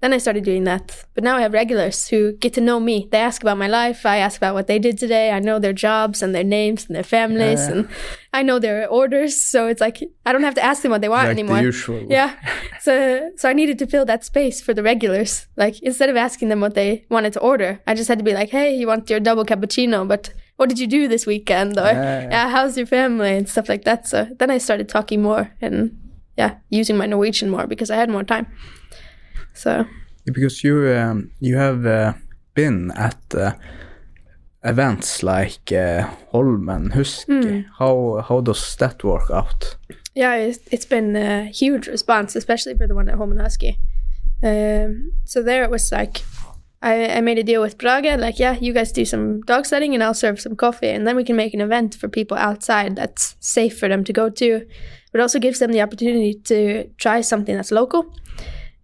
then 0.00 0.12
I 0.12 0.18
started 0.18 0.44
doing 0.44 0.64
that. 0.64 1.04
But 1.14 1.24
now 1.24 1.36
I 1.36 1.40
have 1.40 1.52
regulars 1.52 2.08
who 2.08 2.32
get 2.34 2.52
to 2.54 2.60
know 2.60 2.78
me. 2.78 3.08
They 3.10 3.18
ask 3.18 3.42
about 3.42 3.58
my 3.58 3.66
life. 3.66 4.06
I 4.06 4.18
ask 4.18 4.36
about 4.36 4.54
what 4.54 4.66
they 4.68 4.78
did 4.78 4.96
today. 4.98 5.32
I 5.32 5.40
know 5.40 5.58
their 5.58 5.72
jobs 5.72 6.22
and 6.22 6.32
their 6.34 6.44
names 6.44 6.86
and 6.86 6.94
their 6.94 7.02
families, 7.02 7.60
Yeah. 7.66 7.72
and 7.72 7.88
I 8.32 8.42
know 8.42 8.58
their 8.60 8.86
orders. 8.88 9.40
So 9.40 9.66
it's 9.66 9.80
like 9.80 9.98
I 10.26 10.32
don't 10.32 10.44
have 10.44 10.54
to 10.54 10.64
ask 10.64 10.82
them 10.82 10.90
what 10.92 11.00
they 11.00 11.08
want 11.08 11.28
Like 11.28 11.36
anymore. 11.38 11.56
the 11.58 11.64
usual. 11.64 12.06
Yeah. 12.08 12.34
So 12.80 13.30
so 13.36 13.48
I 13.48 13.52
needed 13.52 13.78
to 13.80 13.86
fill 13.86 14.04
that 14.04 14.24
space 14.24 14.60
for 14.60 14.72
the 14.74 14.82
regulars. 14.82 15.46
Like 15.56 15.82
instead 15.82 16.08
of 16.10 16.16
asking 16.16 16.48
them 16.48 16.60
what 16.60 16.74
they 16.74 17.04
wanted 17.10 17.32
to 17.34 17.40
order, 17.40 17.80
I 17.86 17.94
just 17.94 18.08
had 18.08 18.18
to 18.18 18.24
be 18.24 18.32
like, 18.34 18.50
"Hey, 18.50 18.74
you 18.74 18.86
want 18.86 19.10
your 19.10 19.20
double 19.20 19.44
cappuccino, 19.44 20.06
but 20.06 20.32
what 20.56 20.68
did 20.68 20.78
you 20.78 20.86
do 20.86 21.08
this 21.08 21.26
weekend?" 21.26 21.76
Or 21.78 21.82
Yeah, 21.92 22.20
yeah. 22.22 22.28
yeah, 22.30 22.48
how's 22.50 22.76
your 22.76 22.86
family 22.86 23.36
and 23.36 23.48
stuff 23.48 23.68
like 23.68 23.84
that. 23.84 24.06
So 24.06 24.26
then 24.38 24.50
I 24.50 24.58
started 24.58 24.88
talking 24.88 25.22
more 25.22 25.50
and 25.60 25.90
yeah, 26.36 26.52
using 26.70 26.96
my 26.96 27.06
Norwegian 27.06 27.50
more 27.50 27.66
because 27.66 27.90
I 27.90 27.96
had 27.96 28.10
more 28.10 28.22
time. 28.24 28.46
So 29.58 29.84
Because 30.24 30.64
you 30.64 30.88
um, 30.96 31.30
you 31.40 31.56
have 31.56 31.86
uh, 31.86 32.12
been 32.54 32.90
at 32.92 33.18
uh, 33.34 33.52
events 34.62 35.22
like 35.22 35.72
uh, 35.72 36.08
Holmen 36.32 36.90
Husky. 36.90 37.32
Hmm. 37.32 37.60
How 37.78 38.24
how 38.28 38.40
does 38.40 38.76
that 38.76 39.02
work 39.04 39.30
out? 39.30 39.76
yeah, 40.18 40.34
it's, 40.34 40.58
it's 40.72 40.84
been 40.84 41.14
a 41.14 41.44
huge 41.44 41.86
response, 41.86 42.34
especially 42.34 42.76
for 42.76 42.88
the 42.88 42.94
one 42.94 43.08
at 43.08 43.14
Holmen 43.14 43.38
Husky. 43.38 43.78
Um, 44.42 45.12
so 45.24 45.44
there 45.44 45.62
it 45.62 45.70
was 45.70 45.92
like, 45.92 46.22
I, 46.82 47.08
I 47.18 47.20
made 47.20 47.38
a 47.38 47.44
deal 47.44 47.62
with 47.62 47.78
Brage, 47.78 48.18
like, 48.18 48.40
yeah, 48.40 48.56
you 48.60 48.72
guys 48.72 48.90
do 48.90 49.04
some 49.04 49.42
dog 49.42 49.64
sledding 49.64 49.94
and 49.94 50.02
I'll 50.02 50.14
serve 50.14 50.40
some 50.40 50.56
coffee, 50.56 50.88
and 50.88 51.06
then 51.06 51.14
we 51.14 51.22
can 51.22 51.36
make 51.36 51.54
an 51.54 51.60
event 51.60 51.94
for 51.94 52.08
people 52.08 52.36
outside 52.36 52.96
that's 52.96 53.36
safe 53.38 53.78
for 53.78 53.88
them 53.88 54.02
to 54.02 54.12
go 54.12 54.28
to, 54.28 54.66
but 55.12 55.20
also 55.20 55.38
gives 55.38 55.60
them 55.60 55.70
the 55.70 55.82
opportunity 55.82 56.34
to 56.34 56.90
try 56.98 57.20
something 57.20 57.54
that's 57.54 57.70
local. 57.70 58.12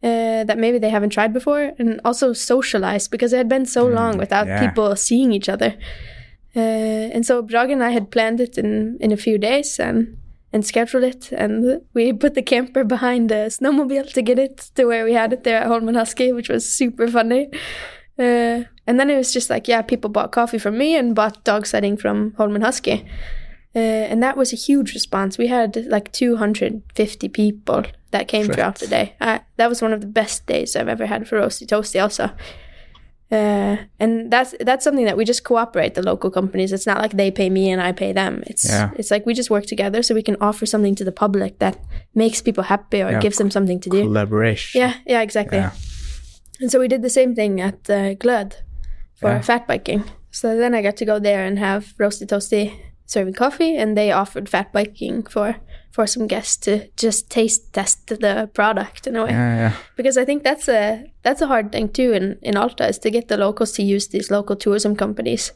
Uh, 0.04 0.44
that 0.44 0.58
maybe 0.58 0.78
they 0.78 0.90
haven't 0.90 1.08
tried 1.08 1.32
before, 1.32 1.72
and 1.78 1.98
also 2.04 2.34
socialize 2.34 3.08
because 3.08 3.32
it 3.32 3.38
had 3.38 3.48
been 3.48 3.64
so 3.64 3.86
long 3.86 4.18
without 4.18 4.46
yeah. 4.46 4.60
people 4.60 4.94
seeing 4.96 5.32
each 5.32 5.48
other. 5.48 5.78
Uh, 6.54 7.08
and 7.14 7.24
so 7.24 7.40
Brage 7.40 7.70
and 7.70 7.82
I 7.82 7.88
had 7.90 8.10
planned 8.10 8.38
it 8.38 8.58
in, 8.58 8.98
in 9.00 9.12
a 9.12 9.16
few 9.16 9.38
days 9.38 9.80
and 9.80 10.18
and 10.52 10.64
scheduled 10.64 11.04
it, 11.04 11.32
and 11.32 11.80
we 11.94 12.12
put 12.24 12.34
the 12.34 12.42
camper 12.42 12.84
behind 12.84 13.30
the 13.30 13.48
snowmobile 13.48 14.12
to 14.12 14.22
get 14.22 14.38
it 14.38 14.70
to 14.74 14.84
where 14.84 15.04
we 15.04 15.14
had 15.14 15.32
it 15.32 15.42
there 15.42 15.58
at 15.58 15.66
Holmen 15.66 15.96
Husky, 15.96 16.32
which 16.32 16.50
was 16.50 16.68
super 16.68 17.08
funny. 17.08 17.48
Uh, 18.18 18.62
and 18.86 19.00
then 19.00 19.10
it 19.10 19.16
was 19.16 19.32
just 19.32 19.50
like, 19.50 19.66
yeah, 19.66 19.82
people 19.82 20.10
bought 20.10 20.32
coffee 20.32 20.58
from 20.58 20.78
me 20.78 20.96
and 20.96 21.14
bought 21.14 21.42
dog 21.44 21.66
sledding 21.66 21.96
from 21.96 22.34
Holmen 22.36 22.62
Husky. 22.62 23.04
Uh, 23.74 24.06
and 24.10 24.22
that 24.22 24.36
was 24.36 24.52
a 24.52 24.56
huge 24.56 24.94
response. 24.94 25.36
We 25.38 25.48
had 25.48 25.86
like 25.86 26.12
250 26.12 27.28
people 27.30 27.82
that 28.14 28.28
came 28.28 28.44
Shit. 28.46 28.54
throughout 28.54 28.78
the 28.78 28.86
day. 28.86 29.06
Uh, 29.20 29.38
that 29.58 29.68
was 29.68 29.82
one 29.82 29.92
of 29.92 30.00
the 30.00 30.12
best 30.20 30.46
days 30.46 30.76
I've 30.76 30.88
ever 30.96 31.06
had 31.06 31.26
for 31.28 31.36
Roasty 31.40 31.66
Toasty, 31.66 32.00
also. 32.02 32.24
Uh, 33.32 33.76
and 33.98 34.30
that's 34.30 34.54
that's 34.60 34.84
something 34.84 35.06
that 35.06 35.16
we 35.16 35.24
just 35.24 35.42
cooperate 35.44 35.94
the 35.94 36.02
local 36.02 36.30
companies. 36.30 36.72
It's 36.72 36.86
not 36.86 36.98
like 37.02 37.12
they 37.16 37.30
pay 37.30 37.50
me 37.50 37.72
and 37.72 37.80
I 37.88 37.92
pay 37.92 38.12
them. 38.12 38.42
It's 38.46 38.64
Yeah. 38.68 38.90
it's 38.98 39.10
like 39.10 39.26
we 39.26 39.34
just 39.34 39.50
work 39.50 39.66
together 39.66 40.02
so 40.02 40.14
we 40.14 40.22
can 40.22 40.36
offer 40.40 40.66
something 40.66 40.94
to 40.96 41.04
the 41.04 41.12
public 41.24 41.58
that 41.58 41.76
makes 42.14 42.42
people 42.42 42.64
happy 42.64 43.02
or 43.02 43.10
Yeah, 43.10 43.20
gives 43.20 43.38
them 43.38 43.50
something 43.50 43.80
to 43.80 43.90
do. 43.90 44.02
Collaboration. 44.02 44.80
Yeah, 44.80 44.94
yeah, 45.06 45.22
exactly. 45.22 45.58
Yeah. 45.58 45.70
And 46.60 46.70
so 46.70 46.78
we 46.78 46.88
did 46.88 47.02
the 47.02 47.10
same 47.10 47.34
thing 47.34 47.60
at 47.60 47.90
uh, 47.90 48.14
Glöd 48.22 48.52
for 49.20 49.42
fat 49.42 49.66
biking. 49.66 50.02
So 50.30 50.46
then 50.56 50.74
I 50.74 50.82
got 50.82 50.96
to 50.96 51.04
go 51.04 51.18
there 51.18 51.44
and 51.46 51.58
have 51.58 51.94
roasty 51.98 52.26
toasty 52.26 52.72
serving 53.06 53.34
coffee, 53.34 53.76
and 53.80 53.96
they 53.96 54.12
offered 54.12 54.48
fat 54.48 54.72
biking 54.72 55.22
for 55.30 55.56
for 55.94 56.06
some 56.06 56.26
guests 56.26 56.56
to 56.56 56.88
just 56.96 57.30
taste 57.30 57.72
test 57.72 58.06
the 58.08 58.50
product 58.52 59.06
in 59.06 59.16
a 59.16 59.24
way 59.24 59.30
Yeah, 59.30 59.56
yeah. 59.56 59.72
because 59.96 60.16
I 60.22 60.24
think 60.24 60.42
that's 60.42 60.68
a 60.68 61.04
that's 61.22 61.40
a 61.40 61.46
hard 61.46 61.70
thing 61.70 61.88
too 61.88 62.12
in 62.12 62.38
in 62.42 62.56
Alta 62.56 62.88
is 62.88 62.98
to 62.98 63.10
get 63.10 63.28
the 63.28 63.36
locals 63.36 63.72
to 63.72 63.82
use 63.82 64.08
these 64.08 64.28
local 64.30 64.56
tourism 64.56 64.96
companies 64.96 65.52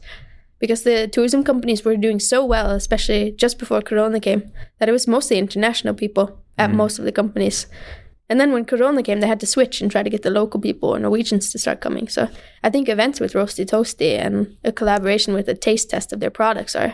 because 0.59 0.83
the 0.83 1.07
tourism 1.07 1.43
companies 1.43 1.83
were 1.85 1.95
doing 1.95 2.19
so 2.19 2.45
well, 2.45 2.69
especially 2.71 3.31
just 3.31 3.57
before 3.57 3.81
Corona 3.81 4.19
came, 4.19 4.51
that 4.77 4.89
it 4.89 4.91
was 4.91 5.07
mostly 5.07 5.37
international 5.37 5.93
people 5.93 6.37
at 6.57 6.69
mm-hmm. 6.69 6.77
most 6.77 6.99
of 6.99 7.05
the 7.05 7.11
companies. 7.11 7.67
And 8.29 8.39
then 8.39 8.51
when 8.51 8.65
Corona 8.65 9.01
came, 9.01 9.21
they 9.21 9.27
had 9.27 9.39
to 9.39 9.47
switch 9.47 9.81
and 9.81 9.89
try 9.89 10.03
to 10.03 10.09
get 10.09 10.21
the 10.21 10.29
local 10.29 10.59
people 10.59 10.89
or 10.89 10.99
Norwegians 10.99 11.51
to 11.51 11.57
start 11.57 11.81
coming. 11.81 12.07
So 12.07 12.27
I 12.63 12.69
think 12.69 12.87
events 12.87 13.19
with 13.19 13.33
Roasty 13.33 13.65
Toasty 13.65 14.17
and 14.19 14.57
a 14.63 14.71
collaboration 14.71 15.33
with 15.33 15.47
a 15.49 15.55
taste 15.55 15.89
test 15.89 16.13
of 16.13 16.19
their 16.19 16.29
products 16.29 16.75
are 16.75 16.93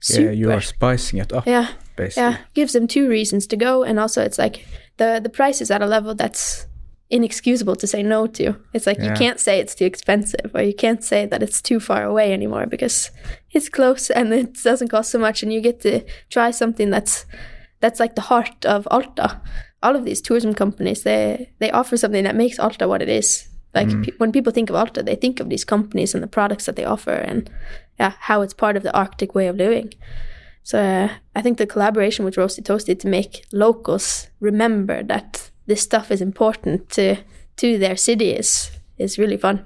super. 0.00 0.22
Yeah, 0.22 0.30
you 0.32 0.50
are 0.50 0.60
spicing 0.60 1.20
it 1.20 1.32
up, 1.32 1.46
yeah, 1.46 1.68
basically. 1.96 2.22
yeah, 2.22 2.38
gives 2.54 2.72
them 2.72 2.86
two 2.86 3.08
reasons 3.08 3.46
to 3.48 3.56
go, 3.56 3.82
and 3.82 3.98
also 3.98 4.22
it's 4.22 4.38
like 4.38 4.66
the 4.96 5.20
the 5.22 5.28
price 5.28 5.60
is 5.60 5.70
at 5.70 5.82
a 5.82 5.86
level 5.86 6.14
that's 6.14 6.66
inexcusable 7.08 7.76
to 7.76 7.86
say 7.86 8.02
no 8.02 8.26
to. 8.26 8.56
It's 8.72 8.86
like 8.86 8.98
you 9.00 9.12
can't 9.12 9.38
say 9.38 9.60
it's 9.60 9.74
too 9.74 9.84
expensive, 9.84 10.50
or 10.54 10.62
you 10.62 10.74
can't 10.74 11.04
say 11.04 11.26
that 11.26 11.42
it's 11.42 11.62
too 11.62 11.80
far 11.80 12.04
away 12.04 12.32
anymore 12.32 12.66
because 12.66 13.10
it's 13.52 13.68
close 13.68 14.10
and 14.10 14.32
it 14.32 14.54
doesn't 14.62 14.88
cost 14.88 15.10
so 15.10 15.18
much, 15.18 15.42
and 15.42 15.52
you 15.52 15.60
get 15.60 15.80
to 15.80 16.04
try 16.30 16.50
something 16.50 16.90
that's 16.90 17.26
that's 17.80 18.00
like 18.00 18.14
the 18.14 18.22
heart 18.22 18.64
of 18.64 18.88
Alta. 18.90 19.40
All 19.82 19.94
of 19.94 20.04
these 20.04 20.20
tourism 20.20 20.54
companies, 20.54 21.02
they 21.02 21.52
they 21.58 21.70
offer 21.70 21.96
something 21.96 22.24
that 22.24 22.36
makes 22.36 22.58
Alta 22.58 22.88
what 22.88 23.02
it 23.02 23.08
is. 23.08 23.48
Like 23.74 23.88
mm. 23.88 24.04
pe- 24.04 24.16
when 24.18 24.32
people 24.32 24.52
think 24.52 24.70
of 24.70 24.76
Alta, 24.76 25.02
they 25.02 25.16
think 25.16 25.38
of 25.38 25.48
these 25.48 25.64
companies 25.64 26.14
and 26.14 26.22
the 26.22 26.28
products 26.28 26.66
that 26.66 26.76
they 26.76 26.84
offer, 26.84 27.12
and 27.12 27.48
yeah, 28.00 28.14
how 28.18 28.42
it's 28.42 28.54
part 28.54 28.76
of 28.76 28.82
the 28.82 28.96
Arctic 28.96 29.34
way 29.34 29.46
of 29.46 29.56
living. 29.56 29.92
So 30.66 30.78
uh, 30.78 31.08
I 31.38 31.42
think 31.42 31.58
the 31.58 31.66
collaboration 31.66 32.24
with 32.24 32.36
Roasty 32.36 32.60
Toasty 32.62 32.94
to 32.98 33.08
make 33.08 33.44
locals 33.52 34.26
remember 34.40 35.02
that 35.04 35.50
this 35.68 35.80
stuff 35.82 36.10
is 36.10 36.20
important 36.20 36.88
to 36.90 37.14
to 37.56 37.78
their 37.78 37.96
city 37.96 38.30
is 38.38 38.70
is 38.98 39.18
really 39.18 39.36
fun. 39.38 39.58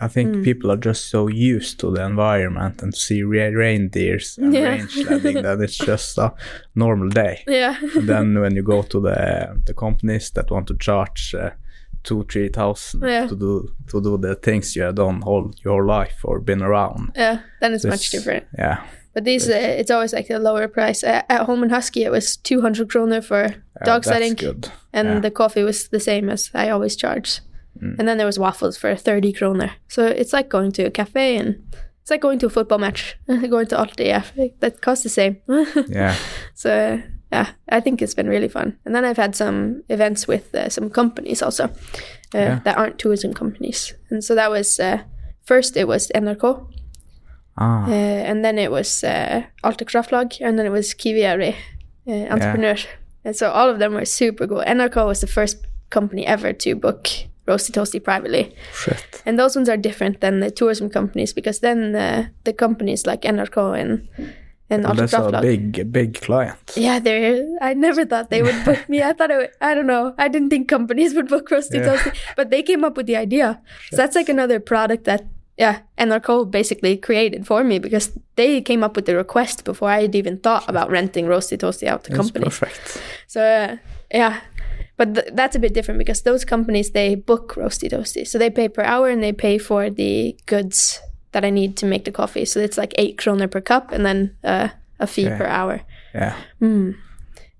I 0.00 0.08
think 0.08 0.34
Hmm. 0.34 0.42
people 0.42 0.70
are 0.72 0.80
just 0.86 1.10
so 1.10 1.28
used 1.28 1.78
to 1.80 1.90
the 1.90 2.04
environment 2.04 2.82
and 2.82 2.94
see 2.94 3.22
re- 3.24 3.54
reindeers 3.54 4.38
and 4.38 4.54
Yeah. 4.54 4.68
range 4.68 4.92
sledding 4.92 5.42
that 5.42 5.60
it's 5.60 5.86
just 5.86 6.18
a 6.18 6.32
normal 6.74 7.08
day. 7.10 7.42
Yeah, 7.48 7.76
and 7.96 8.08
then 8.08 8.40
when 8.40 8.56
you 8.56 8.62
go 8.62 8.82
to 8.82 9.00
the 9.00 9.16
the 9.66 9.74
companies 9.74 10.30
that 10.32 10.50
want 10.50 10.66
to 10.66 10.74
charge 10.78 11.34
uh, 11.34 11.50
two 12.02 12.22
three 12.32 12.48
thousand 12.50 13.02
Yeah. 13.02 13.26
to 13.28 13.36
do 13.36 13.68
to 13.90 14.00
do 14.00 14.18
the 14.18 14.34
things 14.34 14.76
you 14.76 14.84
have 14.84 14.94
done 14.94 15.22
all 15.26 15.50
your 15.64 15.84
life 15.98 16.24
or 16.28 16.40
been 16.40 16.62
around 16.62 17.10
yeah, 17.18 17.38
then 17.60 17.72
it's 17.74 17.84
much 17.84 18.10
different. 18.12 18.44
yeah 18.58 18.76
But 19.14 19.24
these, 19.24 19.48
uh, 19.48 19.52
it's 19.78 19.90
always 19.90 20.12
like 20.12 20.28
a 20.28 20.38
lower 20.38 20.68
price. 20.68 21.04
Uh, 21.04 21.22
at 21.28 21.46
Holmen 21.46 21.70
Husky, 21.70 22.02
it 22.04 22.10
was 22.10 22.36
two 22.36 22.60
hundred 22.60 22.90
kroner 22.90 23.22
for 23.22 23.42
yeah, 23.44 23.84
dog 23.84 24.04
sledding, 24.04 24.34
good 24.34 24.70
and 24.92 25.08
yeah. 25.08 25.20
the 25.20 25.30
coffee 25.30 25.62
was 25.62 25.88
the 25.88 26.00
same 26.00 26.28
as 26.28 26.50
I 26.54 26.70
always 26.70 26.96
charge. 26.96 27.40
Mm. 27.80 27.98
And 27.98 28.08
then 28.08 28.18
there 28.18 28.26
was 28.26 28.38
waffles 28.38 28.76
for 28.76 28.96
thirty 28.96 29.32
kroner. 29.32 29.70
So 29.88 30.04
it's 30.06 30.32
like 30.32 30.48
going 30.48 30.72
to 30.72 30.84
a 30.84 30.90
cafe 30.90 31.36
and 31.36 31.62
it's 32.02 32.10
like 32.10 32.20
going 32.20 32.38
to 32.40 32.46
a 32.46 32.50
football 32.50 32.78
match, 32.78 33.16
going 33.26 33.66
to 33.68 33.78
Alta. 33.78 34.04
Yeah, 34.04 34.24
that 34.60 34.80
costs 34.82 35.04
the 35.04 35.08
same. 35.08 35.38
Yeah. 35.88 36.16
so 36.54 36.70
uh, 36.70 36.98
yeah, 37.32 37.50
I 37.68 37.80
think 37.80 38.02
it's 38.02 38.14
been 38.14 38.28
really 38.28 38.48
fun. 38.48 38.78
And 38.84 38.94
then 38.94 39.04
I've 39.04 39.16
had 39.16 39.34
some 39.34 39.82
events 39.88 40.28
with 40.28 40.54
uh, 40.54 40.68
some 40.68 40.90
companies 40.90 41.42
also 41.42 41.64
uh, 41.64 41.70
Yeah. 42.34 42.60
that 42.64 42.76
aren't 42.76 42.98
tourism 42.98 43.32
companies. 43.32 43.94
And 44.10 44.22
so 44.22 44.34
that 44.34 44.50
was 44.50 44.78
uh, 44.78 44.98
first 45.44 45.76
it 45.76 45.88
was 45.88 46.10
NRK, 46.14 46.66
Ah. 47.56 47.86
uh, 47.86 47.90
and 47.90 48.44
then 48.44 48.58
it 48.58 48.70
was 48.70 49.04
uh, 49.04 49.44
Alta 49.62 49.84
and 50.40 50.58
then 50.58 50.66
it 50.66 50.72
was 50.72 50.94
Kiviari 50.94 51.54
uh, 52.08 52.12
Entrepreneur. 52.32 52.76
And 53.24 53.36
so 53.36 53.50
all 53.50 53.70
of 53.70 53.78
them 53.78 53.94
were 53.94 54.04
super 54.04 54.46
cool. 54.46 54.62
NRK 54.66 55.06
was 55.06 55.20
the 55.20 55.26
first 55.26 55.58
company 55.90 56.26
ever 56.26 56.52
to 56.52 56.74
book 56.74 57.08
Roasty 57.46 57.70
Toasty 57.72 58.02
privately. 58.02 58.54
Shit. 58.74 59.22
And 59.24 59.38
those 59.38 59.56
ones 59.56 59.68
are 59.68 59.76
different 59.76 60.20
than 60.20 60.40
the 60.40 60.50
tourism 60.50 60.90
companies 60.90 61.32
because 61.32 61.60
then 61.60 61.94
uh, 61.94 62.28
the 62.44 62.52
companies 62.52 63.06
like 63.06 63.22
NRK 63.22 63.80
and 63.80 64.08
and 64.70 64.82
Well, 64.84 64.94
that's 64.94 65.12
a 65.12 65.40
big, 65.42 65.92
big 65.92 66.20
client. 66.22 66.72
Yeah, 66.74 66.98
they're. 66.98 67.46
I 67.60 67.74
never 67.74 68.06
thought 68.06 68.30
they 68.30 68.42
would 68.42 68.64
book 68.64 68.88
me. 68.88 69.02
I 69.02 69.12
thought 69.12 69.30
it. 69.30 69.36
Would, 69.36 69.50
I 69.60 69.74
don't 69.74 69.86
know. 69.86 70.14
I 70.16 70.28
didn't 70.28 70.48
think 70.48 70.68
companies 70.68 71.14
would 71.14 71.28
book 71.28 71.50
Roasty 71.50 71.74
Yeah. 71.74 71.96
Toasty, 71.96 72.16
but 72.34 72.48
they 72.50 72.62
came 72.62 72.82
up 72.82 72.96
with 72.96 73.06
the 73.06 73.16
idea. 73.16 73.60
So 73.90 73.96
that's 73.96 74.16
like 74.16 74.30
another 74.30 74.60
product 74.60 75.04
that 75.04 75.26
yeah, 75.56 75.80
and 75.96 76.10
NRK 76.10 76.50
basically 76.50 76.96
created 76.96 77.46
for 77.46 77.62
me 77.64 77.78
because 77.78 78.10
they 78.36 78.60
came 78.60 78.82
up 78.84 78.96
with 78.96 79.06
the 79.06 79.14
request 79.16 79.64
before 79.64 79.88
I 79.90 80.02
had 80.02 80.14
even 80.14 80.38
thought 80.38 80.68
about 80.68 80.90
renting 80.90 81.26
Roasty 81.26 81.56
Toasty 81.58 81.86
out 81.86 82.04
to 82.04 82.10
That's 82.10 82.30
companies. 82.30 82.58
perfect. 82.58 83.00
So 83.26 83.40
uh, 83.40 83.76
yeah, 84.12 84.40
but 84.96 85.14
th- 85.14 85.28
that's 85.32 85.56
a 85.56 85.58
bit 85.60 85.72
different 85.74 85.98
because 85.98 86.22
those 86.22 86.44
companies 86.44 86.90
they 86.90 87.14
book 87.14 87.54
roasty 87.56 87.88
toasty, 87.90 88.26
so 88.26 88.38
they 88.38 88.50
pay 88.50 88.68
per 88.68 88.82
hour 88.82 89.08
and 89.08 89.22
they 89.22 89.32
pay 89.32 89.58
for 89.58 89.90
the 89.90 90.36
goods 90.46 91.00
that 91.32 91.44
I 91.44 91.50
need 91.50 91.76
to 91.78 91.86
make 91.86 92.04
the 92.04 92.12
coffee. 92.12 92.44
So 92.44 92.60
it's 92.60 92.78
like 92.78 92.92
eight 92.96 93.18
kroner 93.18 93.48
per 93.48 93.60
cup 93.60 93.92
and 93.92 94.04
then 94.06 94.36
uh, 94.44 94.68
a 95.00 95.06
fee 95.06 95.22
Yeah. 95.24 95.38
per 95.38 95.46
hour. 95.46 95.80
Yeah. 96.14 96.34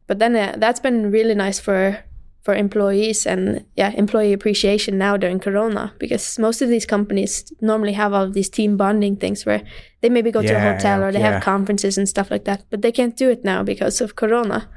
But 0.07 0.19
then 0.19 0.37
uh, 0.37 0.55
that's 0.59 0.81
been 0.81 1.11
really 1.11 1.35
nice 1.35 1.59
for 1.59 1.99
for 2.45 2.55
employees 2.55 3.27
and 3.27 3.65
yeah 3.75 3.91
employee 3.97 4.33
appreciation 4.35 4.99
now 4.99 5.17
during 5.17 5.41
corona 5.41 5.93
because 5.99 6.39
most 6.39 6.61
of 6.63 6.69
these 6.69 6.87
companies 6.87 7.53
normally 7.61 7.95
have 7.95 8.13
all 8.13 8.25
of 8.25 8.35
these 8.35 8.51
team 8.51 8.77
bonding 8.77 9.17
things 9.17 9.47
where 9.47 9.63
they 10.03 10.11
maybe 10.11 10.31
go 10.31 10.43
to 10.43 10.49
a 10.49 10.53
Yeah, 10.53 10.73
hotel 10.75 11.03
or 11.03 11.11
they 11.13 11.21
yeah. 11.21 11.33
have 11.33 11.43
conferences 11.43 11.97
and 11.99 12.07
stuff 12.09 12.31
like 12.31 12.45
that 12.45 12.61
but 12.71 12.83
they 12.83 12.93
can't 12.93 13.17
do 13.17 13.31
it 13.31 13.45
now 13.45 13.63
because 13.65 14.01
of 14.05 14.15
corona 14.15 14.69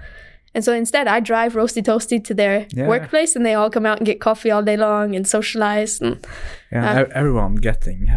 and 0.56 0.64
so 0.64 0.72
instead 0.74 1.08
i 1.08 1.20
drive 1.20 1.54
roasty 1.60 1.84
toasty 1.84 2.24
to 2.24 2.34
their 2.34 2.66
Yeah. 2.72 2.88
workplace 2.88 3.36
and 3.36 3.46
they 3.46 3.54
all 3.54 3.70
come 3.70 3.86
out 3.86 3.98
and 4.00 4.06
get 4.06 4.22
coffee 4.22 4.50
all 4.50 4.64
day 4.64 4.78
long 4.78 5.16
and 5.16 5.28
socialize 5.28 6.00
and 6.02 6.26
Yeah. 6.72 6.90
Uh, 6.92 7.04
e- 7.04 7.12
everyone 7.14 7.56
getting 7.56 8.08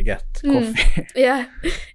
they 0.00 0.04
get 0.04 0.24
Hmm. 0.42 0.52
coffee. 0.72 1.06
yeah 1.14 1.44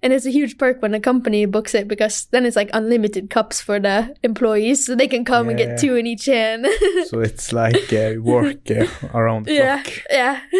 and 0.03 0.13
it's 0.13 0.25
a 0.27 0.31
huge 0.31 0.57
perk 0.59 0.81
when 0.81 0.93
a 0.93 0.99
company 0.99 1.45
books 1.47 1.73
it 1.73 1.87
because 1.87 2.27
then 2.31 2.45
it's 2.45 2.55
like 2.55 2.69
unlimited 2.73 3.29
cups 3.31 3.59
for 3.61 3.79
the 3.79 4.13
employees 4.21 4.85
so 4.85 4.95
they 4.95 5.07
can 5.07 5.25
come 5.25 5.49
and 5.49 5.57
get 5.57 5.79
two 5.79 5.95
in 5.95 6.05
each 6.05 6.25
hand 6.27 6.67
so 7.09 7.19
it's 7.21 7.51
like 7.51 7.91
uh, 7.93 8.13
work 8.21 8.69
uh, 8.69 8.85
around 9.13 9.45
the 9.47 9.53
Yeah, 9.53 9.81
clock. 9.81 10.03
yeah. 10.11 10.41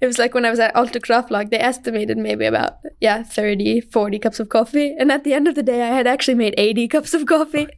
it 0.00 0.06
was 0.06 0.18
like 0.18 0.34
when 0.34 0.44
I 0.44 0.50
was 0.50 0.58
at 0.58 0.74
Alta 0.74 0.98
Kraftlag, 1.00 1.50
they 1.50 1.58
estimated 1.58 2.16
maybe 2.18 2.46
about, 2.46 2.72
yeah, 3.00 3.22
30, 3.22 3.80
40 3.82 4.18
cups 4.18 4.40
of 4.40 4.48
coffee. 4.48 4.94
And 4.98 5.12
at 5.12 5.22
the 5.24 5.34
end 5.34 5.46
of 5.48 5.54
the 5.54 5.62
day, 5.62 5.82
I 5.82 5.94
had 5.94 6.06
actually 6.06 6.34
made 6.36 6.54
80 6.58 6.88
cups 6.88 7.14
of 7.14 7.26
coffee. 7.26 7.68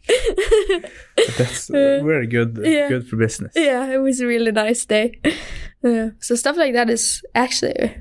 That's 1.37 1.69
uh, 1.71 2.01
very 2.05 2.27
good. 2.27 2.59
yeah. 2.63 2.89
Good 2.89 3.07
for 3.09 3.17
business. 3.17 3.53
yeah, 3.57 3.87
it 3.93 3.99
was 3.99 4.21
a 4.21 4.27
really 4.27 4.53
nice 4.53 4.85
day. 4.87 5.21
Yeah. 5.83 6.11
So 6.21 6.35
stuff 6.35 6.57
like 6.57 6.73
that 6.75 6.91
is 6.91 7.23
actually 7.35 7.97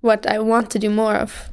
what 0.00 0.26
I 0.26 0.38
want 0.38 0.70
to 0.70 0.78
do 0.78 0.90
more 0.90 1.14
of 1.14 1.50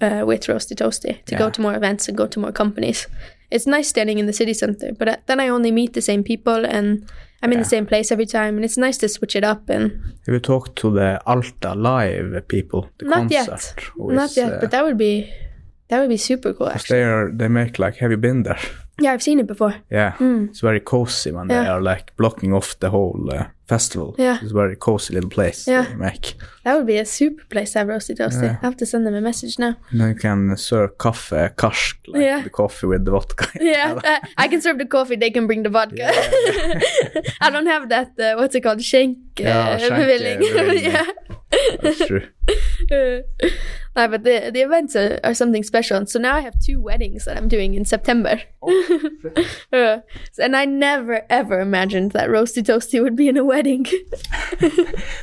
uh, 0.00 0.24
with 0.26 0.46
Roasty 0.46 0.74
Toasty, 0.74 1.24
to 1.24 1.36
go 1.36 1.50
to 1.50 1.60
more 1.60 1.74
events 1.74 2.08
and 2.08 2.16
go 2.16 2.26
to 2.26 2.40
more 2.40 2.52
companies. 2.52 3.06
It's 3.50 3.66
nice 3.66 3.88
standing 3.88 4.18
in 4.18 4.26
the 4.26 4.32
city 4.32 4.54
center, 4.54 4.92
but 4.92 5.26
then 5.26 5.40
I 5.40 5.48
only 5.48 5.70
meet 5.70 5.92
the 5.92 6.00
same 6.00 6.22
people 6.22 6.64
and 6.66 7.10
I'm 7.42 7.52
in 7.52 7.58
the 7.58 7.64
same 7.64 7.86
place 7.86 8.12
every 8.12 8.26
time. 8.26 8.56
And 8.56 8.64
it's 8.64 8.78
nice 8.78 8.96
to 8.98 9.08
switch 9.08 9.36
it 9.36 9.44
up 9.44 9.68
and 9.68 9.90
Have 10.26 10.34
you 10.34 10.40
talked 10.40 10.76
to 10.76 10.90
the 10.90 11.20
Alta 11.26 11.74
live 11.74 12.48
people? 12.48 12.88
The 12.98 13.06
Not 13.06 13.30
yet. 13.30 13.48
concert? 13.48 13.90
Not 13.96 14.30
is, 14.30 14.36
yet, 14.36 14.52
uh, 14.52 14.60
but 14.60 14.70
that 14.70 14.84
would 14.84 14.96
be 14.96 15.32
that 15.88 16.00
would 16.00 16.08
be 16.08 16.16
super 16.16 16.54
cool. 16.54 16.68
Actually, 16.68 16.98
they 16.98 17.04
are 17.04 17.30
they 17.30 17.48
make 17.48 17.78
like 17.78 17.96
have 17.96 18.10
you 18.10 18.16
been 18.16 18.42
there? 18.44 18.58
yeah, 19.00 19.12
I've 19.12 19.22
seen 19.22 19.40
it 19.40 19.46
before. 19.46 19.74
Yeah, 19.90 20.14
it's 20.20 20.60
very 20.60 20.80
cozy 20.80 21.32
when 21.32 21.48
they 21.48 21.66
are 21.66 21.80
like 21.80 22.16
blocking 22.16 22.54
off 22.54 22.78
the 22.78 22.90
whole 22.90 23.28
uh, 23.32 23.46
festival. 23.74 24.08
Yeah. 24.18 24.36
it's 24.42 24.52
a 24.56 24.60
very 24.62 24.76
cozy 24.76 25.14
little 25.14 25.30
place 25.38 25.60
Yeah. 25.72 25.84
they 25.88 25.94
make. 26.08 26.24
That 26.64 26.72
would 26.76 26.86
be 26.94 26.98
a 26.98 27.04
super 27.04 27.44
place 27.52 27.72
to 27.72 27.78
have 27.80 27.88
Roasty 27.88 28.14
Toasty. 28.20 28.42
Yeah. 28.44 28.56
I 28.62 28.66
have 28.68 28.76
to 28.76 28.86
send 28.86 29.02
them 29.06 29.14
a 29.14 29.20
message 29.30 29.54
now. 29.64 29.72
And 29.90 30.00
you 30.08 30.14
can 30.26 30.56
serve 30.56 30.90
coffee, 30.98 31.48
karsk, 31.60 31.96
like 32.06 32.22
Yeah. 32.28 32.40
the 32.46 32.50
coffee 32.50 32.86
with 32.92 33.02
the 33.06 33.10
vodka. 33.16 33.46
Yeah, 33.72 33.88
uh, 34.10 34.20
I 34.44 34.46
can 34.50 34.60
serve 34.60 34.78
the 34.82 34.86
coffee. 34.96 35.16
They 35.16 35.30
can 35.36 35.46
bring 35.48 35.62
the 35.66 35.70
vodka. 35.78 36.06
I 37.46 37.48
don't 37.54 37.66
have 37.74 37.84
that. 37.94 38.08
Uh, 38.18 38.34
what's 38.38 38.54
it 38.54 38.62
called? 38.64 38.80
Shank 38.82 39.16
uh, 39.40 39.42
Yeah, 39.42 39.78
shank, 39.78 39.92
bevilling. 40.00 40.38
bevilling. 40.44 40.84
yeah. 40.92 41.06
That's 41.82 42.06
true. 42.10 42.24
Uh, 42.90 43.20
no, 43.96 44.02
but 44.12 44.22
the 44.28 44.36
the 44.54 44.62
events 44.68 44.92
are, 45.02 45.18
are 45.26 45.34
something 45.42 45.64
special. 45.72 45.98
So 46.12 46.18
now 46.26 46.34
I 46.40 46.42
have 46.48 46.56
two 46.68 46.78
weddings 46.88 47.24
that 47.26 47.36
I'm 47.38 47.48
doing 47.56 47.70
in 47.78 47.84
September. 47.94 48.34
Uh, 49.72 49.96
and 50.44 50.52
I 50.62 50.64
never 50.66 51.16
ever 51.40 51.56
imagined 51.60 52.12
that 52.12 52.28
roasty 52.36 52.62
toasty 52.70 52.98
would 53.02 53.16
be 53.22 53.28
in 53.28 53.36
a 53.36 53.44
wedding. 53.44 53.61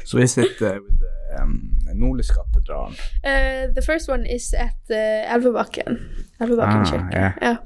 So 0.05 0.17
is 0.17 0.37
it 0.37 0.61
uh, 0.61 0.79
with 0.83 0.99
the 0.99 1.41
um, 1.41 1.77
Nordlyskatedralen? 1.93 2.93
Uh, 3.23 3.71
the 3.73 3.81
first 3.81 4.07
one 4.09 4.25
is 4.25 4.53
at 4.53 4.75
uh, 4.89 5.33
Elvebakken, 5.33 5.99
Elvebakken 6.39 6.85
Ah, 6.85 6.91
Kyrka. 6.91 7.37
yeah. 7.41 7.57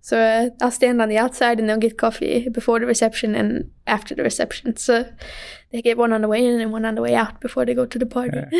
So 0.00 0.16
uh, 0.18 0.48
I'll 0.62 0.70
stand 0.70 1.02
on 1.02 1.08
the 1.10 1.18
outside 1.18 1.58
and 1.60 1.68
they'll 1.68 1.76
get 1.76 1.98
coffee 1.98 2.48
before 2.48 2.80
the 2.80 2.86
reception 2.86 3.34
and 3.34 3.70
after 3.86 4.14
the 4.14 4.22
reception. 4.22 4.76
So 4.76 5.04
they 5.70 5.82
get 5.82 5.98
one 5.98 6.12
on 6.14 6.22
the 6.22 6.28
way 6.28 6.46
in 6.46 6.60
and 6.60 6.72
one 6.72 6.86
on 6.86 6.94
the 6.94 7.02
way 7.02 7.14
out 7.14 7.40
before 7.40 7.66
they 7.66 7.74
go 7.74 7.84
to 7.86 7.98
the 7.98 8.06
party. 8.06 8.40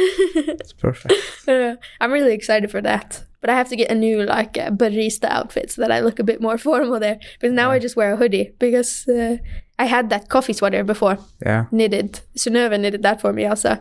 It's 0.60 0.74
perfect. 0.74 1.14
Uh, 1.46 1.76
I'm 2.00 2.12
really 2.12 2.34
excited 2.34 2.70
for 2.70 2.82
that. 2.82 3.24
But 3.40 3.50
I 3.50 3.54
have 3.54 3.68
to 3.70 3.76
get 3.76 3.90
a 3.90 3.94
new 3.94 4.24
like 4.24 4.58
uh, 4.58 4.70
barista 4.70 5.24
outfit 5.30 5.70
so 5.70 5.80
that 5.82 5.92
I 5.92 6.00
look 6.00 6.18
a 6.18 6.24
bit 6.24 6.40
more 6.40 6.58
formal 6.58 7.00
there. 7.00 7.18
Because 7.40 7.54
now 7.54 7.70
I 7.70 7.78
just 7.78 7.96
wear 7.96 8.12
a 8.12 8.16
hoodie 8.16 8.50
because 8.58 9.08
uh, 9.08 9.36
I 9.78 9.84
had 9.86 10.10
that 10.10 10.28
coffee 10.28 10.52
sweater 10.54 10.84
before 10.84 11.18
Yeah. 11.46 11.64
knitted. 11.70 12.20
Synnøve 12.36 12.78
knitted 12.78 13.02
that 13.02 13.20
for 13.20 13.32
me 13.32 13.46
also. 13.46 13.76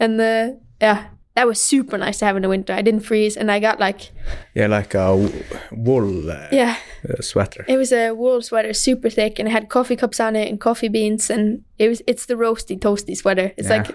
And 0.00 0.20
uh, 0.20 0.48
yeah, 0.80 1.04
that 1.34 1.46
was 1.46 1.60
super 1.60 1.96
nice 1.98 2.18
to 2.18 2.24
have 2.26 2.36
in 2.36 2.42
the 2.42 2.48
winter. 2.48 2.72
I 2.74 2.82
didn't 2.82 3.04
freeze 3.06 3.36
and 3.40 3.50
I 3.50 3.60
got 3.60 3.78
like, 3.80 4.10
Yeah, 4.54 4.66
like 4.66 4.94
a 4.94 5.14
wool 5.72 6.30
uh, 6.30 6.48
yeah, 6.52 6.76
uh, 7.08 7.22
sweater. 7.22 7.64
it 7.68 7.76
was 7.78 7.92
a 7.92 8.10
wool 8.12 8.42
sweater, 8.42 8.72
super 8.74 9.10
thick, 9.10 9.38
and 9.38 9.48
it 9.48 9.52
had 9.52 9.68
coffee 9.68 9.96
cups 9.96 10.20
on 10.20 10.36
it 10.36 10.48
and 10.48 10.60
coffee 10.60 10.88
beans. 10.88 11.30
And 11.30 11.62
it 11.78 11.88
was, 11.88 12.02
it's 12.06 12.26
the 12.26 12.34
roasty, 12.34 12.78
toasty 12.78 13.16
sweater. 13.16 13.52
It's 13.56 13.68
Yeah. 13.68 13.76
like 13.76 13.90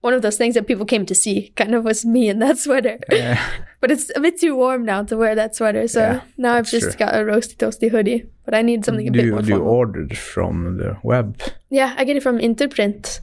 one 0.00 0.14
of 0.14 0.22
those 0.22 0.36
things 0.36 0.54
that 0.54 0.66
people 0.66 0.84
came 0.86 1.04
to 1.06 1.14
see, 1.14 1.52
kind 1.56 1.74
of 1.74 1.84
was 1.84 2.04
me 2.06 2.28
in 2.28 2.38
that 2.38 2.58
sweater. 2.58 2.98
Yeah. 3.12 3.40
But 3.80 3.92
it's 3.92 4.10
a 4.16 4.20
bit 4.20 4.40
too 4.40 4.56
warm 4.56 4.84
now 4.84 5.04
to 5.04 5.16
wear 5.16 5.36
that 5.36 5.54
sweater. 5.54 5.86
So 5.86 6.00
Yeah, 6.00 6.20
now 6.36 6.54
I've 6.54 6.68
just 6.68 6.96
true. 6.98 7.06
got 7.06 7.14
a 7.14 7.18
roasty, 7.18 7.54
toasty 7.56 7.88
hoodie. 7.90 8.26
But 8.44 8.54
I 8.54 8.62
need 8.62 8.84
something 8.84 9.06
a 9.06 9.10
do 9.12 9.22
bit 9.22 9.30
more 9.30 9.42
do 9.42 9.48
you 9.48 9.54
formal. 9.58 9.72
order 9.74 10.02
it 10.02 10.16
from 10.16 10.78
the 10.78 10.96
web? 11.04 11.40
Yeah, 11.70 11.94
I 11.96 12.02
get 12.04 12.16
it 12.16 12.22
from 12.24 12.38
Interprint. 12.40 13.20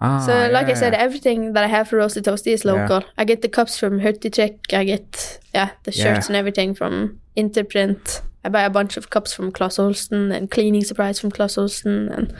Ah, 0.00 0.18
So, 0.26 0.50
like 0.50 0.66
I 0.66 0.74
said, 0.74 0.92
everything 0.94 1.52
that 1.52 1.62
I 1.62 1.68
have 1.68 1.86
for 1.88 1.98
Roasty 1.98 2.20
Toasty 2.20 2.52
is 2.52 2.64
Yeah. 2.64 2.72
local. 2.72 3.04
I 3.16 3.24
get 3.24 3.42
the 3.42 3.48
cups 3.48 3.78
from 3.78 4.00
Hurtigrek. 4.00 4.58
I 4.74 4.82
get 4.84 5.38
yeah 5.54 5.70
the 5.84 5.92
shirts 5.92 6.26
Yeah. 6.26 6.30
and 6.30 6.36
everything 6.36 6.74
from 6.74 7.20
Interprint. 7.36 8.22
I 8.44 8.48
buy 8.48 8.62
a 8.64 8.70
bunch 8.70 8.96
of 8.96 9.10
cups 9.10 9.32
from 9.32 9.52
Clas 9.52 9.76
Ohlson 9.78 10.34
and 10.34 10.50
cleaning 10.50 10.82
supplies 10.84 11.20
from 11.20 11.30
Clas 11.30 11.54
Ohlson 11.56 12.10
and 12.16 12.34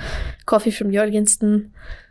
coffee 0.47 0.73
from 0.73 0.91
Jorgensen. 0.93 1.71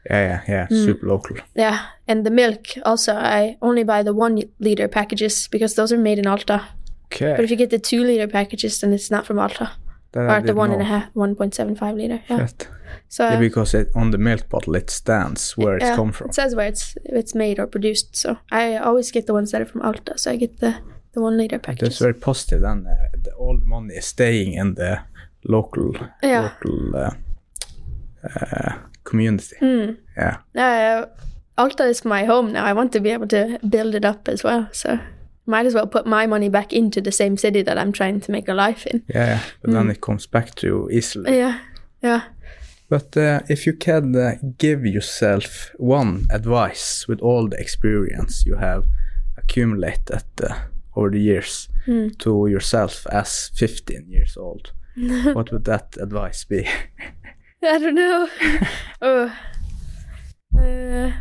Yeah, 0.09 0.21
yeah, 0.27 0.41
yeah, 0.47 0.67
Hmm. 0.67 0.85
super 0.85 1.07
local. 1.07 1.37
Yeah, 1.55 1.79
and 2.07 2.25
the 2.25 2.31
milk 2.31 2.65
also. 2.85 3.13
I 3.13 3.57
only 3.61 3.83
buy 3.83 4.03
the 4.03 4.13
one 4.13 4.41
liter 4.59 4.87
packages 4.87 5.47
because 5.51 5.75
those 5.75 5.91
are 5.95 6.01
made 6.01 6.19
in 6.19 6.27
Alta. 6.27 6.61
Okay. 7.13 7.33
But 7.35 7.43
if 7.43 7.51
you 7.51 7.57
get 7.57 7.69
the 7.69 7.79
two 7.79 8.03
liter 8.03 8.27
packages, 8.27 8.79
then 8.79 8.93
it's 8.93 9.11
not 9.11 9.25
from 9.25 9.39
Alta. 9.39 9.69
That 10.13 10.29
or 10.29 10.45
the 10.45 10.53
one 10.53 10.71
and 10.73 10.81
a 10.81 10.85
half, 10.85 11.03
one 11.13 11.35
point 11.35 11.55
seven 11.55 11.75
five 11.75 11.95
liter. 11.95 12.19
Yeah. 12.29 12.47
Shit. 12.47 12.67
So 13.09 13.23
Yeah, 13.23 13.39
because 13.39 13.73
it, 13.77 13.87
on 13.95 14.11
the 14.11 14.17
milk 14.17 14.49
bottle 14.49 14.75
it 14.75 14.89
stands 14.89 15.57
where 15.57 15.77
it's 15.77 15.85
yeah, 15.85 15.95
come 15.95 16.11
from. 16.11 16.27
It 16.29 16.35
says 16.35 16.53
where 16.55 16.67
it's 16.67 16.95
it's 17.05 17.33
made 17.35 17.59
or 17.61 17.67
produced. 17.67 18.15
So 18.15 18.35
I 18.51 18.77
always 18.77 19.11
get 19.11 19.25
the 19.25 19.33
ones 19.33 19.51
that 19.51 19.61
are 19.61 19.65
from 19.71 19.81
Alta. 19.81 20.17
So 20.17 20.31
I 20.31 20.37
get 20.37 20.59
the 20.59 20.73
the 21.13 21.21
one 21.21 21.37
liter 21.37 21.59
package. 21.59 21.81
That's 21.81 21.99
very 21.99 22.13
positive. 22.13 22.61
Then 22.61 22.87
uh, 22.87 22.95
the, 23.23 23.31
all 23.33 23.57
the 23.59 23.65
money 23.65 23.95
is 23.95 24.05
staying 24.05 24.53
in 24.53 24.75
the 24.75 24.99
local 25.43 25.93
Yeah. 26.23 26.41
local 26.63 26.95
uh, 26.95 27.11
uh, 28.23 28.73
community. 29.03 29.55
Hmm. 29.59 29.91
Yeah, 30.17 30.37
Uh, 30.55 31.05
Alta 31.57 31.83
is 31.85 32.05
my 32.05 32.25
home 32.25 32.51
now. 32.53 32.65
I 32.65 32.73
want 32.73 32.91
to 32.93 32.99
be 32.99 33.09
able 33.13 33.27
to 33.27 33.59
build 33.69 33.95
it 33.95 34.05
up 34.05 34.27
as 34.27 34.43
well. 34.43 34.67
So 34.71 34.97
might 35.45 35.65
as 35.65 35.73
well 35.73 35.87
put 35.87 36.05
my 36.05 36.27
money 36.27 36.49
back 36.49 36.73
into 36.73 37.01
the 37.01 37.11
same 37.11 37.37
city 37.37 37.63
that 37.63 37.77
I'm 37.77 37.91
trying 37.91 38.21
to 38.21 38.31
make 38.31 38.47
a 38.51 38.53
life 38.53 38.85
in. 38.87 39.03
yeah, 39.15 39.25
yeah. 39.27 39.39
But 39.61 39.71
then 39.71 39.83
Hmm. 39.85 39.91
it 39.91 40.01
comes 40.01 40.27
back 40.27 40.55
to 40.55 40.67
you 40.67 40.89
easily. 40.91 41.37
Yeah, 41.37 41.57
yeah. 42.03 42.21
But 42.89 43.15
uh, 43.17 43.39
if 43.49 43.65
you 43.65 43.73
can 43.77 44.15
uh, 44.15 44.35
give 44.57 44.85
yourself 44.85 45.71
one 45.79 46.25
advice 46.29 47.07
with 47.07 47.21
all 47.21 47.47
the 47.49 47.57
experience 47.59 48.43
you 48.45 48.57
have 48.57 48.83
accumulated 49.37 50.23
uh, 50.43 50.55
over 50.95 51.09
the 51.11 51.19
years 51.19 51.69
to 52.19 52.47
yourself 52.47 53.05
as 53.11 53.49
15 53.55 54.05
years 54.09 54.37
old, 54.37 54.71
what 55.33 55.51
would 55.51 55.63
that 55.65 55.97
advice 56.01 56.43
be? 56.45 56.67
I 57.63 57.77
don't 57.77 57.95
know. 57.95 58.27
oh. 59.01 59.37
Uh, 60.57 61.11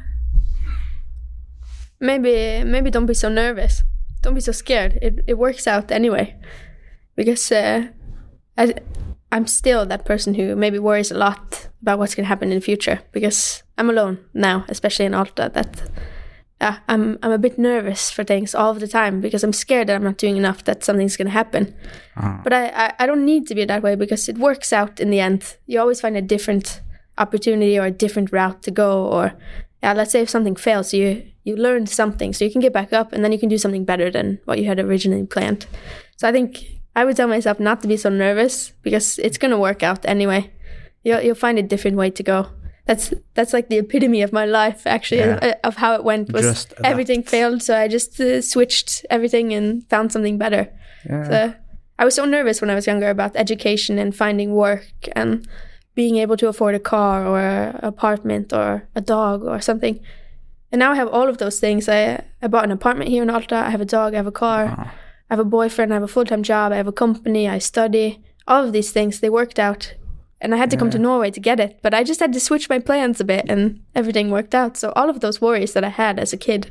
maybe 2.01 2.65
maybe 2.65 2.91
don't 2.91 3.07
be 3.07 3.15
so 3.15 3.29
nervous. 3.29 3.83
Don't 4.23 4.35
be 4.35 4.41
so 4.41 4.53
scared. 4.53 4.99
It 5.03 5.25
it 5.27 5.35
works 5.35 5.67
out 5.67 5.91
anyway. 5.91 6.37
Because 7.15 7.53
uh, 7.53 7.89
I 8.57 8.75
I'm 9.31 9.47
still 9.47 9.85
that 9.87 10.07
person 10.07 10.35
who 10.35 10.57
maybe 10.57 10.79
worries 10.79 11.11
a 11.11 11.19
lot 11.19 11.69
about 11.83 11.99
what's 11.99 12.15
going 12.15 12.25
to 12.25 12.29
happen 12.29 12.51
in 12.51 12.59
the 12.59 12.65
future 12.65 13.01
because 13.13 13.63
I'm 13.79 13.91
alone 13.91 14.19
now, 14.35 14.65
especially 14.69 15.05
in 15.05 15.15
Alta 15.15 15.51
that 15.55 15.83
yeah, 16.61 16.79
I'm 16.89 17.19
I'm 17.23 17.33
a 17.33 17.39
bit 17.39 17.59
nervous 17.59 18.11
for 18.11 18.23
things 18.23 18.55
all 18.55 18.75
the 18.75 18.87
time 18.87 19.21
because 19.21 19.43
I'm 19.43 19.53
scared 19.53 19.89
that 19.89 19.97
I'm 19.97 20.05
not 20.05 20.19
doing 20.19 20.37
enough 20.37 20.65
that 20.65 20.85
something's 20.85 21.17
going 21.17 21.27
to 21.27 21.33
happen. 21.33 21.75
Ah. 22.17 22.41
But 22.45 22.53
I, 22.53 22.69
I 22.69 22.93
I 22.99 23.07
don't 23.07 23.25
need 23.25 23.47
to 23.47 23.55
be 23.55 23.65
that 23.65 23.83
way 23.83 23.95
because 23.97 24.29
it 24.29 24.39
works 24.39 24.73
out 24.73 25.01
in 25.01 25.11
the 25.11 25.21
end. 25.21 25.57
You 25.67 25.81
always 25.81 26.01
find 26.01 26.17
a 26.17 26.23
different 26.23 26.83
opportunity 27.17 27.79
or 27.79 27.87
a 27.87 27.91
different 27.91 28.33
route 28.33 28.63
to 28.63 28.71
go 28.71 29.07
or 29.07 29.33
yeah, 29.83 29.95
let's 29.95 30.13
say 30.13 30.21
if 30.21 30.29
something 30.29 30.57
fails, 30.57 30.93
you 30.93 31.23
you 31.45 31.57
learned 31.57 31.89
something 31.89 32.35
so 32.35 32.45
you 32.45 32.51
can 32.51 32.61
get 32.61 32.73
back 32.75 32.93
up 32.93 33.13
and 33.13 33.25
then 33.25 33.33
you 33.33 33.39
can 33.39 33.49
do 33.49 33.59
something 33.59 33.85
better 33.85 34.11
than 34.11 34.39
what 34.45 34.59
you 34.59 34.67
had 34.67 34.79
originally 34.79 35.27
planned. 35.27 35.67
So 36.17 36.29
I 36.29 36.33
think 36.33 36.63
I 36.95 37.05
would 37.05 37.17
tell 37.17 37.29
myself 37.29 37.59
not 37.59 37.81
to 37.81 37.89
be 37.89 37.97
so 37.97 38.11
nervous 38.11 38.73
because 38.83 39.19
it's 39.19 39.39
going 39.39 39.51
to 39.51 39.59
work 39.59 39.83
out 39.83 40.05
anyway. 40.05 40.51
You'll 41.05 41.23
you'll 41.23 41.35
find 41.35 41.59
a 41.59 41.63
different 41.63 41.97
way 41.97 42.11
to 42.11 42.23
go. 42.23 42.49
That's 42.91 43.15
that's 43.37 43.53
like 43.57 43.69
the 43.69 43.79
epitome 43.79 44.23
of 44.25 44.33
my 44.33 44.47
life 44.47 44.81
actually 44.87 45.21
Yeah. 45.21 45.39
uh, 45.49 45.69
of 45.69 45.75
how 45.77 45.95
it 45.99 46.03
went 46.11 46.33
was 46.33 46.43
Just 46.47 46.73
adapt. 46.73 46.87
everything 46.93 47.23
failed 47.35 47.63
so 47.63 47.73
I 47.85 47.89
just 47.89 48.21
uh, 48.21 48.43
switched 48.43 49.07
everything 49.17 49.53
and 49.57 49.67
found 49.89 50.11
something 50.13 50.39
better. 50.39 50.63
Yeah. 51.09 51.29
So 51.31 51.37
I 52.01 52.05
was 52.05 52.15
so 52.15 52.25
nervous 52.25 52.61
when 52.61 52.71
I 52.71 52.75
was 52.75 52.87
younger 52.87 53.09
about 53.11 53.37
education 53.37 53.99
and 53.99 54.15
finding 54.17 54.51
work 54.55 54.87
and 55.15 55.47
being 55.95 56.17
able 56.23 56.37
to 56.37 56.49
afford 56.49 56.75
a 56.75 56.81
car 56.95 57.27
or 57.27 57.39
an 57.41 57.77
apartment 57.93 58.53
or 58.53 58.83
a 58.95 59.01
dog 59.01 59.43
or 59.45 59.61
something. 59.61 60.01
And 60.73 60.79
now 60.81 60.93
I 60.93 60.97
have 60.97 61.13
all 61.13 61.29
of 61.29 61.37
those 61.39 61.61
things. 61.61 61.89
I 61.89 62.01
I 62.43 62.49
bought 62.49 62.65
an 62.65 62.73
apartment 62.73 63.11
here 63.11 63.23
in 63.23 63.31
Alta. 63.31 63.57
I 63.69 63.71
have 63.71 63.83
a 63.83 63.91
dog. 63.99 64.15
I 64.15 64.17
have 64.17 64.31
a 64.35 64.39
car. 64.47 64.63
I 65.31 65.35
have 65.37 65.47
a 65.47 65.51
boyfriend. 65.59 65.93
I 65.93 65.97
have 65.97 66.09
a 66.11 66.15
full 66.15 66.25
time 66.25 66.43
job. 66.43 66.73
I 66.73 66.77
have 66.77 66.89
a 66.91 66.99
company. 67.05 67.45
I 67.57 67.59
study. 67.61 68.19
All 68.47 68.65
of 68.67 68.73
these 68.73 68.93
things 68.93 69.21
they 69.21 69.31
worked 69.31 69.59
out, 69.59 69.95
and 70.41 70.55
I 70.55 70.59
had 70.59 70.71
to 70.71 70.77
come 70.77 70.91
to 70.91 70.99
Norway 70.99 71.31
to 71.31 71.41
get 71.41 71.61
it. 71.61 71.79
But 71.83 71.95
I 71.95 72.03
just 72.05 72.21
had 72.21 72.33
to 72.33 72.41
switch 72.41 72.69
my 72.71 72.79
plans 72.79 73.21
a 73.21 73.25
bit, 73.25 73.45
and 73.51 73.81
everything 73.95 74.31
worked 74.31 74.55
out. 74.55 74.77
So 74.77 74.93
all 74.97 75.11
of 75.11 75.21
those 75.21 75.41
worries 75.41 75.73
that 75.73 75.85
I 75.85 75.91
had 75.91 76.19
as 76.19 76.33
a 76.33 76.37
kid, 76.37 76.71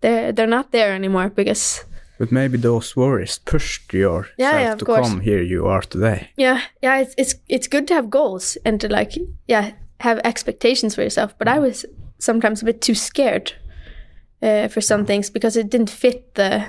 they're 0.00 0.32
they're 0.32 0.46
not 0.56 0.70
there 0.72 0.92
anymore 0.94 1.28
because 1.30 1.84
But 2.18 2.32
maybe 2.32 2.58
those 2.58 2.96
worries 2.96 3.38
pushed 3.38 3.92
yourself 3.94 4.32
Yeah, 4.38 4.60
yeah, 4.60 4.74
to 4.76 4.84
course. 4.84 5.08
come 5.08 5.20
here 5.20 5.42
you 5.42 5.66
are 5.68 5.82
today. 5.82 6.30
Yeah, 6.36 6.60
yeah, 6.82 7.00
it's 7.02 7.14
it's 7.16 7.34
it's 7.48 7.68
good 7.68 7.86
to 7.88 7.94
have 7.94 8.08
goals 8.10 8.58
and 8.64 8.80
to 8.80 8.88
like 8.88 9.18
yeah 9.48 9.70
have 10.00 10.20
expectations 10.24 10.94
for 10.94 11.02
yourself. 11.02 11.34
But 11.38 11.48
I 11.48 11.58
was 11.60 11.86
sometimes 12.18 12.62
a 12.62 12.64
bit 12.64 12.80
too 12.80 12.94
scared 12.94 13.52
uh, 14.42 14.68
for 14.68 14.80
some 14.80 15.04
things 15.04 15.30
because 15.30 15.56
it 15.60 15.70
didn't 15.70 15.90
fit 15.90 16.34
the 16.34 16.64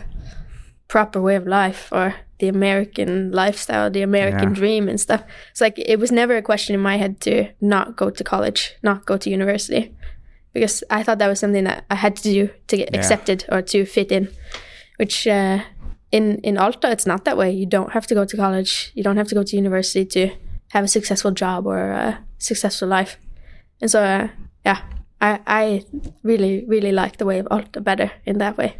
proper 0.87 1.21
way 1.21 1.35
of 1.35 1.45
life 1.47 1.89
or 1.91 2.13
the 2.39 2.47
American 2.47 3.31
lifestyle, 3.31 3.89
the 3.91 4.01
American 4.01 4.49
Yeah. 4.49 4.55
dream 4.55 4.89
and 4.89 4.99
stuff. 4.99 5.21
It's 5.51 5.61
like 5.61 5.77
it 5.77 5.99
was 5.99 6.11
never 6.11 6.35
a 6.37 6.41
question 6.41 6.73
in 6.75 6.81
my 6.81 6.97
head 6.97 7.19
to 7.21 7.33
not 7.61 7.95
go 7.95 8.09
to 8.09 8.23
college, 8.23 8.75
not 8.83 9.05
go 9.05 9.17
to 9.17 9.29
university, 9.29 9.91
because 10.53 10.83
I 10.89 11.03
thought 11.03 11.19
that 11.19 11.27
was 11.29 11.39
something 11.39 11.65
that 11.65 11.83
I 11.91 11.95
had 11.95 12.15
to 12.15 12.29
do 12.33 12.49
to 12.67 12.77
get 12.77 12.89
Yeah. 12.91 12.99
accepted 12.99 13.45
or 13.51 13.61
to 13.61 13.85
fit 13.85 14.11
in. 14.11 14.27
Which 14.97 15.27
uh, 15.27 15.59
in 16.11 16.39
in 16.43 16.57
Alta, 16.57 16.89
it's 16.91 17.05
not 17.05 17.23
that 17.25 17.37
way. 17.37 17.51
You 17.51 17.65
don't 17.65 17.91
have 17.93 18.07
to 18.07 18.15
go 18.15 18.25
to 18.25 18.37
college. 18.37 18.91
You 18.95 19.03
don't 19.03 19.17
have 19.17 19.29
to 19.29 19.35
go 19.35 19.43
to 19.43 19.55
university 19.57 20.05
to 20.05 20.29
have 20.73 20.83
a 20.85 20.87
successful 20.87 21.31
job 21.31 21.65
or 21.65 21.77
a 21.91 22.17
successful 22.37 22.87
life. 22.99 23.17
And 23.81 23.91
so, 23.91 23.99
uh, 24.03 24.27
yeah, 24.65 24.79
I 25.21 25.39
I 25.61 25.83
really 26.23 26.65
really 26.67 26.91
like 26.91 27.17
the 27.17 27.25
way 27.25 27.39
of 27.39 27.47
Alta 27.51 27.81
better 27.81 28.11
in 28.25 28.37
that 28.39 28.57
way 28.57 28.71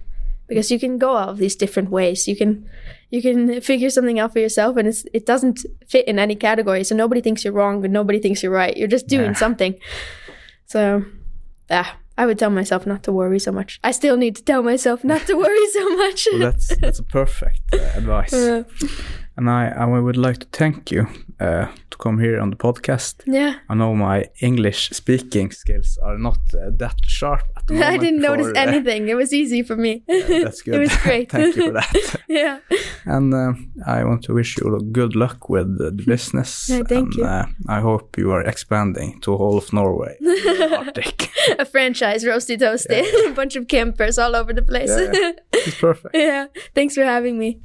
because 0.49 0.71
you 0.71 0.79
can 0.79 0.97
go 0.97 1.09
all 1.15 1.29
of 1.29 1.37
these 1.37 1.55
different 1.55 1.89
ways. 1.91 2.27
You 2.27 2.35
can 2.35 2.67
you 3.11 3.21
can 3.21 3.61
figure 3.61 3.89
something 3.89 4.19
out 4.19 4.33
for 4.33 4.39
yourself, 4.39 4.77
and 4.77 4.87
it's 4.87 5.05
it 5.13 5.25
doesn't 5.25 5.59
fit 5.87 6.07
in 6.07 6.19
any 6.19 6.35
category. 6.35 6.83
So 6.83 6.95
nobody 6.95 7.21
thinks 7.21 7.43
you're 7.43 7.53
wrong, 7.53 7.81
but 7.81 7.91
nobody 7.91 8.19
thinks 8.19 8.41
you're 8.43 8.51
right. 8.51 8.75
You're 8.77 8.87
just 8.91 9.07
doing 9.07 9.31
Yeah. 9.31 9.39
something. 9.39 9.75
So, 10.65 11.03
yeah, 11.69 11.87
I 12.17 12.25
would 12.25 12.37
tell 12.39 12.49
myself 12.51 12.85
not 12.85 13.03
to 13.03 13.11
worry 13.11 13.39
so 13.39 13.51
much. 13.51 13.79
I 13.83 13.91
still 13.91 14.17
need 14.17 14.35
to 14.35 14.43
tell 14.43 14.61
myself 14.63 15.03
not 15.03 15.21
to 15.27 15.33
worry 15.35 15.67
so 15.71 15.89
much. 16.03 16.27
Well, 16.31 16.39
that's 16.51 16.75
that's 16.77 17.01
perfect 17.01 17.61
uh, 17.73 17.97
advice. 17.97 18.33
Uh, 18.33 18.63
And 19.39 19.49
I, 19.49 19.69
I 19.69 19.85
would 19.85 20.17
like 20.17 20.37
to 20.39 20.47
thank 20.51 20.91
you 20.91 21.07
uh, 21.39 21.65
to 21.91 21.97
come 21.97 22.19
here 22.23 22.41
on 22.41 22.49
the 22.49 22.57
podcast. 22.57 23.15
yeah. 23.25 23.53
I 23.69 23.73
know 23.75 23.95
my 23.95 24.25
English 24.41 24.89
speaking 24.91 25.51
skills 25.53 25.97
are 26.03 26.17
not 26.17 26.37
uh, 26.53 26.71
that 26.77 26.95
sharp 27.05 27.43
at 27.55 27.58
the 27.58 27.58
moment. 27.58 27.58
I 27.83 27.97
didn't 27.97 28.21
notice 28.21 28.47
for, 28.47 28.57
anything. 28.57 29.09
It 29.09 29.15
was 29.15 29.33
easy 29.33 29.63
for 29.63 29.75
me. 29.75 30.03
That's 30.07 30.61
good. 30.61 30.73
it 30.75 30.79
was 30.79 30.97
great. 30.97 31.31
Thank 31.31 31.55
you 31.55 31.67
for 31.67 31.71
that. 31.73 32.15
yeah. 32.27 32.59
And 33.05 33.33
uh, 33.33 33.53
I 33.85 34.03
want 34.03 34.23
to 34.23 34.33
wish 34.33 34.57
you 34.57 34.79
good 34.91 35.15
luck 35.15 35.49
with 35.49 35.77
the 35.77 35.91
business. 35.91 36.69
Yeah, 36.69 36.83
thank 36.87 36.91
and, 36.91 37.13
you. 37.15 37.25
Uh, 37.25 37.45
I 37.67 37.79
hope 37.79 38.17
you 38.17 38.31
are 38.31 38.41
expanding 38.41 39.19
to 39.21 39.33
all 39.33 39.57
of 39.57 39.71
Norway, 39.73 40.17
Arctic. 40.71 41.29
A 41.57 41.65
franchise, 41.65 42.23
Roasty 42.23 42.57
Toasty, 42.57 43.01
a 43.27 43.33
bunch 43.33 43.55
of 43.55 43.67
campers 43.67 44.19
all 44.19 44.35
over 44.35 44.53
the 44.53 44.61
place. 44.61 44.89
Yeah. 44.89 45.31
It's 45.53 45.79
perfect. 45.79 46.15
yeah. 46.15 46.47
Thanks 46.75 46.95
for 46.95 47.03
having 47.03 47.39
me. 47.39 47.59